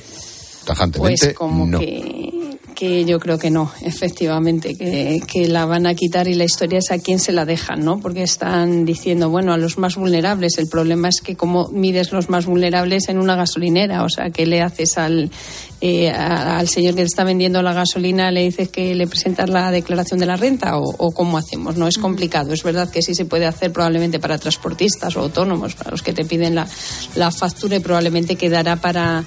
tajantemente, 0.64 1.26
pues 1.26 1.36
como 1.36 1.66
no. 1.66 1.78
que 1.78 2.41
que 2.82 3.04
yo 3.04 3.20
creo 3.20 3.38
que 3.38 3.48
no, 3.48 3.70
efectivamente, 3.82 4.74
que, 4.74 5.22
que, 5.32 5.46
la 5.46 5.66
van 5.66 5.86
a 5.86 5.94
quitar 5.94 6.26
y 6.26 6.34
la 6.34 6.42
historia 6.42 6.80
es 6.80 6.90
a 6.90 6.98
quién 6.98 7.20
se 7.20 7.30
la 7.30 7.44
dejan, 7.44 7.84
¿no? 7.84 8.00
Porque 8.00 8.24
están 8.24 8.84
diciendo, 8.84 9.30
bueno, 9.30 9.52
a 9.52 9.56
los 9.56 9.78
más 9.78 9.94
vulnerables. 9.94 10.58
El 10.58 10.66
problema 10.66 11.08
es 11.08 11.20
que 11.20 11.36
cómo 11.36 11.68
mides 11.68 12.10
los 12.10 12.28
más 12.28 12.44
vulnerables 12.44 13.08
en 13.08 13.20
una 13.20 13.36
gasolinera, 13.36 14.02
o 14.02 14.08
sea, 14.08 14.30
¿qué 14.30 14.46
le 14.46 14.62
haces 14.62 14.98
al, 14.98 15.30
eh, 15.80 16.10
al 16.10 16.66
señor 16.66 16.96
que 16.96 17.02
te 17.02 17.06
está 17.06 17.22
vendiendo 17.22 17.62
la 17.62 17.72
gasolina, 17.72 18.32
le 18.32 18.42
dices 18.42 18.68
que 18.68 18.96
le 18.96 19.06
presentas 19.06 19.48
la 19.48 19.70
declaración 19.70 20.18
de 20.18 20.26
la 20.26 20.34
renta 20.34 20.76
o, 20.76 20.82
o 20.82 21.12
cómo 21.12 21.38
hacemos? 21.38 21.76
No 21.76 21.86
es 21.86 21.98
complicado. 21.98 22.52
Es 22.52 22.64
verdad 22.64 22.90
que 22.90 23.00
sí 23.00 23.14
se 23.14 23.26
puede 23.26 23.46
hacer 23.46 23.72
probablemente 23.72 24.18
para 24.18 24.38
transportistas 24.38 25.16
o 25.16 25.20
autónomos, 25.20 25.76
para 25.76 25.92
los 25.92 26.02
que 26.02 26.12
te 26.12 26.24
piden 26.24 26.56
la, 26.56 26.66
la 27.14 27.30
factura 27.30 27.76
y 27.76 27.78
probablemente 27.80 28.34
quedará 28.34 28.74
para 28.74 29.24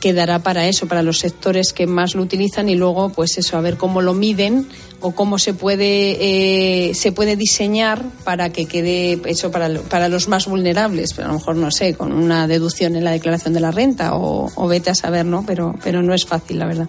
quedará 0.00 0.38
para 0.40 0.66
eso, 0.66 0.86
para 0.86 1.02
los 1.02 1.18
sectores 1.18 1.72
que 1.72 1.86
más 1.86 2.14
lo 2.14 2.22
utilizan 2.22 2.68
y 2.68 2.76
luego, 2.76 3.10
pues 3.10 3.38
eso, 3.38 3.56
a 3.56 3.60
ver 3.60 3.76
cómo 3.76 4.00
lo 4.00 4.14
miden 4.14 4.66
o 5.00 5.12
cómo 5.12 5.38
se 5.38 5.54
puede 5.54 6.88
eh, 6.88 6.94
se 6.94 7.12
puede 7.12 7.36
diseñar 7.36 8.02
para 8.24 8.50
que 8.50 8.66
quede 8.66 9.20
eso 9.26 9.50
para, 9.50 9.68
para 9.82 10.08
los 10.08 10.28
más 10.28 10.46
vulnerables. 10.46 11.14
Pero 11.14 11.28
a 11.28 11.32
lo 11.32 11.38
mejor 11.38 11.56
no 11.56 11.70
sé 11.70 11.94
con 11.94 12.12
una 12.12 12.46
deducción 12.48 12.96
en 12.96 13.04
la 13.04 13.12
declaración 13.12 13.54
de 13.54 13.60
la 13.60 13.70
renta 13.70 14.14
o, 14.14 14.68
vete 14.68 14.90
a 14.90 14.94
saber 14.94 15.24
no 15.24 15.44
pero 15.46 15.74
pero 15.82 16.02
no 16.02 16.14
es 16.14 16.26
fácil 16.26 16.58
la 16.58 16.66
verdad. 16.66 16.88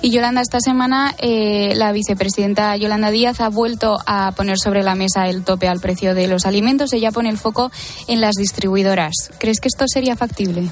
Y 0.00 0.10
Yolanda 0.10 0.40
esta 0.40 0.60
semana 0.60 1.14
eh, 1.18 1.74
la 1.76 1.92
vicepresidenta 1.92 2.76
Yolanda 2.76 3.10
Díaz 3.10 3.40
ha 3.40 3.50
vuelto 3.50 3.98
a 4.06 4.32
poner 4.32 4.58
sobre 4.58 4.82
la 4.82 4.94
mesa 4.94 5.28
el 5.28 5.44
tope 5.44 5.68
al 5.68 5.80
precio 5.80 6.14
de 6.14 6.28
los 6.28 6.46
alimentos. 6.46 6.92
Ella 6.92 7.12
pone 7.12 7.28
el 7.28 7.38
foco 7.38 7.70
en 8.06 8.20
las 8.20 8.36
distribuidoras. 8.36 9.30
Crees 9.38 9.60
que 9.60 9.68
esto 9.68 9.84
sería 9.86 10.16
factible 10.16 10.70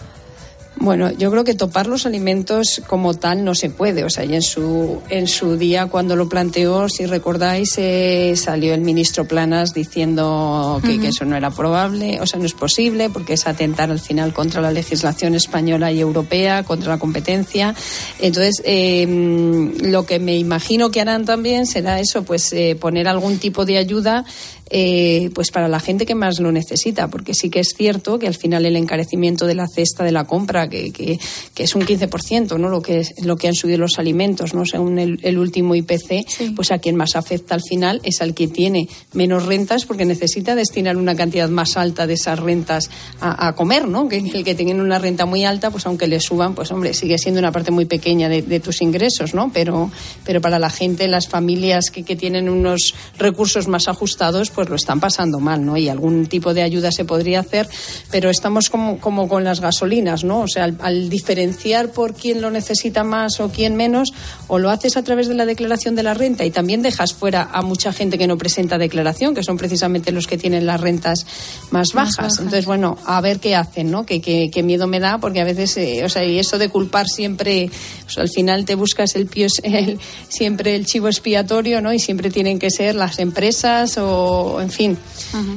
bueno, 0.79 1.11
yo 1.13 1.31
creo 1.31 1.43
que 1.43 1.55
topar 1.55 1.87
los 1.87 2.05
alimentos 2.07 2.83
como 2.87 3.15
tal 3.15 3.45
no 3.45 3.55
se 3.55 3.71
puede. 3.71 4.05
O 4.05 4.11
sea, 4.11 4.25
y 4.25 4.35
en 4.35 4.43
su, 4.43 5.01
en 5.09 5.27
su 5.27 5.57
día 5.57 5.87
cuando 5.87 6.17
lo 6.17 6.29
planteó, 6.29 6.89
si 6.89 7.07
recordáis, 7.07 7.75
eh, 7.79 8.35
salió 8.37 8.75
el 8.75 8.83
ministro 8.83 9.27
Planas 9.27 9.73
diciendo 9.73 10.81
que, 10.85 11.01
que, 11.01 11.09
eso 11.09 11.25
no 11.25 11.37
era 11.37 11.51
probable, 11.51 12.21
o 12.21 12.27
sea, 12.27 12.39
no 12.39 12.47
es 12.47 12.53
posible, 12.53 13.09
porque 13.09 13.35
es 13.35 13.47
atentar 13.47 13.91
al 13.91 14.01
final 14.01 14.33
contra 14.33 14.61
la 14.61 14.71
legislación 14.71 15.35
española 15.35 15.91
y 15.93 16.01
europea, 16.01 16.63
contra 16.63 16.91
la 16.91 16.99
competencia. 16.99 17.75
Entonces, 18.19 18.63
eh, 18.65 19.73
lo 19.81 20.05
que 20.05 20.19
me 20.19 20.37
imagino 20.37 20.91
que 20.91 21.01
harán 21.01 21.25
también 21.25 21.67
será 21.67 22.01
eso, 22.01 22.23
pues 22.23 22.53
eh, 22.53 22.77
poner 22.79 23.09
algún 23.09 23.39
tipo 23.39 23.65
de 23.65 23.79
ayuda 23.79 24.25
eh, 24.69 25.31
pues 25.35 25.51
para 25.53 25.69
la 25.69 25.79
gente 25.79 26.07
que 26.07 26.15
más 26.15 26.41
lo 26.41 26.51
necesita, 26.51 27.09
porque 27.09 27.35
sí 27.35 27.51
que 27.51 27.61
es 27.61 27.75
cierto 27.77 28.19
que 28.19 28.27
al 28.27 28.35
final 28.35 28.67
el 28.67 28.77
encarecimiento 28.77 29.47
de 29.47 29.55
la 29.55 29.69
cesta 29.69 30.03
de 30.03 30.11
la 30.11 30.25
compra, 30.25 30.69
que, 30.69 30.93
que, 30.93 31.21
que 31.55 31.63
es 31.63 31.75
un 31.77 31.83
15%, 31.83 32.59
¿no? 32.59 32.69
lo, 32.69 32.83
que, 32.83 33.07
lo 33.23 33.37
que 33.37 33.47
han 33.47 33.55
subido 33.55 33.79
los 33.79 33.99
alimentos, 33.99 34.55
¿no? 34.55 34.67
según 34.67 34.99
el, 34.99 35.21
el 35.23 35.39
último 35.39 35.75
IPC, 35.77 36.29
sí. 36.29 36.53
pues 36.57 36.73
a 36.73 36.79
quien 36.79 36.97
más 36.97 37.15
afecta 37.15 37.55
al 37.55 37.63
final 37.63 38.01
es 38.03 38.21
al 38.21 38.35
que 38.35 38.49
tiene 38.49 38.89
menos 39.13 39.47
rentas 39.47 39.85
porque 39.85 40.05
necesita 40.05 40.57
destinar 40.57 40.97
una 40.97 41.15
cantidad 41.15 41.49
más 41.49 41.77
alta 41.77 42.07
de 42.07 42.15
esas 42.15 42.39
rentas 42.39 42.91
a, 43.21 43.49
a 43.49 43.55
comer, 43.55 43.87
¿no? 43.87 44.09
que 44.09 44.17
el 44.19 44.45
que 44.45 44.55
tiene 44.55 44.81
una 44.81 44.99
renta 44.99 45.27
muy 45.27 45.45
alta, 45.45 45.71
pues 45.71 45.87
aunque 45.87 46.09
le 46.09 46.19
suban, 46.19 46.55
pues 46.55 46.73
hombre, 46.73 46.93
sigue 46.93 47.19
siendo 47.19 47.39
una 47.39 47.53
parte 47.53 47.71
muy 47.71 47.85
pequeña 47.85 48.29
de, 48.29 48.43
de 48.43 48.59
tus 48.59 48.83
ingresos, 48.83 49.33
¿no? 49.33 49.53
pero, 49.53 49.93
pero 50.25 50.41
para 50.41 50.59
la 50.59 50.71
gente, 50.71 51.07
las 51.07 51.29
familias 51.29 51.91
que, 51.91 52.03
que 52.03 52.17
tienen 52.17 52.49
unos 52.49 52.95
recursos 53.17 53.69
más 53.69 53.87
ajustados, 53.87 54.51
pues 54.57 54.69
lo 54.69 54.75
están 54.75 54.99
pasando 54.99 55.39
mal, 55.39 55.65
¿no? 55.65 55.77
Y 55.77 55.89
algún 55.89 56.27
tipo 56.27 56.55
de 56.55 56.63
ayuda 56.63 56.91
se 56.91 57.05
podría 57.05 57.41
hacer, 57.41 57.69
pero 58.11 58.31
estamos 58.31 58.71
como, 58.71 58.99
como 58.99 59.29
con 59.29 59.45
las 59.45 59.61
gasolinas, 59.61 60.25
¿no? 60.25 60.41
O 60.41 60.49
sea, 60.49 60.65
al, 60.65 60.79
al, 60.81 61.09
diferenciar 61.09 61.93
por 61.93 62.15
quién 62.15 62.41
lo 62.41 62.51
necesita 62.51 63.05
más 63.05 63.39
o 63.39 63.51
quién 63.51 63.77
menos, 63.77 64.13
o 64.49 64.59
lo 64.59 64.71
haces 64.71 64.97
a 64.97 65.05
través 65.05 65.29
de 65.29 65.35
la 65.35 65.47
declaración 65.47 65.95
de 65.95 66.03
la 66.03 66.15
renta 66.15 66.45
y 66.45 66.51
también 66.51 66.83
dejas 66.83 67.13
fuera 67.13 67.51
a 67.53 67.63
mucha 67.63 67.93
gente 67.93 68.19
que 68.19 68.27
no 68.27 68.39
presenta 68.39 68.79
declaración, 68.79 69.35
que 69.35 69.45
son 69.45 69.59
precisamente 69.59 70.11
los 70.11 70.27
que 70.27 70.39
tienen 70.39 70.67
las 70.67 70.81
rentas 70.81 71.27
más 71.71 71.93
bajas. 71.93 71.95
Más 71.95 72.17
bajas. 72.17 72.39
Entonces, 72.39 72.65
bueno, 72.65 72.97
a 73.05 73.21
ver 73.21 73.41
qué 73.41 73.55
hacen, 73.55 73.91
¿no? 73.91 74.07
Que, 74.07 74.21
que, 74.21 74.51
que 74.51 74.63
miedo 74.63 74.87
me 74.87 75.01
da, 75.01 75.19
porque 75.19 75.41
a 75.41 75.45
veces, 75.45 75.77
eh, 75.77 76.03
o 76.05 76.09
sea, 76.09 76.25
y 76.25 76.39
eso 76.39 76.59
de 76.59 76.71
culpar 76.71 77.07
siempre, 77.09 77.71
o 78.07 78.11
sea, 78.11 78.23
al 78.23 78.31
final 78.31 78.65
te 78.65 78.75
buscas 78.75 79.15
el, 79.17 79.27
pio, 79.27 79.49
el 79.63 79.99
siempre 80.29 80.75
el 80.75 80.87
chivo 80.87 81.09
expiatorio, 81.09 81.81
¿no? 81.83 81.93
Y 81.93 81.99
siempre 81.99 82.31
tienen 82.31 82.59
que 82.59 82.71
ser 82.71 82.95
las 82.95 83.19
empresas 83.19 83.99
o, 83.99 84.46
en 84.61 84.71
fin, 84.71 84.99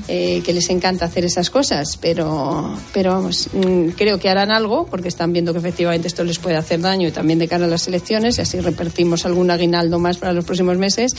eh, 0.07 0.41
que 0.43 0.53
les 0.53 0.69
encanta 0.69 1.05
hacer 1.05 1.25
esas 1.25 1.49
cosas, 1.49 1.97
pero, 2.01 2.75
pero 2.93 3.11
vamos, 3.11 3.49
mmm, 3.53 3.89
creo 3.89 4.19
que 4.19 4.29
harán 4.29 4.51
algo 4.51 4.85
porque 4.85 5.07
están 5.07 5.33
viendo 5.33 5.53
que 5.53 5.59
efectivamente 5.59 6.07
esto 6.07 6.23
les 6.23 6.39
puede 6.39 6.57
hacer 6.57 6.81
daño 6.81 7.07
y 7.07 7.11
también 7.11 7.39
de 7.39 7.47
cara 7.47 7.65
a 7.65 7.67
las 7.67 7.87
elecciones 7.87 8.37
y 8.37 8.41
así 8.41 8.59
repartimos 8.59 9.25
algún 9.25 9.51
aguinaldo 9.51 9.99
más 9.99 10.17
para 10.17 10.33
los 10.33 10.45
próximos 10.45 10.77
meses, 10.77 11.15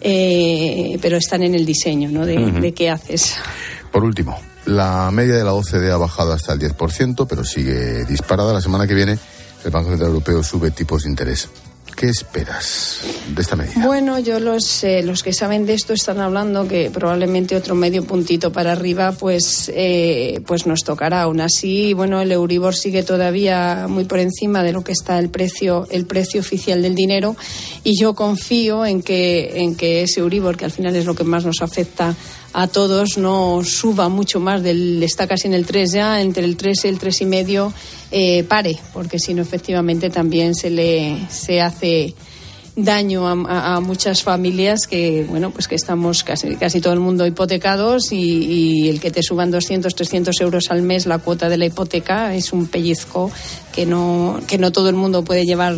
eh, 0.00 0.98
pero 1.00 1.16
están 1.16 1.42
en 1.42 1.54
el 1.54 1.64
diseño 1.64 2.10
¿no? 2.10 2.26
de, 2.26 2.36
uh 2.38 2.40
-huh. 2.40 2.60
de 2.60 2.72
qué 2.72 2.90
haces. 2.90 3.34
Por 3.92 4.04
último, 4.04 4.38
la 4.66 5.10
media 5.10 5.34
de 5.34 5.44
la 5.44 5.52
OCDE 5.52 5.90
ha 5.90 5.96
bajado 5.96 6.32
hasta 6.32 6.52
el 6.52 6.60
10%, 6.60 7.26
pero 7.28 7.44
sigue 7.44 8.04
disparada. 8.04 8.52
La 8.52 8.60
semana 8.60 8.86
que 8.86 8.94
viene 8.94 9.18
el 9.64 9.70
Banco 9.70 9.90
Central 9.90 10.10
Europeo 10.10 10.42
sube 10.42 10.70
tipos 10.70 11.02
de 11.02 11.10
interés. 11.10 11.48
¿Qué 12.00 12.08
esperas 12.08 13.02
de 13.28 13.42
esta 13.42 13.56
medida? 13.56 13.84
Bueno, 13.84 14.18
yo 14.18 14.40
los, 14.40 14.86
los 15.04 15.22
que 15.22 15.34
saben 15.34 15.66
de 15.66 15.74
esto 15.74 15.92
están 15.92 16.18
hablando 16.18 16.66
que 16.66 16.90
probablemente 16.90 17.54
otro 17.54 17.74
medio 17.74 18.04
puntito 18.04 18.50
para 18.50 18.72
arriba 18.72 19.12
pues, 19.12 19.70
eh, 19.74 20.40
pues 20.46 20.66
nos 20.66 20.82
tocará. 20.82 21.20
Aún 21.20 21.42
así, 21.42 21.92
bueno, 21.92 22.22
el 22.22 22.32
Euribor 22.32 22.74
sigue 22.74 23.02
todavía 23.02 23.84
muy 23.86 24.06
por 24.06 24.18
encima 24.18 24.62
de 24.62 24.72
lo 24.72 24.82
que 24.82 24.92
está 24.92 25.18
el 25.18 25.28
precio, 25.28 25.86
el 25.90 26.06
precio 26.06 26.40
oficial 26.40 26.80
del 26.80 26.94
dinero 26.94 27.36
y 27.84 28.00
yo 28.00 28.14
confío 28.14 28.86
en 28.86 29.02
que, 29.02 29.60
en 29.60 29.76
que 29.76 30.04
ese 30.04 30.20
Euribor, 30.20 30.56
que 30.56 30.64
al 30.64 30.72
final 30.72 30.96
es 30.96 31.04
lo 31.04 31.14
que 31.14 31.24
más 31.24 31.44
nos 31.44 31.60
afecta 31.60 32.16
a 32.52 32.66
todos 32.66 33.16
no 33.16 33.62
suba 33.64 34.08
mucho 34.08 34.40
más 34.40 34.62
del 34.62 35.02
está 35.02 35.26
casi 35.26 35.46
en 35.46 35.54
el 35.54 35.66
3 35.66 35.92
ya 35.92 36.20
entre 36.20 36.44
el 36.44 36.56
3 36.56 36.84
y 36.84 36.88
el 36.88 36.98
3 36.98 37.20
y 37.20 37.26
medio 37.26 37.72
eh, 38.10 38.44
pare 38.44 38.78
porque 38.92 39.18
si 39.18 39.34
no 39.34 39.42
efectivamente 39.42 40.10
también 40.10 40.54
se 40.54 40.70
le 40.70 41.16
se 41.30 41.60
hace 41.60 42.14
daño 42.76 43.28
a, 43.28 43.80
muchas 43.80 44.22
familias 44.22 44.86
que 44.86 45.26
bueno 45.28 45.50
pues 45.50 45.68
que 45.68 45.74
estamos 45.74 46.24
casi 46.24 46.56
casi 46.56 46.80
todo 46.80 46.92
el 46.92 47.00
mundo 47.00 47.26
hipotecados 47.26 48.12
y, 48.12 48.16
y, 48.16 48.88
el 48.88 49.00
que 49.00 49.10
te 49.10 49.22
suban 49.22 49.50
200 49.50 49.94
300 49.94 50.40
euros 50.40 50.70
al 50.70 50.82
mes 50.82 51.06
la 51.06 51.18
cuota 51.18 51.48
de 51.48 51.58
la 51.58 51.66
hipoteca 51.66 52.34
es 52.34 52.52
un 52.52 52.66
pellizco 52.66 53.30
que 53.72 53.86
no 53.86 54.40
que 54.46 54.58
no 54.58 54.72
todo 54.72 54.88
el 54.88 54.96
mundo 54.96 55.24
puede 55.24 55.44
llevar 55.44 55.76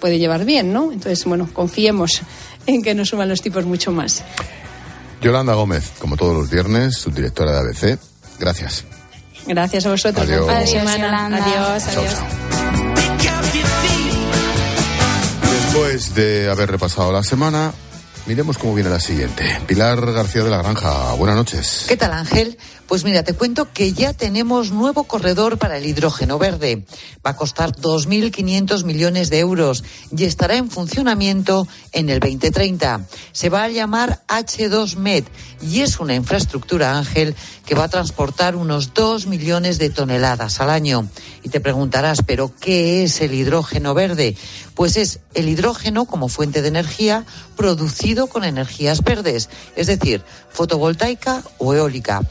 puede 0.00 0.18
llevar 0.18 0.44
bien 0.44 0.72
no 0.72 0.92
entonces 0.92 1.24
bueno 1.24 1.48
confiemos 1.52 2.22
en 2.66 2.82
que 2.82 2.94
no 2.94 3.04
suban 3.04 3.28
los 3.28 3.42
tipos 3.42 3.66
mucho 3.66 3.92
más 3.92 4.24
Yolanda 5.20 5.54
Gómez, 5.54 5.92
como 5.98 6.16
todos 6.16 6.36
los 6.36 6.50
viernes, 6.50 6.96
subdirectora 6.96 7.52
de 7.52 7.58
ABC. 7.58 7.98
Gracias. 8.38 8.84
Gracias 9.46 9.86
a 9.86 9.90
vosotros. 9.90 10.26
Adiós. 10.26 10.48
Adiós, 10.48 10.72
Yolanda. 10.72 11.44
Adiós, 11.44 11.84
chao, 11.92 12.02
adiós. 12.02 12.14
Chao. 12.14 12.48
Después 15.50 16.14
de 16.14 16.50
haber 16.50 16.70
repasado 16.70 17.12
la 17.12 17.22
semana, 17.22 17.72
miremos 18.26 18.58
cómo 18.58 18.74
viene 18.74 18.90
la 18.90 19.00
siguiente. 19.00 19.60
Pilar 19.66 20.00
García 20.12 20.42
de 20.42 20.50
la 20.50 20.58
Granja, 20.58 21.12
buenas 21.14 21.36
noches. 21.36 21.84
¿Qué 21.88 21.96
tal, 21.96 22.12
Ángel? 22.12 22.58
Pues 22.88 23.04
mira, 23.04 23.22
te 23.22 23.34
cuento 23.34 23.70
que 23.70 23.92
ya 23.92 24.14
tenemos 24.14 24.72
nuevo 24.72 25.04
corredor 25.04 25.58
para 25.58 25.76
el 25.76 25.84
hidrógeno 25.84 26.38
verde. 26.38 26.86
Va 27.24 27.32
a 27.32 27.36
costar 27.36 27.72
2.500 27.72 28.84
millones 28.84 29.28
de 29.28 29.40
euros 29.40 29.84
y 30.10 30.24
estará 30.24 30.56
en 30.56 30.70
funcionamiento 30.70 31.68
en 31.92 32.08
el 32.08 32.18
2030. 32.18 33.02
Se 33.32 33.50
va 33.50 33.64
a 33.64 33.68
llamar 33.68 34.22
H2Med 34.26 35.24
y 35.60 35.80
es 35.80 36.00
una 36.00 36.14
infraestructura, 36.14 36.96
Ángel, 36.96 37.34
que 37.66 37.74
va 37.74 37.84
a 37.84 37.88
transportar 37.88 38.56
unos 38.56 38.94
2 38.94 39.26
millones 39.26 39.78
de 39.78 39.90
toneladas 39.90 40.58
al 40.60 40.70
año. 40.70 41.06
Y 41.42 41.50
te 41.50 41.60
preguntarás, 41.60 42.22
¿pero 42.26 42.54
qué 42.58 43.04
es 43.04 43.20
el 43.20 43.34
hidrógeno 43.34 43.92
verde? 43.92 44.34
Pues 44.74 44.96
es 44.96 45.20
el 45.34 45.50
hidrógeno 45.50 46.06
como 46.06 46.28
fuente 46.28 46.62
de 46.62 46.68
energía 46.68 47.26
producido 47.54 48.28
con 48.28 48.44
energías 48.44 49.02
verdes, 49.02 49.50
es 49.76 49.88
decir, 49.88 50.22
fotovoltaica 50.50 51.42
o 51.58 51.74
eólica. 51.74 52.22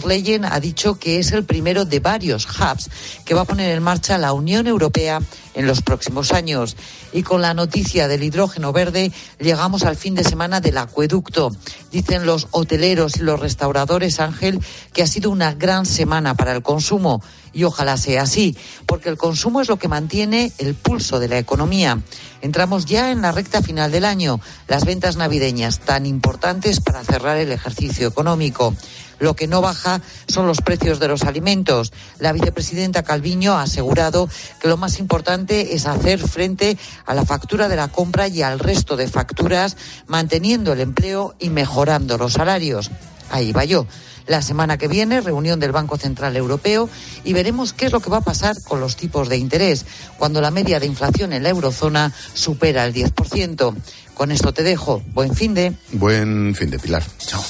Der 0.00 0.08
Leyen 0.08 0.44
ha 0.46 0.60
dicho 0.60 0.98
que 0.98 1.18
es 1.18 1.32
el 1.32 1.44
primero 1.44 1.84
de 1.84 2.00
varios 2.00 2.46
hubs 2.46 2.88
que 3.24 3.34
va 3.34 3.42
a 3.42 3.44
poner 3.44 3.70
en 3.70 3.82
marcha 3.82 4.16
la 4.16 4.32
Unión 4.32 4.66
Europea 4.66 5.20
en 5.54 5.66
los 5.66 5.82
próximos 5.82 6.32
años. 6.32 6.76
Y 7.12 7.22
con 7.22 7.42
la 7.42 7.54
noticia 7.54 8.08
del 8.08 8.22
hidrógeno 8.22 8.72
verde 8.72 9.12
llegamos 9.38 9.82
al 9.82 9.96
fin 9.96 10.14
de 10.14 10.24
semana 10.24 10.60
del 10.60 10.78
acueducto. 10.78 11.50
Dicen 11.92 12.24
los 12.24 12.48
hoteleros 12.52 13.16
y 13.16 13.20
los 13.20 13.40
restauradores, 13.40 14.20
Ángel, 14.20 14.60
que 14.92 15.02
ha 15.02 15.06
sido 15.06 15.30
una 15.30 15.52
gran 15.52 15.84
semana 15.84 16.34
para 16.34 16.52
el 16.52 16.62
consumo. 16.62 17.22
Y 17.52 17.64
ojalá 17.64 17.96
sea 17.96 18.22
así, 18.22 18.56
porque 18.86 19.08
el 19.08 19.16
consumo 19.16 19.60
es 19.60 19.68
lo 19.68 19.78
que 19.78 19.88
mantiene 19.88 20.52
el 20.58 20.74
pulso 20.74 21.18
de 21.18 21.28
la 21.28 21.38
economía. 21.38 22.00
Entramos 22.42 22.86
ya 22.86 23.10
en 23.10 23.22
la 23.22 23.32
recta 23.32 23.62
final 23.62 23.90
del 23.90 24.04
año, 24.04 24.40
las 24.68 24.84
ventas 24.84 25.16
navideñas 25.16 25.80
tan 25.80 26.06
importantes 26.06 26.80
para 26.80 27.04
cerrar 27.04 27.36
el 27.36 27.52
ejercicio 27.52 28.08
económico. 28.08 28.74
Lo 29.20 29.36
que 29.36 29.46
no 29.46 29.60
baja 29.60 30.00
son 30.26 30.46
los 30.46 30.62
precios 30.62 30.98
de 30.98 31.08
los 31.08 31.24
alimentos. 31.24 31.92
La 32.18 32.32
vicepresidenta 32.32 33.02
Calviño 33.02 33.52
ha 33.52 33.62
asegurado 33.62 34.28
que 34.60 34.68
lo 34.68 34.78
más 34.78 34.98
importante 34.98 35.74
es 35.74 35.86
hacer 35.86 36.18
frente 36.26 36.78
a 37.04 37.14
la 37.14 37.26
factura 37.26 37.68
de 37.68 37.76
la 37.76 37.88
compra 37.88 38.28
y 38.28 38.40
al 38.42 38.58
resto 38.58 38.96
de 38.96 39.08
facturas, 39.08 39.76
manteniendo 40.06 40.72
el 40.72 40.80
empleo 40.80 41.34
y 41.38 41.50
mejorando 41.50 42.16
los 42.16 42.32
salarios. 42.32 42.90
Ahí 43.30 43.52
va 43.52 43.64
yo. 43.64 43.86
La 44.26 44.42
semana 44.42 44.78
que 44.78 44.88
viene, 44.88 45.20
reunión 45.20 45.60
del 45.60 45.72
Banco 45.72 45.96
Central 45.96 46.36
Europeo 46.36 46.88
y 47.24 47.32
veremos 47.32 47.72
qué 47.72 47.86
es 47.86 47.92
lo 47.92 48.00
que 48.00 48.10
va 48.10 48.18
a 48.18 48.22
pasar 48.22 48.56
con 48.62 48.80
los 48.80 48.96
tipos 48.96 49.28
de 49.28 49.36
interés 49.36 49.84
cuando 50.18 50.40
la 50.40 50.50
media 50.50 50.80
de 50.80 50.86
inflación 50.86 51.32
en 51.32 51.42
la 51.42 51.50
eurozona 51.50 52.12
supera 52.34 52.84
el 52.84 52.94
10%. 52.94 53.74
Con 54.14 54.30
esto 54.30 54.52
te 54.52 54.62
dejo. 54.62 55.02
Buen 55.14 55.34
fin 55.34 55.54
de. 55.54 55.72
Buen 55.92 56.54
fin 56.54 56.70
de 56.70 56.78
Pilar. 56.78 57.02
Chao. 57.18 57.42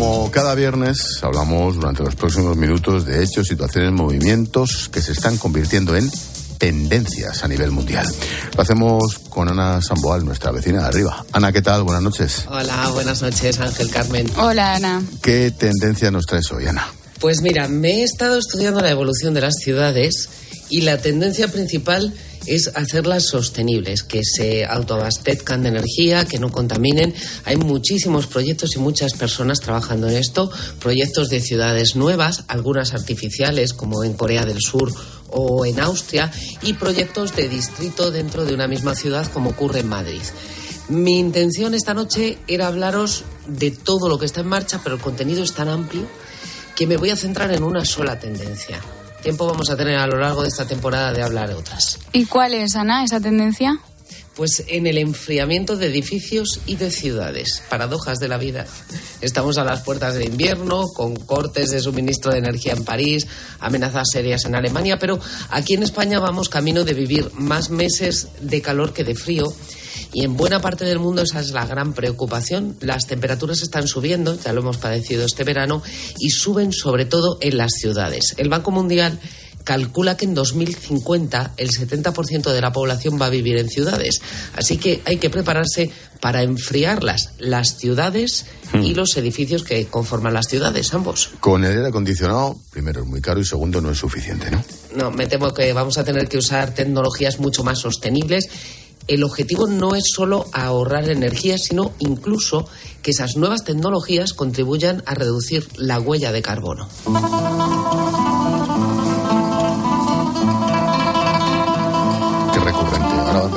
como 0.00 0.30
cada 0.30 0.54
viernes, 0.54 1.18
hablamos 1.20 1.74
durante 1.74 2.02
los 2.02 2.14
próximos 2.14 2.56
minutos 2.56 3.04
de 3.04 3.22
hechos, 3.22 3.48
situaciones, 3.48 3.92
movimientos 3.92 4.88
que 4.90 5.02
se 5.02 5.12
están 5.12 5.36
convirtiendo 5.36 5.94
en 5.94 6.10
tendencias 6.60 7.42
a 7.42 7.48
nivel 7.48 7.70
mundial. 7.70 8.06
Lo 8.54 8.62
hacemos 8.62 9.18
con 9.30 9.48
Ana 9.48 9.80
Samboal, 9.80 10.24
nuestra 10.26 10.52
vecina 10.52 10.82
de 10.82 10.88
arriba. 10.88 11.24
Ana, 11.32 11.52
¿qué 11.52 11.62
tal? 11.62 11.82
Buenas 11.82 12.02
noches. 12.02 12.44
Hola, 12.48 12.90
buenas 12.92 13.22
noches, 13.22 13.58
Ángel 13.58 13.90
Carmen. 13.90 14.30
Hola, 14.36 14.74
Ana. 14.74 15.02
¿Qué 15.22 15.50
tendencia 15.52 16.10
nos 16.10 16.26
traes 16.26 16.52
hoy, 16.52 16.66
Ana? 16.66 16.86
Pues 17.18 17.40
mira, 17.40 17.66
me 17.66 18.00
he 18.00 18.02
estado 18.02 18.38
estudiando 18.38 18.80
la 18.80 18.90
evolución 18.90 19.32
de 19.32 19.40
las 19.40 19.54
ciudades 19.54 20.28
y 20.68 20.82
la 20.82 20.98
tendencia 20.98 21.48
principal 21.48 22.12
es 22.46 22.70
hacerlas 22.74 23.24
sostenibles, 23.24 24.02
que 24.02 24.22
se 24.24 24.64
autoabastezcan 24.66 25.62
de 25.62 25.70
energía, 25.70 26.24
que 26.24 26.38
no 26.38 26.50
contaminen. 26.50 27.14
Hay 27.44 27.56
muchísimos 27.56 28.26
proyectos 28.26 28.76
y 28.76 28.78
muchas 28.78 29.14
personas 29.14 29.60
trabajando 29.60 30.08
en 30.08 30.16
esto, 30.16 30.50
proyectos 30.78 31.28
de 31.28 31.40
ciudades 31.40 31.96
nuevas, 31.96 32.44
algunas 32.48 32.92
artificiales, 32.92 33.72
como 33.72 34.04
en 34.04 34.14
Corea 34.14 34.44
del 34.44 34.60
Sur 34.60 34.92
o 35.32 35.64
en 35.64 35.80
Austria, 35.80 36.30
y 36.62 36.74
proyectos 36.74 37.34
de 37.36 37.48
distrito 37.48 38.10
dentro 38.10 38.44
de 38.44 38.54
una 38.54 38.68
misma 38.68 38.94
ciudad, 38.94 39.26
como 39.32 39.50
ocurre 39.50 39.80
en 39.80 39.88
Madrid. 39.88 40.22
Mi 40.88 41.18
intención 41.18 41.74
esta 41.74 41.94
noche 41.94 42.38
era 42.48 42.66
hablaros 42.66 43.24
de 43.46 43.70
todo 43.70 44.08
lo 44.08 44.18
que 44.18 44.26
está 44.26 44.40
en 44.40 44.48
marcha, 44.48 44.80
pero 44.82 44.96
el 44.96 45.00
contenido 45.00 45.42
es 45.42 45.52
tan 45.52 45.68
amplio 45.68 46.02
que 46.74 46.86
me 46.86 46.96
voy 46.96 47.10
a 47.10 47.16
centrar 47.16 47.52
en 47.52 47.62
una 47.62 47.84
sola 47.84 48.18
tendencia. 48.18 48.80
Tiempo 49.22 49.46
vamos 49.46 49.70
a 49.70 49.76
tener 49.76 49.96
a 49.96 50.06
lo 50.06 50.18
largo 50.18 50.42
de 50.42 50.48
esta 50.48 50.66
temporada 50.66 51.12
de 51.12 51.22
hablar 51.22 51.48
de 51.48 51.54
otras. 51.54 51.98
¿Y 52.12 52.24
cuál 52.24 52.54
es, 52.54 52.74
Ana, 52.74 53.04
esa 53.04 53.20
tendencia? 53.20 53.78
Pues 54.34 54.64
en 54.68 54.86
el 54.86 54.96
enfriamiento 54.98 55.76
de 55.76 55.86
edificios 55.86 56.60
y 56.66 56.76
de 56.76 56.90
ciudades. 56.90 57.62
Paradojas 57.68 58.18
de 58.18 58.28
la 58.28 58.38
vida. 58.38 58.66
Estamos 59.20 59.58
a 59.58 59.64
las 59.64 59.82
puertas 59.82 60.14
del 60.14 60.28
invierno, 60.28 60.86
con 60.88 61.16
cortes 61.16 61.70
de 61.70 61.80
suministro 61.80 62.32
de 62.32 62.38
energía 62.38 62.72
en 62.72 62.84
París, 62.84 63.26
amenazas 63.58 64.08
serias 64.12 64.44
en 64.44 64.54
Alemania, 64.54 64.98
pero 64.98 65.18
aquí 65.50 65.74
en 65.74 65.82
España 65.82 66.20
vamos 66.20 66.48
camino 66.48 66.84
de 66.84 66.94
vivir 66.94 67.30
más 67.34 67.70
meses 67.70 68.28
de 68.40 68.62
calor 68.62 68.92
que 68.92 69.04
de 69.04 69.14
frío 69.14 69.52
y 70.12 70.24
en 70.24 70.36
buena 70.36 70.60
parte 70.60 70.84
del 70.84 70.98
mundo 70.98 71.22
esa 71.22 71.40
es 71.40 71.50
la 71.50 71.66
gran 71.66 71.92
preocupación. 71.92 72.76
Las 72.80 73.06
temperaturas 73.06 73.62
están 73.62 73.86
subiendo, 73.86 74.38
ya 74.38 74.52
lo 74.52 74.60
hemos 74.60 74.78
padecido 74.78 75.24
este 75.24 75.44
verano, 75.44 75.82
y 76.18 76.30
suben 76.30 76.72
sobre 76.72 77.04
todo 77.04 77.38
en 77.40 77.56
las 77.56 77.72
ciudades. 77.72 78.34
El 78.36 78.48
Banco 78.48 78.70
Mundial 78.70 79.18
calcula 79.64 80.16
que 80.16 80.24
en 80.24 80.34
2050 80.34 81.54
el 81.56 81.70
70% 81.70 82.52
de 82.52 82.60
la 82.60 82.72
población 82.72 83.20
va 83.20 83.26
a 83.26 83.30
vivir 83.30 83.56
en 83.58 83.68
ciudades. 83.68 84.20
Así 84.56 84.78
que 84.78 85.02
hay 85.04 85.18
que 85.18 85.30
prepararse 85.30 85.90
para 86.20 86.42
enfriarlas, 86.42 87.32
las 87.38 87.78
ciudades 87.78 88.46
y 88.74 88.94
los 88.94 89.16
edificios 89.16 89.64
que 89.64 89.86
conforman 89.86 90.34
las 90.34 90.46
ciudades, 90.46 90.92
ambos. 90.92 91.30
Con 91.40 91.64
el 91.64 91.72
aire 91.72 91.88
acondicionado, 91.88 92.58
primero 92.70 93.02
es 93.02 93.06
muy 93.06 93.20
caro 93.20 93.40
y 93.40 93.44
segundo 93.44 93.80
no 93.80 93.90
es 93.90 93.98
suficiente, 93.98 94.50
¿no? 94.50 94.62
No, 94.94 95.10
me 95.10 95.26
temo 95.26 95.54
que 95.54 95.72
vamos 95.72 95.96
a 95.98 96.04
tener 96.04 96.28
que 96.28 96.38
usar 96.38 96.74
tecnologías 96.74 97.40
mucho 97.40 97.64
más 97.64 97.78
sostenibles 97.78 98.48
el 99.10 99.24
objetivo 99.24 99.66
no 99.66 99.96
es 99.96 100.04
solo 100.14 100.46
ahorrar 100.52 101.08
energía, 101.10 101.58
sino 101.58 101.92
incluso 101.98 102.68
que 103.02 103.10
esas 103.10 103.36
nuevas 103.36 103.64
tecnologías 103.64 104.34
contribuyan 104.34 105.02
a 105.04 105.14
reducir 105.14 105.66
la 105.76 105.98
huella 105.98 106.30
de 106.30 106.42
carbono. 106.42 106.88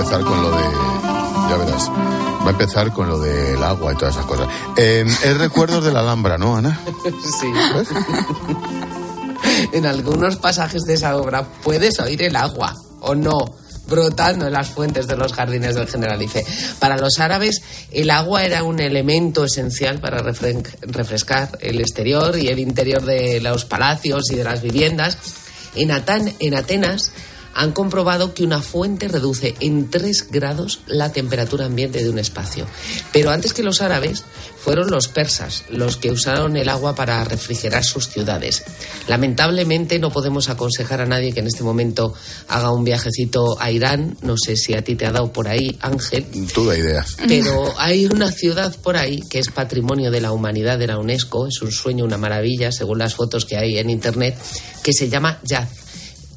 Empezar 0.03 0.23
con 0.25 0.41
lo 0.43 0.51
de. 0.51 0.63
Ya 1.49 1.57
verás. 1.57 1.89
Va 1.89 2.47
a 2.47 2.49
empezar 2.49 2.91
con 2.91 3.07
lo 3.07 3.19
del 3.19 3.63
agua 3.63 3.93
y 3.93 3.95
todas 3.95 4.15
esas 4.15 4.25
cosas. 4.25 4.49
Eh, 4.75 5.05
es 5.07 5.37
recuerdos 5.37 5.85
de 5.85 5.93
la 5.93 6.01
Alhambra, 6.01 6.37
¿no, 6.37 6.57
Ana? 6.57 6.77
Sí. 7.39 7.47
en 9.71 9.85
algunos 9.85 10.35
pasajes 10.35 10.83
de 10.83 10.95
esa 10.95 11.15
obra 11.15 11.47
puedes 11.63 11.99
oír 12.01 12.21
el 12.21 12.35
agua, 12.35 12.75
¿o 12.99 13.15
no? 13.15 13.55
brotando 13.85 14.47
en 14.47 14.53
las 14.53 14.69
fuentes 14.69 15.07
de 15.07 15.17
los 15.17 15.33
jardines 15.33 15.75
del 15.75 15.87
Generalife. 15.87 16.45
Para 16.79 16.97
los 16.97 17.19
árabes, 17.19 17.61
el 17.91 18.09
agua 18.11 18.43
era 18.45 18.63
un 18.63 18.79
elemento 18.79 19.43
esencial 19.43 19.99
para 19.99 20.19
refrescar 20.21 21.49
el 21.59 21.81
exterior 21.81 22.37
y 22.37 22.47
el 22.47 22.59
interior 22.59 23.03
de 23.03 23.41
los 23.41 23.65
palacios 23.65 24.31
y 24.31 24.35
de 24.35 24.43
las 24.45 24.61
viviendas. 24.61 25.17
En, 25.75 25.91
en 25.91 26.55
Atenas 26.55 27.11
han 27.53 27.71
comprobado 27.71 28.33
que 28.33 28.43
una 28.43 28.61
fuente 28.61 29.07
reduce 29.07 29.55
en 29.59 29.89
3 29.89 30.31
grados 30.31 30.81
la 30.87 31.11
temperatura 31.11 31.65
ambiente 31.65 32.03
de 32.03 32.09
un 32.09 32.19
espacio. 32.19 32.65
Pero 33.11 33.31
antes 33.31 33.53
que 33.53 33.63
los 33.63 33.81
árabes, 33.81 34.23
fueron 34.63 34.89
los 34.89 35.09
persas 35.09 35.65
los 35.69 35.97
que 35.97 36.09
usaron 36.09 36.55
el 36.55 36.69
agua 36.69 36.95
para 36.95 37.21
refrigerar 37.25 37.83
sus 37.83 38.07
ciudades. 38.07 38.63
Lamentablemente 39.07 39.99
no 39.99 40.09
podemos 40.09 40.49
aconsejar 40.49 41.01
a 41.01 41.05
nadie 41.05 41.33
que 41.33 41.41
en 41.41 41.47
este 41.47 41.63
momento 41.63 42.13
haga 42.47 42.71
un 42.71 42.85
viajecito 42.85 43.59
a 43.59 43.71
Irán. 43.71 44.17
No 44.21 44.35
sé 44.37 44.55
si 44.55 44.73
a 44.73 44.81
ti 44.81 44.95
te 44.95 45.05
ha 45.05 45.11
dado 45.11 45.33
por 45.33 45.49
ahí, 45.49 45.77
Ángel. 45.81 46.25
Toda 46.53 46.77
ideas. 46.77 47.17
Pero 47.27 47.73
hay 47.77 48.05
una 48.05 48.31
ciudad 48.31 48.73
por 48.77 48.95
ahí 48.95 49.19
que 49.29 49.39
es 49.39 49.49
patrimonio 49.49 50.11
de 50.11 50.21
la 50.21 50.31
humanidad 50.31 50.79
de 50.79 50.87
la 50.87 50.97
UNESCO, 50.97 51.47
es 51.47 51.61
un 51.61 51.71
sueño, 51.71 52.05
una 52.05 52.17
maravilla, 52.17 52.71
según 52.71 52.99
las 52.99 53.15
fotos 53.15 53.45
que 53.45 53.57
hay 53.57 53.77
en 53.77 53.89
Internet, 53.89 54.37
que 54.81 54.93
se 54.93 55.09
llama 55.09 55.39
Yaz 55.43 55.82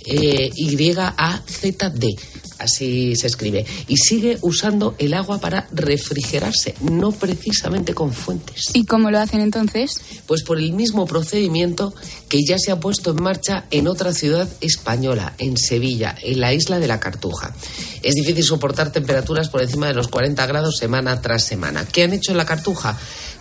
eh, 0.07 0.51
Y-A-Z-D. 0.55 2.17
Así 2.59 3.15
se 3.17 3.27
escribe. 3.27 3.67
Y 3.87 3.97
sigue 3.99 4.39
usando 4.41 4.95
el 4.99 5.13
agua 5.13 5.39
para 5.39 5.69
refrigerarse, 5.73 6.75
no 6.81 7.13
precisamente 7.13 7.93
con 7.93 8.13
fuentes. 8.13 8.71
¿Y 8.73 8.87
cómo 8.87 9.11
lo 9.11 9.19
hacen 9.19 9.41
entonces? 9.41 10.01
Pues 10.27 10.43
por 10.43 10.59
el 10.59 10.73
mismo 10.73 11.07
procedimiento 11.07 11.95
que 12.29 12.45
ya 12.45 12.59
se 12.59 12.71
ha 12.71 12.81
puesto 12.81 13.11
en 13.11 13.23
marcha 13.23 13.67
en 13.71 13.89
otra 13.89 14.15
ciudad 14.15 14.49
española, 14.61 15.35
en 15.39 15.59
Sevilla, 15.59 16.17
en 16.23 16.41
la 16.41 16.55
isla 16.55 16.79
de 16.79 16.89
la 16.89 16.99
Cartuja. 16.99 17.55
Es 18.03 18.15
difícil 18.15 18.45
soportar 18.45 18.91
temperaturas 18.91 19.51
por 19.51 19.61
encima 19.61 19.89
de 19.89 19.95
los 19.95 20.09
40 20.09 20.47
grados 20.47 20.79
semana 20.79 21.21
tras 21.21 21.45
semana. 21.45 21.87
¿Qué 21.87 22.05
han 22.05 22.15
hecho 22.15 22.33
en 22.33 22.39
la 22.39 22.47
Cartuja? 22.47 22.99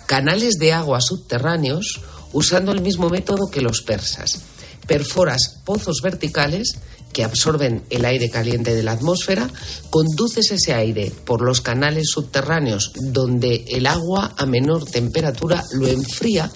Canales 0.07 0.55
de 0.55 0.73
agua 0.73 0.99
subterráneos 0.99 2.01
usando 2.33 2.73
el 2.73 2.81
mismo 2.81 3.09
método 3.09 3.49
que 3.49 3.61
los 3.61 3.81
persas 3.81 4.41
perforas 4.87 5.61
pozos 5.65 6.01
verticales 6.01 6.77
que 7.15 7.23
absorben 7.23 7.83
el 7.89 8.03
aire 8.03 8.29
caliente 8.29 8.75
de 8.75 8.83
la 8.83 8.91
atmósfera, 8.91 9.49
conduces 9.89 10.51
ese 10.51 10.73
aire 10.73 11.13
por 11.23 11.41
los 11.41 11.61
canales 11.61 12.09
subterráneos 12.09 12.91
donde 12.93 13.63
el 13.69 13.87
agua 13.87 14.33
a 14.37 14.45
menor 14.45 14.83
temperatura 14.83 15.63
lo 15.71 15.87
enfría 15.87 16.51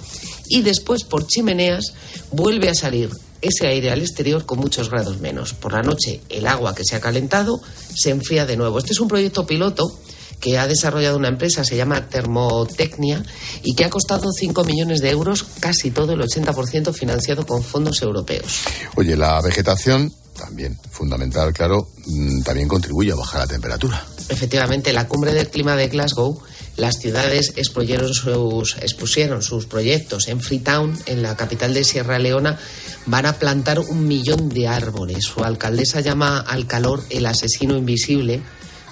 y 0.49 0.61
después 0.61 1.05
por 1.05 1.27
chimeneas 1.27 1.93
vuelve 2.31 2.67
a 2.67 2.75
salir 2.75 3.09
ese 3.41 3.67
aire 3.67 3.91
al 3.91 4.01
exterior 4.01 4.45
con 4.45 4.59
muchos 4.59 4.89
grados 4.89 5.19
menos. 5.19 5.53
Por 5.53 5.71
la 5.71 5.81
noche 5.81 6.19
el 6.27 6.45
agua 6.45 6.75
que 6.75 6.83
se 6.83 6.97
ha 6.97 6.99
calentado 6.99 7.61
se 7.95 8.09
enfría 8.09 8.45
de 8.45 8.57
nuevo. 8.57 8.79
Este 8.79 8.91
es 8.91 8.99
un 8.99 9.07
proyecto 9.07 9.47
piloto 9.47 9.85
que 10.39 10.57
ha 10.57 10.67
desarrollado 10.67 11.17
una 11.17 11.27
empresa, 11.27 11.63
se 11.63 11.75
llama 11.75 12.07
Termotecnia, 12.07 13.23
y 13.63 13.75
que 13.75 13.85
ha 13.85 13.89
costado 13.89 14.31
5 14.31 14.63
millones 14.63 15.01
de 15.01 15.09
euros, 15.09 15.45
casi 15.59 15.91
todo 15.91 16.13
el 16.13 16.21
80% 16.21 16.93
financiado 16.93 17.45
con 17.45 17.63
fondos 17.63 18.01
europeos. 18.01 18.61
Oye, 18.95 19.15
la 19.15 19.41
vegetación 19.41 20.13
también 20.39 20.77
fundamental, 20.89 21.53
claro, 21.53 21.89
mm, 22.05 22.41
también 22.41 22.67
contribuye 22.67 23.11
a 23.11 23.15
bajar 23.15 23.41
la 23.41 23.47
temperatura. 23.47 24.05
Efectivamente, 24.29 24.93
la 24.93 25.07
cumbre 25.07 25.33
del 25.33 25.49
clima 25.49 25.75
de 25.75 25.89
Glasgow, 25.89 26.41
las 26.77 26.97
ciudades 26.99 27.53
expusieron 27.57 28.13
sus, 28.13 28.77
expusieron 28.77 29.41
sus 29.41 29.65
proyectos. 29.65 30.29
En 30.29 30.39
Freetown, 30.39 30.97
en 31.07 31.21
la 31.21 31.35
capital 31.35 31.73
de 31.73 31.83
Sierra 31.83 32.19
Leona, 32.19 32.57
van 33.05 33.25
a 33.25 33.33
plantar 33.33 33.79
un 33.79 34.07
millón 34.07 34.47
de 34.49 34.67
árboles. 34.67 35.25
Su 35.25 35.43
alcaldesa 35.43 35.99
llama 35.99 36.39
al 36.39 36.67
calor 36.67 37.03
el 37.09 37.25
asesino 37.25 37.75
invisible 37.75 38.41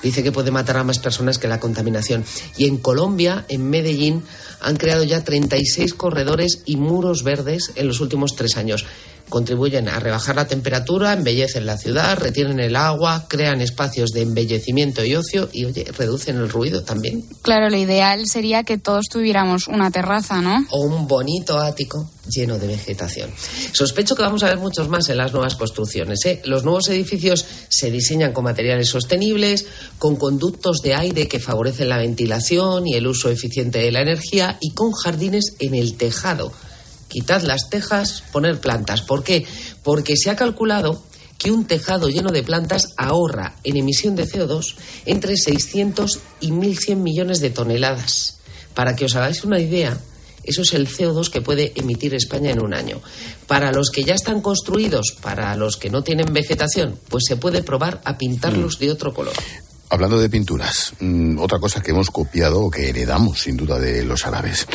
dice 0.04 0.24
que 0.24 0.32
puede 0.32 0.52
matar 0.52 0.78
a 0.78 0.84
más 0.84 1.00
personas 1.00 1.38
que 1.38 1.48
la 1.48 1.60
contaminación. 1.60 2.24
Y 2.58 2.68
en 2.68 2.78
Colombia, 2.78 3.46
en 3.50 3.70
Medellín, 3.70 4.24
han 4.60 4.78
creado 4.78 5.04
ya 5.04 5.24
36 5.24 5.94
corredores 5.94 6.62
y 6.66 6.78
muros 6.78 7.24
verdes 7.24 7.72
en 7.76 7.88
los 7.88 8.00
últimos 8.00 8.36
tres 8.36 8.58
años 8.58 8.86
contribuyen 9.30 9.90
a 9.90 10.00
rebajar 10.00 10.36
la 10.36 10.48
temperatura, 10.48 11.14
embellecen 11.14 11.66
la 11.66 11.78
ciudad, 11.78 12.18
retienen 12.18 12.60
el 12.60 12.76
agua, 12.76 13.26
crean 13.28 13.62
espacios 13.62 14.12
de 14.12 14.22
embellecimiento 14.22 15.04
y 15.04 15.16
ocio 15.16 15.50
y, 15.52 15.66
oye, 15.66 15.86
reducen 15.98 16.38
el 16.38 16.50
ruido 16.50 16.84
también. 16.84 17.26
Claro, 17.42 17.70
lo 17.70 17.78
ideal 17.78 18.28
sería 18.28 18.64
que 18.64 18.78
todos 18.78 19.06
tuviéramos 19.10 19.68
una 19.68 19.92
terraza, 19.92 20.42
¿no? 20.42 20.66
O 20.72 20.82
un 20.82 21.08
bonito 21.08 21.60
ático 21.60 22.10
lleno 22.30 22.58
de 22.58 22.68
vegetación. 22.68 23.30
Sospecho 23.72 24.16
que 24.16 24.22
vamos 24.22 24.44
a 24.44 24.48
ver 24.48 24.58
muchos 24.58 24.90
más 24.90 25.08
en 25.10 25.18
las 25.18 25.32
nuevas 25.32 25.56
construcciones. 25.56 26.26
¿eh? 26.26 26.42
Los 26.46 26.64
nuevos 26.64 26.90
edificios 26.90 27.46
se 27.70 27.92
diseñan 27.92 28.34
con 28.34 28.44
materiales 28.44 28.90
sostenibles, 28.90 29.66
con 29.98 30.16
conductos 30.16 30.82
de 30.82 30.96
aire 30.96 31.28
que 31.28 31.40
favorecen 31.40 31.90
la 31.90 31.98
ventilación 31.98 32.88
y 32.88 32.96
el 32.96 33.08
uso 33.08 33.30
eficiente 33.30 33.80
de 33.80 33.92
la 33.92 34.02
energía 34.02 34.58
y 34.62 34.74
con 34.74 34.92
jardines 34.92 35.56
en 35.60 35.76
el 35.76 35.96
tejado 35.96 36.52
quitad 37.08 37.42
las 37.42 37.70
tejas, 37.70 38.24
poner 38.32 38.60
plantas. 38.60 39.02
¿Por 39.02 39.24
qué? 39.24 39.46
Porque 39.84 40.16
se 40.18 40.30
ha 40.30 40.36
calculado 40.36 41.04
que 41.38 41.52
un 41.52 41.66
tejado 41.66 42.10
lleno 42.10 42.32
de 42.32 42.44
plantas 42.44 42.94
ahorra 42.98 43.56
en 43.64 43.78
emisión 43.78 44.16
de 44.16 44.26
CO2 44.26 44.76
entre 45.06 45.38
600 45.38 46.20
y 46.40 46.52
1.100 46.52 46.96
millones 46.98 47.40
de 47.40 47.52
toneladas. 47.52 48.40
Para 48.74 48.96
que 48.96 49.06
os 49.06 49.16
hagáis 49.16 49.44
una 49.44 49.60
idea, 49.60 49.98
Eso 50.48 50.62
es 50.62 50.74
el 50.74 50.88
CO2 50.88 51.30
que 51.30 51.42
puede 51.42 51.74
emitir 51.76 52.16
España 52.16 52.52
en 52.52 52.62
un 52.62 52.74
año. 52.74 53.02
Para 53.48 53.74
los 53.74 53.90
que 53.92 54.06
ya 54.06 54.16
están 54.16 54.40
construidos, 54.40 55.18
para 55.22 55.54
los 55.58 55.76
que 55.76 55.90
no 55.90 56.04
tienen 56.04 56.32
vegetación, 56.32 56.98
pues 57.10 57.26
se 57.28 57.36
puede 57.36 57.64
probar 57.64 58.00
a 58.06 58.18
pintarlos 58.18 58.80
de 58.80 58.90
otro 58.90 59.14
color. 59.14 59.34
Hablando 59.90 60.18
de 60.18 60.30
pinturas, 60.30 60.94
mm, 61.02 61.38
otra 61.38 61.60
cosa 61.60 61.82
que 61.82 61.92
hemos 61.92 62.10
copiado 62.10 62.62
o 62.62 62.72
que 62.72 62.90
heredamos 62.90 63.42
sin 63.42 63.58
duda 63.58 63.78
de 63.78 64.06
los 64.06 64.26
árabes. 64.26 64.66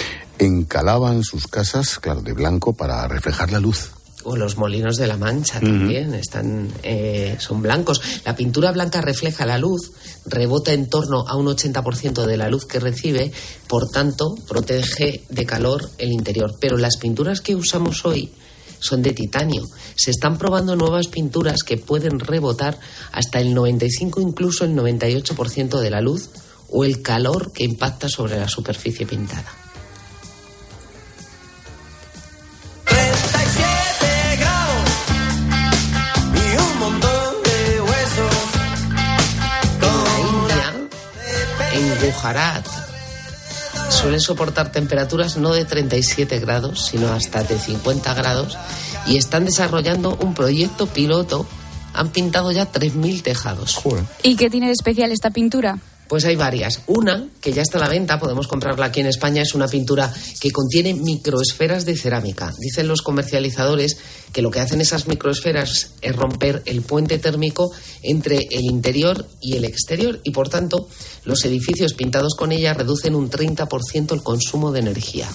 Encalaban 0.42 1.22
sus 1.22 1.46
casas, 1.46 2.00
claro, 2.00 2.20
de 2.20 2.32
blanco 2.32 2.72
para 2.72 3.06
reflejar 3.06 3.52
la 3.52 3.60
luz. 3.60 3.92
O 4.24 4.34
los 4.34 4.56
molinos 4.56 4.96
de 4.96 5.06
la 5.06 5.16
Mancha 5.16 5.60
también 5.60 6.14
están, 6.14 6.68
eh, 6.82 7.36
son 7.38 7.62
blancos. 7.62 8.02
La 8.24 8.34
pintura 8.34 8.72
blanca 8.72 9.00
refleja 9.00 9.46
la 9.46 9.56
luz, 9.56 9.92
rebota 10.26 10.72
en 10.72 10.88
torno 10.88 11.28
a 11.28 11.36
un 11.36 11.46
80% 11.46 12.26
de 12.26 12.36
la 12.36 12.48
luz 12.48 12.66
que 12.66 12.80
recibe, 12.80 13.30
por 13.68 13.88
tanto, 13.88 14.34
protege 14.48 15.22
de 15.28 15.46
calor 15.46 15.88
el 15.98 16.10
interior. 16.10 16.56
Pero 16.60 16.76
las 16.76 16.96
pinturas 16.96 17.40
que 17.40 17.54
usamos 17.54 18.04
hoy 18.04 18.32
son 18.80 19.00
de 19.00 19.12
titanio. 19.12 19.62
Se 19.94 20.10
están 20.10 20.38
probando 20.38 20.74
nuevas 20.74 21.06
pinturas 21.06 21.62
que 21.62 21.76
pueden 21.76 22.18
rebotar 22.18 22.80
hasta 23.12 23.38
el 23.38 23.54
95, 23.54 24.20
incluso 24.20 24.64
el 24.64 24.74
98% 24.74 25.78
de 25.78 25.90
la 25.90 26.00
luz 26.00 26.30
o 26.68 26.84
el 26.84 27.00
calor 27.00 27.52
que 27.52 27.62
impacta 27.62 28.08
sobre 28.08 28.40
la 28.40 28.48
superficie 28.48 29.06
pintada. 29.06 29.61
En 41.82 41.98
Gujarat 42.00 42.64
suelen 43.90 44.20
soportar 44.20 44.70
temperaturas 44.70 45.36
no 45.36 45.52
de 45.52 45.64
37 45.64 46.38
grados, 46.38 46.86
sino 46.86 47.08
hasta 47.12 47.42
de 47.42 47.58
50 47.58 48.14
grados 48.14 48.56
y 49.04 49.16
están 49.16 49.44
desarrollando 49.46 50.16
un 50.20 50.32
proyecto 50.32 50.86
piloto. 50.86 51.44
Han 51.92 52.10
pintado 52.10 52.52
ya 52.52 52.70
3.000 52.70 53.22
tejados. 53.22 53.80
¿Y 54.22 54.36
qué 54.36 54.48
tiene 54.48 54.68
de 54.68 54.72
especial 54.74 55.10
esta 55.10 55.30
pintura? 55.30 55.78
Pues 56.12 56.26
hay 56.26 56.36
varias. 56.36 56.82
Una, 56.88 57.26
que 57.40 57.54
ya 57.54 57.62
está 57.62 57.78
a 57.78 57.80
la 57.80 57.88
venta, 57.88 58.20
podemos 58.20 58.46
comprarla 58.46 58.84
aquí 58.84 59.00
en 59.00 59.06
España, 59.06 59.40
es 59.40 59.54
una 59.54 59.66
pintura 59.66 60.12
que 60.40 60.50
contiene 60.50 60.92
microesferas 60.92 61.86
de 61.86 61.96
cerámica. 61.96 62.52
Dicen 62.58 62.86
los 62.86 63.00
comercializadores 63.00 63.96
que 64.30 64.42
lo 64.42 64.50
que 64.50 64.60
hacen 64.60 64.82
esas 64.82 65.08
microesferas 65.08 65.92
es 66.02 66.14
romper 66.14 66.60
el 66.66 66.82
puente 66.82 67.18
térmico 67.18 67.72
entre 68.02 68.46
el 68.50 68.64
interior 68.64 69.26
y 69.40 69.56
el 69.56 69.64
exterior 69.64 70.20
y, 70.22 70.32
por 70.32 70.50
tanto, 70.50 70.86
los 71.24 71.46
edificios 71.46 71.94
pintados 71.94 72.34
con 72.34 72.52
ella 72.52 72.74
reducen 72.74 73.14
un 73.14 73.30
30% 73.30 74.12
el 74.12 74.22
consumo 74.22 74.70
de 74.70 74.80
energía. 74.80 75.30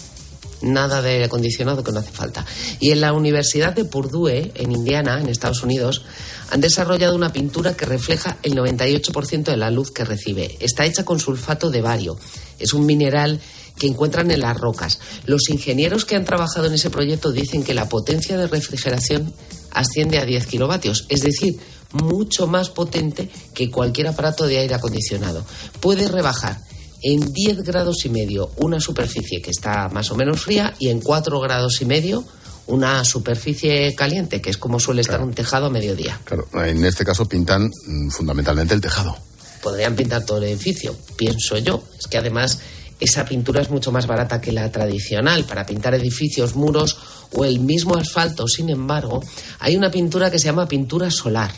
Nada 0.62 1.02
de 1.02 1.10
aire 1.10 1.26
acondicionado 1.26 1.84
que 1.84 1.92
no 1.92 2.02
hace 2.02 2.12
falta. 2.12 2.46
Y 2.80 2.92
en 2.92 3.02
la 3.02 3.14
Universidad 3.14 3.74
de 3.74 3.86
Purdue, 3.86 4.52
en 4.54 4.72
Indiana, 4.72 5.20
en 5.20 5.30
Estados 5.30 5.64
Unidos, 5.64 6.04
han 6.50 6.62
desarrollado 6.62 7.16
una 7.16 7.34
pintura 7.34 7.76
que 7.76 7.86
refleja 7.86 8.38
el 8.44 8.54
98% 8.54 9.44
de 9.44 9.58
la 9.58 9.72
luz 9.72 9.92
que 9.92 10.06
recibe. 10.06 10.58
Está 10.60 10.86
hecha 10.86 11.04
con 11.04 11.20
sulfato 11.20 11.70
de 11.70 11.82
bario. 11.82 12.18
Es 12.60 12.74
un 12.74 12.86
mineral 12.86 13.40
que 13.78 13.88
encuentran 13.88 14.32
en 14.32 14.42
las 14.42 14.58
rocas. 14.58 15.00
Los 15.26 15.50
ingenieros 15.50 16.06
que 16.06 16.16
han 16.16 16.26
trabajado 16.26 16.68
en 16.68 16.74
ese 16.74 16.90
proyecto 16.90 17.32
dicen 17.32 17.64
que 17.64 17.74
la 17.74 17.90
potencia 17.90 18.38
de 18.38 18.48
refrigeración 18.48 19.34
asciende 19.72 20.18
a 20.18 20.26
10 20.26 20.48
kilovatios, 20.48 21.06
es 21.10 21.22
decir, 21.22 21.60
mucho 21.92 22.48
más 22.48 22.70
potente 22.70 23.30
que 23.54 23.70
cualquier 23.70 24.08
aparato 24.08 24.48
de 24.48 24.58
aire 24.58 24.74
acondicionado. 24.74 25.46
Puede 25.80 26.08
rebajar 26.08 26.62
en 27.04 27.32
10 27.32 27.64
grados 27.64 28.06
y 28.06 28.10
medio 28.10 28.52
una 28.58 28.80
superficie 28.80 29.42
que 29.42 29.52
está 29.52 29.88
más 29.90 30.12
o 30.12 30.16
menos 30.16 30.42
fría 30.42 30.74
y 30.80 30.90
en 30.90 31.00
4 31.00 31.40
grados 31.40 31.82
y 31.82 31.86
medio 31.86 32.26
una 32.68 33.04
superficie 33.04 33.96
caliente, 33.96 34.42
que 34.42 34.50
es 34.50 34.58
como 34.58 34.80
suele 34.80 35.02
estar 35.02 35.22
un 35.22 35.34
tejado 35.34 35.68
a 35.68 35.70
mediodía. 35.70 36.20
Claro, 36.24 36.48
en 36.66 36.84
este 36.86 37.04
caso 37.06 37.28
pintan 37.28 37.70
mm, 37.88 38.10
fundamentalmente 38.10 38.74
el 38.74 38.82
tejado. 38.82 39.18
Podrían 39.62 39.96
pintar 39.96 40.26
todo 40.26 40.38
el 40.38 40.46
edificio, 40.46 40.96
pienso 41.16 41.58
yo. 41.58 41.84
Es 41.98 42.08
que 42.08 42.18
además 42.18 42.60
esa 43.00 43.26
pintura 43.26 43.62
es 43.62 43.70
mucho 43.70 43.92
más 43.92 44.08
barata 44.08 44.42
que 44.42 44.52
la 44.52 44.72
tradicional 44.72 45.46
para 45.46 45.66
pintar 45.66 45.94
edificios, 45.94 46.56
muros 46.56 46.98
o 47.34 47.46
el 47.46 47.60
mismo 47.60 47.96
asfalto. 47.96 48.48
Sin 48.48 48.70
embargo, 48.70 49.24
hay 49.60 49.76
una 49.76 49.92
pintura 49.92 50.32
que 50.32 50.40
se 50.40 50.46
llama 50.46 50.68
pintura 50.68 51.12
solar 51.12 51.52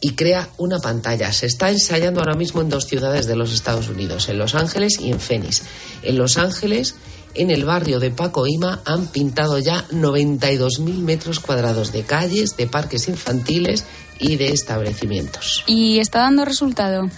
y 0.00 0.12
crea 0.12 0.48
una 0.58 0.78
pantalla. 0.78 1.32
Se 1.32 1.46
está 1.46 1.70
ensayando 1.70 2.20
ahora 2.20 2.34
mismo 2.34 2.60
en 2.60 2.68
dos 2.68 2.86
ciudades 2.86 3.26
de 3.26 3.36
los 3.36 3.52
Estados 3.52 3.88
Unidos, 3.88 4.28
en 4.28 4.38
Los 4.38 4.54
Ángeles 4.54 4.98
y 5.00 5.10
en 5.10 5.18
Phoenix. 5.18 5.62
En 6.02 6.18
Los 6.18 6.38
Ángeles, 6.38 6.94
en 7.34 7.50
el 7.50 7.64
barrio 7.64 8.00
de 8.00 8.10
Paco 8.10 8.46
Ima, 8.46 8.80
han 8.84 9.06
pintado 9.06 9.58
ya 9.58 9.86
92.000 9.88 10.98
metros 10.98 11.40
cuadrados 11.40 11.92
de 11.92 12.02
calles, 12.02 12.56
de 12.56 12.66
parques 12.66 13.08
infantiles 13.08 13.84
y 14.18 14.36
de 14.36 14.48
establecimientos. 14.48 15.64
¿Y 15.66 15.98
está 15.98 16.20
dando 16.20 16.44
resultado? 16.44 17.08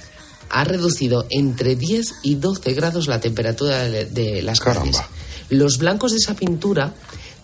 Ha 0.51 0.65
reducido 0.65 1.27
entre 1.31 1.77
10 1.77 2.15
y 2.23 2.35
12 2.37 2.73
grados 2.75 3.07
la 3.07 3.21
temperatura 3.21 3.85
de, 3.85 4.05
de 4.07 4.43
las 4.43 4.61
calles. 4.61 4.99
Los 5.49 5.79
blancos 5.79 6.13
de 6.13 6.19
esa 6.19 6.35
pintura 6.35 6.95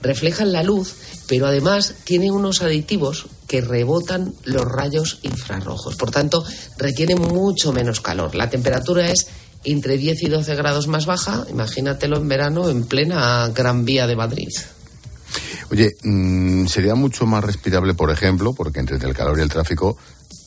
reflejan 0.02 0.52
la 0.52 0.62
luz, 0.62 0.94
pero 1.26 1.46
además 1.46 1.94
tiene 2.04 2.30
unos 2.30 2.62
aditivos 2.62 3.26
que 3.46 3.60
rebotan 3.60 4.34
los 4.44 4.64
rayos 4.64 5.18
infrarrojos. 5.22 5.96
Por 5.96 6.10
tanto, 6.10 6.44
retiene 6.78 7.16
mucho 7.16 7.72
menos 7.72 8.00
calor. 8.00 8.34
La 8.34 8.50
temperatura 8.50 9.08
es 9.10 9.28
entre 9.72 9.98
10 9.98 10.22
y 10.22 10.28
12 10.28 10.54
grados 10.54 10.88
más 10.88 11.06
baja. 11.06 11.44
Imagínatelo 11.50 12.16
en 12.16 12.28
verano 12.28 12.68
en 12.68 12.84
plena 12.84 13.50
Gran 13.54 13.84
Vía 13.84 14.06
de 14.06 14.16
Madrid. 14.16 14.48
Oye, 15.70 15.96
mm, 16.02 16.66
sería 16.66 16.94
mucho 16.94 17.26
más 17.26 17.44
respirable, 17.44 17.94
por 17.94 18.10
ejemplo, 18.10 18.52
porque 18.52 18.80
entre 18.80 18.96
el 18.96 19.14
calor 19.14 19.38
y 19.38 19.42
el 19.42 19.48
tráfico, 19.48 19.96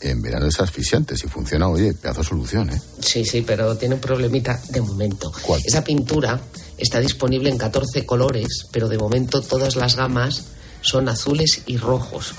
en 0.02 0.22
verano 0.22 0.48
es 0.48 0.60
asfixiante. 0.60 1.18
Si 1.18 1.28
funciona, 1.28 1.68
oye, 1.68 1.94
pedazo 1.94 2.22
de 2.22 2.28
solución, 2.28 2.70
¿eh? 2.70 2.82
Sí, 3.00 3.26
sí, 3.26 3.44
pero 3.46 3.76
tiene 3.76 3.96
un 3.96 4.02
problemita 4.02 4.60
de 4.70 4.82
momento. 4.82 5.32
Esa 5.64 5.84
pintura 5.84 6.40
está 6.78 7.00
disponible 7.00 7.50
en 7.50 7.58
14 7.58 8.06
colores, 8.06 8.68
pero 8.72 8.88
de 8.88 8.98
momento 8.98 9.42
todas 9.42 9.76
las 9.76 9.96
gamas 9.96 10.46
son 10.82 11.10
azules 11.10 11.64
y 11.66 11.78
rojos. 11.78 12.34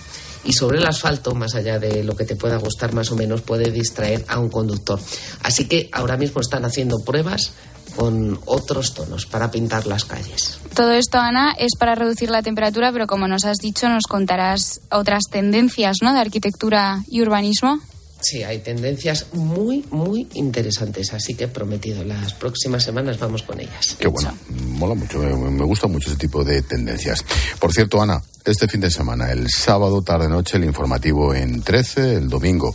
Y 0.45 0.53
sobre 0.53 0.79
el 0.79 0.87
asfalto, 0.87 1.35
más 1.35 1.55
allá 1.55 1.79
de 1.79 2.03
lo 2.03 2.17
que 2.17 2.25
te 2.25 2.37
pueda 2.37 2.57
gustar 2.57 2.93
más 2.93 3.11
o 3.11 3.17
menos, 3.17 3.43
puede 3.43 3.71
distraer 3.71 4.25
a 4.29 4.39
un 4.39 4.49
conductor. 4.49 4.99
Así 5.43 5.69
que 5.69 5.89
ahora 5.93 6.17
mismo 6.17 6.41
están 6.41 6.65
haciendo 6.65 6.99
pruebas 7.05 7.53
con 7.97 8.39
otros 8.47 8.95
tonos 8.95 9.27
para 9.27 9.51
pintar 9.51 9.87
las 9.87 10.05
calles. 10.05 10.59
Todo 10.75 10.93
esto, 10.93 11.19
Ana, 11.19 11.53
es 11.59 11.73
para 11.79 11.95
reducir 11.95 12.31
la 12.31 12.43
temperatura, 12.43 12.93
pero 12.93 13.07
como 13.07 13.29
nos 13.29 13.45
has 13.45 13.59
dicho, 13.59 13.89
nos 13.89 14.07
contarás 14.07 14.81
otras 14.91 15.25
tendencias, 15.31 15.99
¿no? 16.03 16.13
De 16.13 16.21
arquitectura 16.21 17.03
y 17.09 17.21
urbanismo. 17.21 17.81
Sí, 18.21 18.43
hay 18.43 18.59
tendencias 18.59 19.27
muy, 19.33 19.85
muy 19.91 20.29
interesantes, 20.35 21.13
así 21.13 21.35
que 21.35 21.49
prometido, 21.49 22.05
las 22.05 22.35
próximas 22.35 22.83
semanas 22.83 23.19
vamos 23.19 23.43
con 23.43 23.61
ellas. 23.61 23.97
Qué 23.99 24.09
bueno, 24.09 24.37
mola 24.49 24.95
mucho, 24.95 25.19
me, 25.19 25.35
me 25.51 25.65
gusta 25.65 25.87
mucho 25.87 26.09
ese 26.09 26.19
tipo 26.19 26.45
de 26.45 26.63
tendencias. 26.63 27.25
Por 27.59 27.73
cierto, 27.73 28.01
Ana, 28.03 28.23
este 28.45 28.69
fin 28.69 28.81
de 28.81 28.91
semana, 28.91 29.31
el 29.31 29.49
sábado, 29.49 30.03
tarde-noche, 30.03 30.57
el 30.57 30.65
informativo 30.65 31.35
en 31.35 31.63
13, 31.63 32.15
el 32.15 32.29
domingo, 32.29 32.75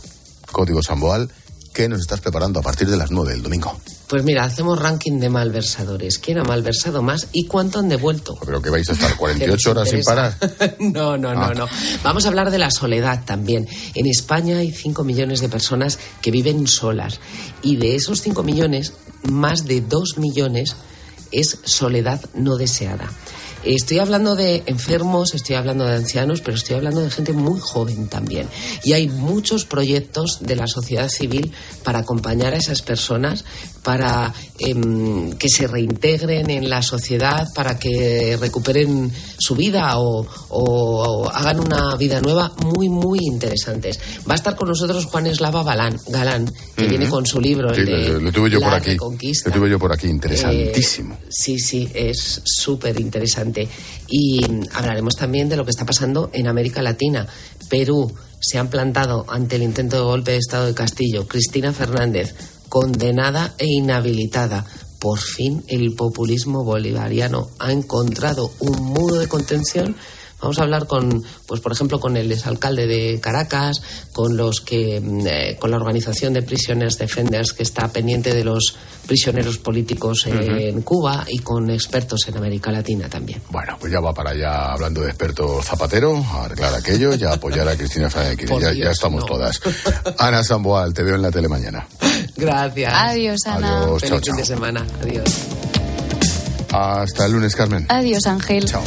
Código 0.50 0.82
Samboal, 0.82 1.30
¿qué 1.76 1.88
nos 1.90 2.00
estás 2.00 2.22
preparando 2.22 2.58
a 2.60 2.62
partir 2.62 2.88
de 2.88 2.96
las 2.96 3.10
9 3.10 3.32
del 3.32 3.42
domingo? 3.42 3.78
Pues 4.08 4.24
mira, 4.24 4.44
hacemos 4.44 4.78
ranking 4.78 5.18
de 5.20 5.28
malversadores. 5.28 6.18
¿Quién 6.18 6.38
ha 6.38 6.44
malversado 6.44 7.02
más 7.02 7.28
y 7.32 7.44
cuánto 7.46 7.80
han 7.80 7.88
devuelto? 7.90 8.34
Creo 8.36 8.62
que 8.62 8.70
vais 8.70 8.88
a 8.88 8.92
estar 8.94 9.14
48 9.18 9.70
horas 9.70 9.90
sin 9.90 10.02
parar. 10.02 10.34
no, 10.78 11.18
no, 11.18 11.34
no, 11.34 11.42
Ah. 11.42 11.52
no. 11.54 11.68
Vamos 12.02 12.24
a 12.24 12.28
hablar 12.28 12.50
de 12.50 12.58
la 12.58 12.70
soledad 12.70 13.24
también. 13.26 13.68
En 13.94 14.06
España 14.06 14.56
hay 14.58 14.72
5 14.72 15.04
millones 15.04 15.40
de 15.40 15.50
personas 15.50 15.98
que 16.22 16.30
viven 16.30 16.66
solas. 16.66 17.20
Y 17.62 17.76
de 17.76 17.94
esos 17.96 18.22
5 18.22 18.42
millones, 18.42 18.94
más 19.24 19.66
de 19.66 19.82
2 19.82 20.16
millones 20.16 20.76
es 21.30 21.58
soledad 21.64 22.20
no 22.34 22.56
deseada. 22.56 23.10
Estoy 23.66 23.98
hablando 23.98 24.36
de 24.36 24.62
enfermos, 24.66 25.34
estoy 25.34 25.56
hablando 25.56 25.84
de 25.84 25.96
ancianos, 25.96 26.40
pero 26.40 26.56
estoy 26.56 26.76
hablando 26.76 27.00
de 27.00 27.10
gente 27.10 27.32
muy 27.32 27.58
joven 27.58 28.06
también. 28.06 28.48
Y 28.84 28.92
hay 28.92 29.08
muchos 29.08 29.64
proyectos 29.64 30.38
de 30.40 30.54
la 30.54 30.68
sociedad 30.68 31.08
civil 31.08 31.52
para 31.82 31.98
acompañar 31.98 32.54
a 32.54 32.58
esas 32.58 32.80
personas, 32.80 33.44
para 33.86 34.34
em, 34.58 35.30
que 35.34 35.48
se 35.48 35.68
reintegren 35.68 36.50
en 36.50 36.68
la 36.68 36.82
sociedad, 36.82 37.46
para 37.54 37.78
que 37.78 38.36
recuperen 38.40 39.12
su 39.38 39.54
vida 39.54 39.96
o, 40.00 40.26
o- 40.48 40.66
o 41.06 41.28
hagan 41.30 41.60
una 41.60 41.94
vida 41.94 42.20
nueva, 42.20 42.52
muy, 42.64 42.88
muy 42.88 43.20
interesantes. 43.22 44.00
Va 44.28 44.32
a 44.32 44.36
estar 44.36 44.56
con 44.56 44.68
nosotros 44.68 45.04
Juan 45.04 45.28
Eslava 45.28 45.62
Balán- 45.62 46.00
Galán, 46.08 46.50
que 46.76 46.88
viene 46.88 47.08
con 47.08 47.24
su 47.26 47.40
libro, 47.40 47.72
Sí, 47.72 47.80
el 47.82 47.86
de 47.86 48.08
lo, 48.14 48.20
lo 48.20 48.32
tuve 48.32 48.50
yo 48.50 48.58
La 48.58 48.66
por 48.66 48.74
aquí. 48.74 48.96
Lo 48.96 49.52
tuve 49.52 49.70
yo 49.70 49.78
por 49.78 49.92
aquí, 49.92 50.08
interesantísimo. 50.08 51.14
Eh, 51.14 51.26
sí, 51.28 51.58
sí, 51.60 51.88
es 51.94 52.40
súper 52.44 52.98
interesante. 52.98 53.68
Y 54.08 54.40
hablaremos 54.72 55.14
también 55.14 55.48
de 55.48 55.56
lo 55.56 55.64
que 55.64 55.70
está 55.70 55.86
pasando 55.86 56.28
en 56.32 56.48
América 56.48 56.82
Latina. 56.82 57.26
Perú 57.68 58.12
se 58.40 58.58
han 58.58 58.68
plantado 58.68 59.24
ante 59.28 59.56
el 59.56 59.62
intento 59.62 59.96
de 59.96 60.02
golpe 60.02 60.30
de 60.32 60.38
Estado 60.38 60.66
de 60.66 60.74
Castillo. 60.74 61.26
Cristina 61.26 61.72
Fernández, 61.72 62.34
condenada 62.68 63.54
e 63.58 63.66
inhabilitada. 63.66 64.64
Por 64.98 65.18
fin 65.18 65.64
el 65.68 65.94
populismo 65.94 66.64
bolivariano 66.64 67.48
ha 67.58 67.72
encontrado 67.72 68.50
un 68.60 68.82
muro 68.82 69.16
de 69.16 69.28
contención 69.28 69.96
Vamos 70.46 70.60
a 70.60 70.62
hablar 70.62 70.86
con, 70.86 71.24
pues 71.44 71.60
por 71.60 71.72
ejemplo, 71.72 71.98
con 71.98 72.16
el 72.16 72.30
exalcalde 72.30 72.86
de 72.86 73.18
Caracas, 73.20 73.82
con 74.12 74.36
los 74.36 74.60
que, 74.60 75.00
mm, 75.00 75.26
eh, 75.26 75.56
con 75.58 75.72
la 75.72 75.76
organización 75.76 76.34
de 76.34 76.42
Prisoners 76.42 76.98
Defenders 76.98 77.52
que 77.52 77.64
está 77.64 77.88
pendiente 77.88 78.32
de 78.32 78.44
los 78.44 78.76
prisioneros 79.08 79.58
políticos 79.58 80.24
eh, 80.28 80.68
en 80.68 80.82
Cuba 80.82 81.24
y 81.28 81.40
con 81.40 81.68
expertos 81.68 82.20
en 82.28 82.36
América 82.36 82.70
Latina 82.70 83.08
también. 83.08 83.42
Bueno, 83.50 83.76
pues 83.80 83.90
ya 83.90 83.98
va 83.98 84.14
para 84.14 84.30
allá 84.30 84.70
hablando 84.72 85.00
de 85.00 85.08
experto 85.08 85.60
Zapatero, 85.64 86.16
a 86.16 86.44
arreglar 86.44 86.74
aquello 86.74 87.12
y 87.16 87.24
a 87.24 87.32
apoyar 87.32 87.66
a 87.66 87.74
Cristina 87.74 88.08
Fernández. 88.08 88.48
Ya, 88.48 88.70
Dios, 88.70 88.76
ya 88.76 88.90
estamos 88.92 89.22
no. 89.22 89.26
todas. 89.26 89.60
Ana 90.18 90.44
Samboal, 90.44 90.94
te 90.94 91.02
veo 91.02 91.16
en 91.16 91.22
la 91.22 91.32
tele 91.32 91.48
mañana. 91.48 91.88
Gracias. 92.36 92.92
Adiós, 92.94 93.40
Ana. 93.46 93.82
Adiós, 93.82 94.00
Feliz 94.00 94.10
chao, 94.10 94.20
fin 94.20 94.36
de 94.36 94.42
chao. 94.42 94.46
semana. 94.46 94.86
Adiós. 95.02 95.24
Hasta 96.70 97.26
el 97.26 97.32
lunes, 97.32 97.56
Carmen. 97.56 97.84
Adiós, 97.88 98.24
Ángel. 98.26 98.64
Chao. 98.64 98.84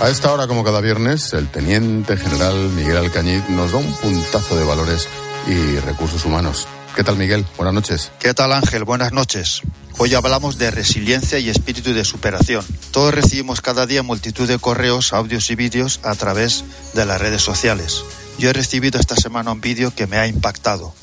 A 0.00 0.08
esta 0.08 0.32
hora, 0.32 0.46
como 0.46 0.64
cada 0.64 0.80
viernes, 0.80 1.34
el 1.34 1.48
teniente 1.48 2.16
general 2.16 2.54
Miguel 2.70 2.96
Alcañiz 2.96 3.46
nos 3.50 3.72
da 3.72 3.78
un 3.78 3.92
puntazo 3.96 4.56
de 4.56 4.64
valores 4.64 5.06
y 5.46 5.78
recursos 5.80 6.24
humanos. 6.24 6.66
¿Qué 6.96 7.04
tal, 7.04 7.18
Miguel? 7.18 7.44
Buenas 7.58 7.74
noches. 7.74 8.10
¿Qué 8.18 8.32
tal 8.32 8.54
Ángel? 8.54 8.84
Buenas 8.84 9.12
noches. 9.12 9.60
Hoy 9.98 10.14
hablamos 10.14 10.56
de 10.56 10.70
resiliencia 10.70 11.38
y 11.38 11.50
espíritu 11.50 11.92
de 11.92 12.06
superación. 12.06 12.64
Todos 12.92 13.12
recibimos 13.12 13.60
cada 13.60 13.84
día 13.84 14.02
multitud 14.02 14.48
de 14.48 14.58
correos, 14.58 15.12
audios 15.12 15.50
y 15.50 15.54
vídeos 15.54 16.00
a 16.02 16.14
través 16.14 16.64
de 16.94 17.04
las 17.04 17.20
redes 17.20 17.42
sociales. 17.42 18.02
Yo 18.38 18.48
he 18.48 18.54
recibido 18.54 18.98
esta 18.98 19.16
semana 19.16 19.52
un 19.52 19.60
vídeo 19.60 19.94
que 19.94 20.06
me 20.06 20.16
ha 20.16 20.26
impactado. 20.26 20.94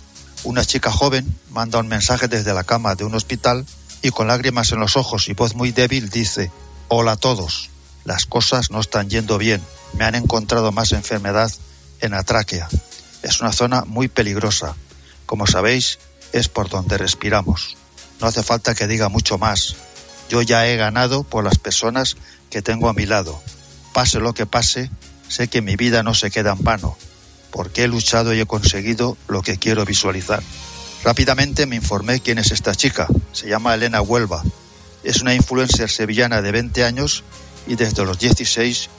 Una 0.43 0.66
chica 0.66 0.91
joven 0.91 1.38
manda 1.52 1.78
un 1.78 1.88
mensaje 1.88 2.28
desde 2.28 2.56
la 2.56 2.64
cama 2.64 2.95
de 2.95 3.04
un 3.04 3.14
hospital 3.14 3.64
y 4.02 4.10
con 4.10 4.28
lágrimas 4.28 4.72
en 4.72 4.80
los 4.80 4.98
ojos 4.98 5.30
y 5.30 5.34
voz 5.34 5.54
muy 5.54 5.72
débil 5.72 6.10
dice, 6.10 6.52
Hola 6.88 7.12
a 7.12 7.18
todos, 7.18 7.70
las 8.08 8.26
cosas 8.26 8.72
no 8.72 8.80
están 8.80 9.10
yendo 9.10 9.38
bien, 9.38 9.62
me 9.91 10.05
han 10.05 10.16
encontrado 10.16 10.72
más 10.72 10.93
enfermedad 10.93 11.51
en 11.99 12.12
la 12.12 12.24
tráquea. 12.24 12.70
Es 13.22 13.41
una 13.41 13.51
zona 13.51 13.84
muy 13.84 14.08
peligrosa. 14.08 14.78
Como 15.26 15.45
sabéis, 15.45 15.99
es 16.32 16.47
por 16.47 16.70
donde 16.70 16.97
respiramos. 16.97 17.76
No 18.22 18.28
hace 18.28 18.43
falta 18.43 18.76
que 18.76 18.88
diga 18.88 19.10
mucho 19.10 19.38
más. 19.38 19.76
Yo 20.30 20.41
ya 20.41 20.68
he 20.68 20.78
ganado 20.78 21.24
por 21.24 21.43
las 21.43 21.58
personas 21.58 22.16
que 22.49 22.62
tengo 22.62 22.88
a 22.88 22.93
mi 22.93 23.05
lado. 23.05 23.41
Pase 23.91 24.22
lo 24.22 24.34
que 24.34 24.45
pase, 24.45 24.89
sé 25.28 25.49
que 25.49 25.62
mi 25.62 25.76
vida 25.76 26.01
no 26.01 26.14
se 26.14 26.32
queda 26.32 26.53
en 26.53 26.64
vano, 26.64 26.97
porque 27.51 27.84
he 27.84 27.88
luchado 27.89 28.34
y 28.34 28.39
he 28.39 28.45
conseguido 28.45 29.18
lo 29.28 29.41
que 29.41 29.58
quiero 29.58 29.84
visualizar. 29.84 30.41
Rápidamente 31.03 31.66
me 31.66 31.76
informé 31.76 32.22
quién 32.22 32.38
es 32.38 32.51
esta 32.51 32.74
chica. 32.74 33.08
Se 33.34 33.49
llama 33.49 33.74
Elena 33.74 34.01
Huelva. 34.01 34.43
Es 35.03 35.22
una 35.22 35.34
influencer 35.34 35.89
sevillana 35.89 36.41
de 36.41 36.53
20 36.53 36.86
años 36.86 37.26
y 37.68 37.76
desde 37.76 38.05
los 38.05 38.20
16 38.20 38.89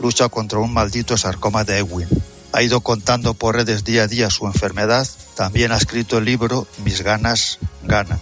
lucha 0.00 0.28
contra 0.28 0.58
un 0.58 0.72
maldito 0.72 1.16
sarcoma 1.16 1.64
de 1.64 1.78
Ewing. 1.78 2.08
Ha 2.52 2.62
ido 2.62 2.80
contando 2.80 3.34
por 3.34 3.54
redes 3.54 3.84
día 3.84 4.04
a 4.04 4.06
día 4.06 4.30
su 4.30 4.46
enfermedad. 4.46 5.06
También 5.34 5.72
ha 5.72 5.76
escrito 5.76 6.18
el 6.18 6.24
libro 6.24 6.66
Mis 6.84 7.02
ganas 7.02 7.58
ganan. 7.84 8.18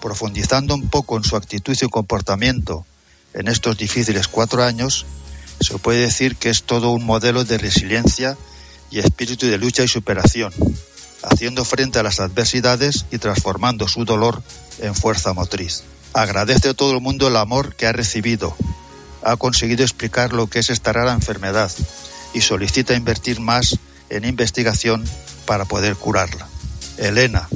Profundizando 0.00 0.74
un 0.74 0.88
poco 0.88 1.16
en 1.16 1.24
su 1.24 1.36
actitud 1.36 1.76
y 1.80 1.88
comportamiento 1.88 2.86
en 3.34 3.48
estos 3.48 3.76
difíciles 3.76 4.28
cuatro 4.28 4.62
años, 4.62 5.06
se 5.60 5.78
puede 5.78 6.00
decir 6.00 6.36
que 6.36 6.50
es 6.50 6.62
todo 6.62 6.90
un 6.90 7.04
modelo 7.04 7.44
de 7.44 7.58
resiliencia 7.58 8.36
y 8.90 8.98
espíritu 8.98 9.46
de 9.46 9.58
lucha 9.58 9.82
y 9.82 9.88
superación, 9.88 10.52
haciendo 11.22 11.64
frente 11.64 11.98
a 11.98 12.02
las 12.02 12.20
adversidades 12.20 13.06
y 13.10 13.18
transformando 13.18 13.88
su 13.88 14.04
dolor 14.04 14.42
en 14.80 14.94
fuerza 14.94 15.32
motriz. 15.32 15.82
Agradece 16.12 16.70
a 16.70 16.74
todo 16.74 16.92
el 16.92 17.00
mundo 17.00 17.28
el 17.28 17.36
amor 17.36 17.74
que 17.74 17.86
ha 17.86 17.92
recibido. 17.92 18.56
Ha 19.26 19.36
conseguido 19.36 19.82
explicar 19.82 20.32
lo 20.32 20.46
que 20.46 20.60
es 20.60 20.70
esta 20.70 20.92
rara 20.92 21.12
enfermedad 21.12 21.72
y 22.32 22.42
solicita 22.42 22.94
invertir 22.94 23.40
más 23.40 23.76
en 24.08 24.24
investigación 24.24 25.04
para 25.46 25.64
poder 25.64 25.96
curarla. 25.96 26.46
Elena, 26.96 27.48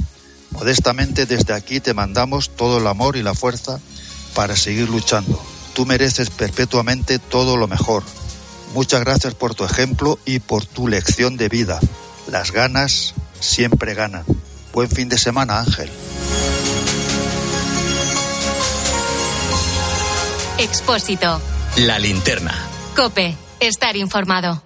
modestamente 0.49 1.25
desde 1.25 1.53
aquí 1.53 1.79
te 1.79 1.93
mandamos 1.93 2.49
todo 2.57 2.79
el 2.79 2.87
amor 2.87 3.15
y 3.15 3.23
la 3.23 3.33
fuerza 3.33 3.79
para 4.35 4.57
seguir 4.57 4.89
luchando. 4.89 5.41
Tú 5.73 5.85
mereces 5.85 6.29
perpetuamente 6.29 7.19
todo 7.19 7.55
lo 7.55 7.69
mejor. 7.69 8.03
Muchas 8.73 8.99
gracias 8.99 9.33
por 9.33 9.55
tu 9.55 9.63
ejemplo 9.63 10.19
y 10.25 10.39
por 10.39 10.65
tu 10.65 10.89
lección 10.89 11.37
de 11.37 11.47
vida. 11.47 11.79
Las 12.27 12.51
ganas 12.51 13.13
siempre 13.39 13.93
ganan. 13.93 14.25
Buen 14.73 14.89
fin 14.89 15.07
de 15.07 15.17
semana, 15.17 15.59
Ángel. 15.59 15.89
Expósito. 20.57 21.39
La 21.77 21.97
linterna. 21.99 22.53
Cope. 22.95 23.37
Estar 23.59 23.95
informado. 23.95 24.61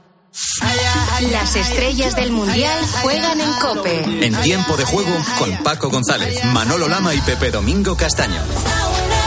Las 1.32 1.56
estrellas 1.56 2.16
del 2.16 2.32
Mundial 2.32 2.84
juegan 3.01 3.39
en 3.39 3.51
Cope. 3.53 4.26
En 4.26 4.36
tiempo 4.41 4.76
de 4.76 4.86
juego 4.86 5.16
con 5.38 5.56
Paco 5.64 5.89
González, 5.89 6.43
Manolo 6.45 6.88
Lama 6.88 7.14
y 7.14 7.22
Pepe 7.22 7.51
Domingo 7.51 7.95
Castaño. 7.95 8.41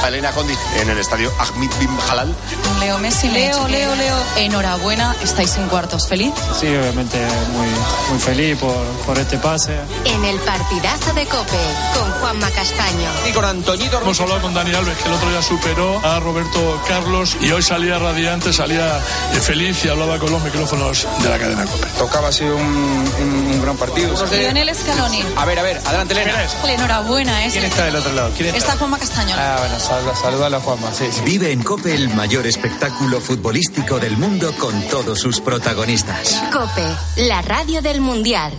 Elena 0.06 0.30
Condi 0.32 0.54
en 0.80 0.88
el 0.90 0.98
estadio 0.98 1.32
Ahmed 1.38 1.70
bin 1.78 1.90
Halal. 2.08 2.34
Leo 2.80 2.98
Messi, 2.98 3.28
Leo, 3.28 3.66
Leo, 3.68 3.94
Leo. 3.96 4.16
Enhorabuena, 4.36 5.14
estáis 5.22 5.56
en 5.56 5.68
cuartos. 5.68 6.06
¿Feliz? 6.08 6.32
Sí, 6.58 6.66
obviamente 6.68 7.18
muy, 7.52 7.66
muy 8.10 8.18
feliz 8.18 8.56
por, 8.58 8.74
por 9.04 9.18
este 9.18 9.36
pase. 9.38 9.76
En 10.04 10.24
el 10.24 10.38
partidazo 10.40 11.12
de 11.14 11.26
Cope 11.26 11.58
con 11.94 12.10
Juanma 12.20 12.50
Castaño. 12.50 13.10
Y 13.28 13.32
con 13.32 13.44
Antoñito 13.44 14.00
Hemos 14.00 14.20
hablado 14.20 14.40
con 14.42 14.54
Dani 14.54 14.74
Alves, 14.74 14.96
que 14.98 15.08
el 15.08 15.14
otro 15.14 15.28
día 15.30 15.42
superó 15.42 16.00
a 16.06 16.20
Roberto 16.20 16.82
Carlos 16.86 17.36
y 17.40 17.50
hoy 17.50 17.62
salía 17.62 17.98
radiante, 17.98 18.52
salía 18.52 18.98
eh, 19.34 19.40
feliz 19.40 19.84
y 19.84 19.88
hablaba 19.88 20.18
con 20.18 20.30
los 20.30 20.42
micrófonos 20.42 21.06
de 21.22 21.28
la 21.28 21.38
cadena 21.38 21.64
COPE. 21.64 21.86
Tocaba 21.98 22.28
así 22.28 22.44
un, 22.44 22.60
un- 22.62 23.48
un 23.54 23.62
gran 23.62 23.76
partido. 23.76 24.14
Lionel 24.30 24.74
Scaloni. 24.74 25.24
A 25.36 25.44
ver, 25.44 25.58
a 25.58 25.62
ver, 25.62 25.80
adelante, 25.84 26.14
Elena. 26.14 26.34
Enhorabuena, 26.68 27.44
¿eh? 27.44 27.50
¿Quién 27.50 27.64
está 27.64 27.84
del 27.84 27.96
otro 27.96 28.12
lado? 28.12 28.30
¿Quién 28.36 28.54
Está 28.54 28.76
Juanma 28.76 28.98
Castaño. 28.98 29.34
Ah, 29.38 29.56
bueno, 29.58 29.80
saluda, 29.88 30.16
saluda 30.16 30.46
a 30.46 30.50
la 30.50 30.60
Juanma, 30.60 30.92
sí, 30.92 31.06
sí. 31.10 31.20
Vive 31.24 31.50
en 31.50 31.62
Cope 31.62 31.94
el 31.94 32.08
mayor 32.14 32.46
espectáculo 32.46 33.20
futbolístico 33.20 33.98
del 33.98 34.16
mundo 34.16 34.52
con 34.58 34.80
todos 34.88 35.18
sus 35.18 35.40
protagonistas. 35.40 36.42
Cope, 36.52 36.86
la 37.26 37.40
radio 37.42 37.80
del 37.80 38.00
Mundial. 38.00 38.52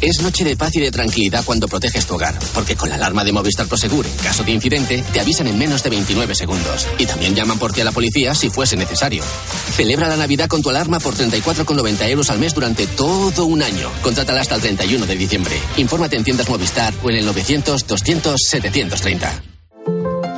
Es 0.00 0.20
noche 0.20 0.44
de 0.44 0.56
paz 0.56 0.74
y 0.74 0.80
de 0.80 0.90
tranquilidad 0.90 1.44
cuando 1.46 1.66
proteges 1.66 2.04
tu 2.04 2.16
hogar, 2.16 2.38
porque 2.52 2.76
con 2.76 2.90
la 2.90 2.96
alarma 2.96 3.24
de 3.24 3.32
Movistar 3.32 3.66
Prosegur, 3.66 4.06
en 4.06 4.16
caso 4.18 4.44
de 4.44 4.50
incidente, 4.50 5.02
te 5.12 5.20
avisan 5.20 5.46
en 5.46 5.56
menos 5.56 5.82
de 5.82 5.88
29 5.88 6.34
segundos. 6.34 6.86
Y 6.98 7.06
también 7.06 7.34
llaman 7.34 7.58
por 7.58 7.72
ti 7.72 7.80
a 7.80 7.84
la 7.84 7.92
policía 7.92 8.34
si 8.34 8.50
fuese 8.50 8.76
necesario. 8.76 9.24
Celebra 9.74 10.08
la 10.08 10.18
Navidad 10.18 10.48
con 10.48 10.60
tu 10.60 10.68
alarma 10.68 11.00
por 11.00 11.14
34,90 11.14 12.06
euros 12.10 12.28
al 12.28 12.38
mes 12.38 12.52
durante 12.52 12.86
todo 12.86 13.46
un 13.46 13.62
año. 13.62 13.90
Contrátala 14.02 14.42
hasta 14.42 14.56
el 14.56 14.60
31 14.60 15.06
de 15.06 15.16
diciembre. 15.16 15.58
Infórmate 15.78 16.16
en 16.16 16.24
tiendas 16.24 16.50
Movistar 16.50 16.92
o 17.02 17.08
en 17.08 17.16
el 17.16 17.26
900-200-730. 17.28 19.53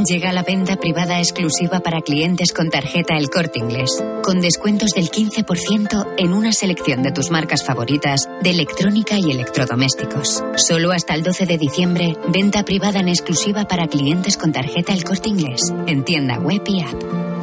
Llega 0.07 0.33
la 0.33 0.43
venta 0.43 0.77
privada 0.77 1.19
exclusiva 1.19 1.81
para 1.81 2.01
clientes 2.01 2.53
con 2.53 2.71
tarjeta 2.71 3.17
El 3.17 3.29
Corte 3.29 3.59
Inglés, 3.59 4.05
con 4.23 4.41
descuentos 4.41 4.91
del 4.91 5.11
15% 5.11 6.15
en 6.19 6.33
una 6.33 6.53
selección 6.53 7.03
de 7.03 7.11
tus 7.11 7.31
marcas 7.31 7.65
favoritas 7.65 8.29
de 8.41 8.51
electrónica 8.51 9.19
y 9.19 9.33
electrodomésticos. 9.33 10.45
Solo 10.57 10.93
hasta 10.93 11.15
el 11.15 11.25
12 11.25 11.47
de 11.47 11.59
diciembre, 11.59 12.17
venta 12.29 12.63
privada 12.63 13.01
en 13.01 13.09
exclusiva 13.09 13.67
para 13.67 13.89
clientes 13.89 14.37
con 14.37 14.53
tarjeta 14.53 14.93
El 14.93 15.03
Corte 15.03 15.29
Inglés, 15.29 15.61
en 15.89 16.05
tienda 16.05 16.39
web 16.39 16.63
y 16.67 16.83
app. 16.83 17.36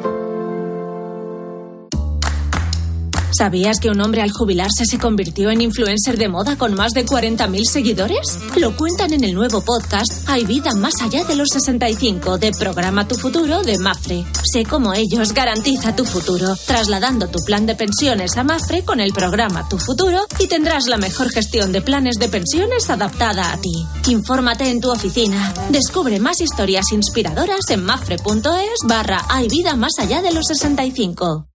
¿Sabías 3.36 3.80
que 3.80 3.90
un 3.90 4.00
hombre 4.00 4.22
al 4.22 4.32
jubilarse 4.32 4.86
se 4.86 5.00
convirtió 5.00 5.50
en 5.50 5.62
influencer 5.62 6.18
de 6.18 6.30
moda 6.30 6.56
con 6.56 6.76
más 6.76 6.92
de 6.92 7.04
40.000 7.04 7.64
seguidores? 7.64 8.38
Lo 8.58 8.78
cuentan 8.78 9.12
en 9.12 9.24
el 9.24 9.34
nuevo 9.34 9.62
podcast 9.62 10.30
Hay 10.30 10.46
vida 10.46 10.72
más 10.76 10.94
allá 11.02 11.24
de 11.24 11.36
los 11.36 11.50
65 11.50 12.38
de 12.38 12.52
Programa 12.52 13.08
Tu 13.08 13.16
Futuro 13.16 13.64
de 13.64 13.80
Mafre. 13.80 14.24
Sé 14.44 14.66
cómo 14.66 14.94
ellos 14.94 15.34
garantiza 15.34 15.96
tu 15.96 16.06
futuro, 16.06 16.56
trasladando 16.68 17.28
tu 17.28 17.40
plan 17.40 17.66
de 17.66 17.74
pensiones 17.74 18.38
a 18.38 18.44
Mafre 18.44 18.84
con 18.84 19.00
el 19.00 19.14
programa 19.14 19.68
Tu 19.68 19.80
Futuro 19.80 20.28
y 20.38 20.48
tendrás 20.48 20.86
la 20.88 20.98
mejor 20.98 21.32
gestión 21.32 21.72
de 21.72 21.82
planes 21.82 22.18
de 22.20 22.30
pensiones 22.30 22.90
adaptada 22.92 23.52
a 23.52 23.58
ti. 23.58 23.74
Infórmate 24.10 24.70
en 24.70 24.80
tu 24.80 24.92
oficina. 24.92 25.54
Descubre 25.70 26.20
más 26.20 26.40
historias 26.40 26.92
inspiradoras 26.92 27.70
en 27.70 27.84
mafre.es 27.84 28.80
barra 28.86 29.26
Hay 29.30 29.48
vida 29.48 29.76
más 29.76 29.94
allá 30.00 30.22
de 30.22 30.34
los 30.34 30.46
65. 30.46 31.53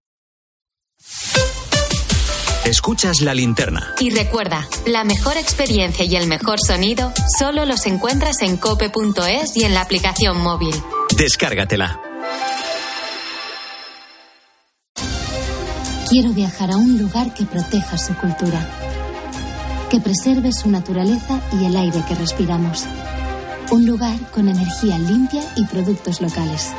Escuchas 2.68 3.22
la 3.22 3.32
linterna. 3.32 3.94
Y 3.98 4.10
recuerda, 4.10 4.68
la 4.86 5.02
mejor 5.02 5.38
experiencia 5.38 6.04
y 6.04 6.16
el 6.16 6.26
mejor 6.26 6.58
sonido 6.60 7.14
solo 7.38 7.64
los 7.64 7.86
encuentras 7.86 8.42
en 8.42 8.58
cope.es 8.58 9.56
y 9.56 9.64
en 9.64 9.72
la 9.72 9.80
aplicación 9.80 10.38
móvil. 10.42 10.74
Descárgatela. 11.16 11.98
Quiero 16.10 16.34
viajar 16.34 16.70
a 16.72 16.76
un 16.76 16.98
lugar 16.98 17.32
que 17.32 17.46
proteja 17.46 17.96
su 17.96 18.14
cultura. 18.16 18.60
que 19.88 20.00
preserve 20.00 20.52
su 20.52 20.68
naturaleza 20.68 21.40
y 21.58 21.64
el 21.64 21.74
aire 21.74 22.04
que 22.06 22.14
respiramos. 22.14 22.84
Un 23.70 23.86
lugar 23.86 24.18
con 24.32 24.46
energía 24.46 24.98
limpia 24.98 25.42
y 25.56 25.64
productos 25.64 26.20
locales, 26.20 26.72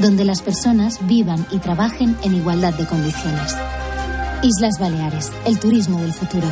donde 0.00 0.26
las 0.26 0.42
personas 0.42 0.98
vivan 1.06 1.46
y 1.50 1.58
trabajen 1.60 2.14
en 2.22 2.34
igualdad 2.34 2.74
de 2.74 2.84
condiciones. 2.84 3.56
Islas 4.46 4.78
Baleares, 4.78 5.32
el 5.44 5.58
turismo 5.58 6.00
del 6.00 6.12
futuro. 6.12 6.46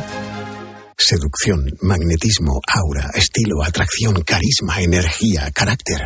Seducción, 0.97 1.65
magnetismo, 1.81 2.59
aura, 2.67 3.09
estilo, 3.15 3.63
atracción, 3.63 4.21
carisma, 4.21 4.81
energía, 4.81 5.49
carácter. 5.53 6.03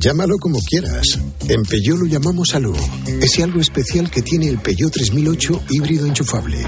Llámalo 0.00 0.38
como 0.38 0.58
quieras. 0.60 1.18
En 1.50 1.62
Peugeot 1.64 1.98
lo 1.98 2.06
llamamos 2.06 2.54
Alú. 2.54 2.74
Ese 3.20 3.42
algo 3.42 3.60
especial 3.60 4.10
que 4.10 4.22
tiene 4.22 4.48
el 4.48 4.58
Peugeot 4.58 4.90
3008 4.90 5.64
híbrido 5.68 6.06
enchufable. 6.06 6.64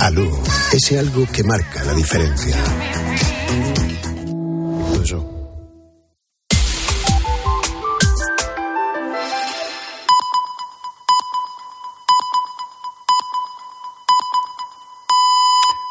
Alú, 0.00 0.30
ese 0.72 0.98
algo 0.98 1.26
que 1.30 1.44
marca 1.44 1.84
la 1.84 1.92
diferencia. 1.92 2.56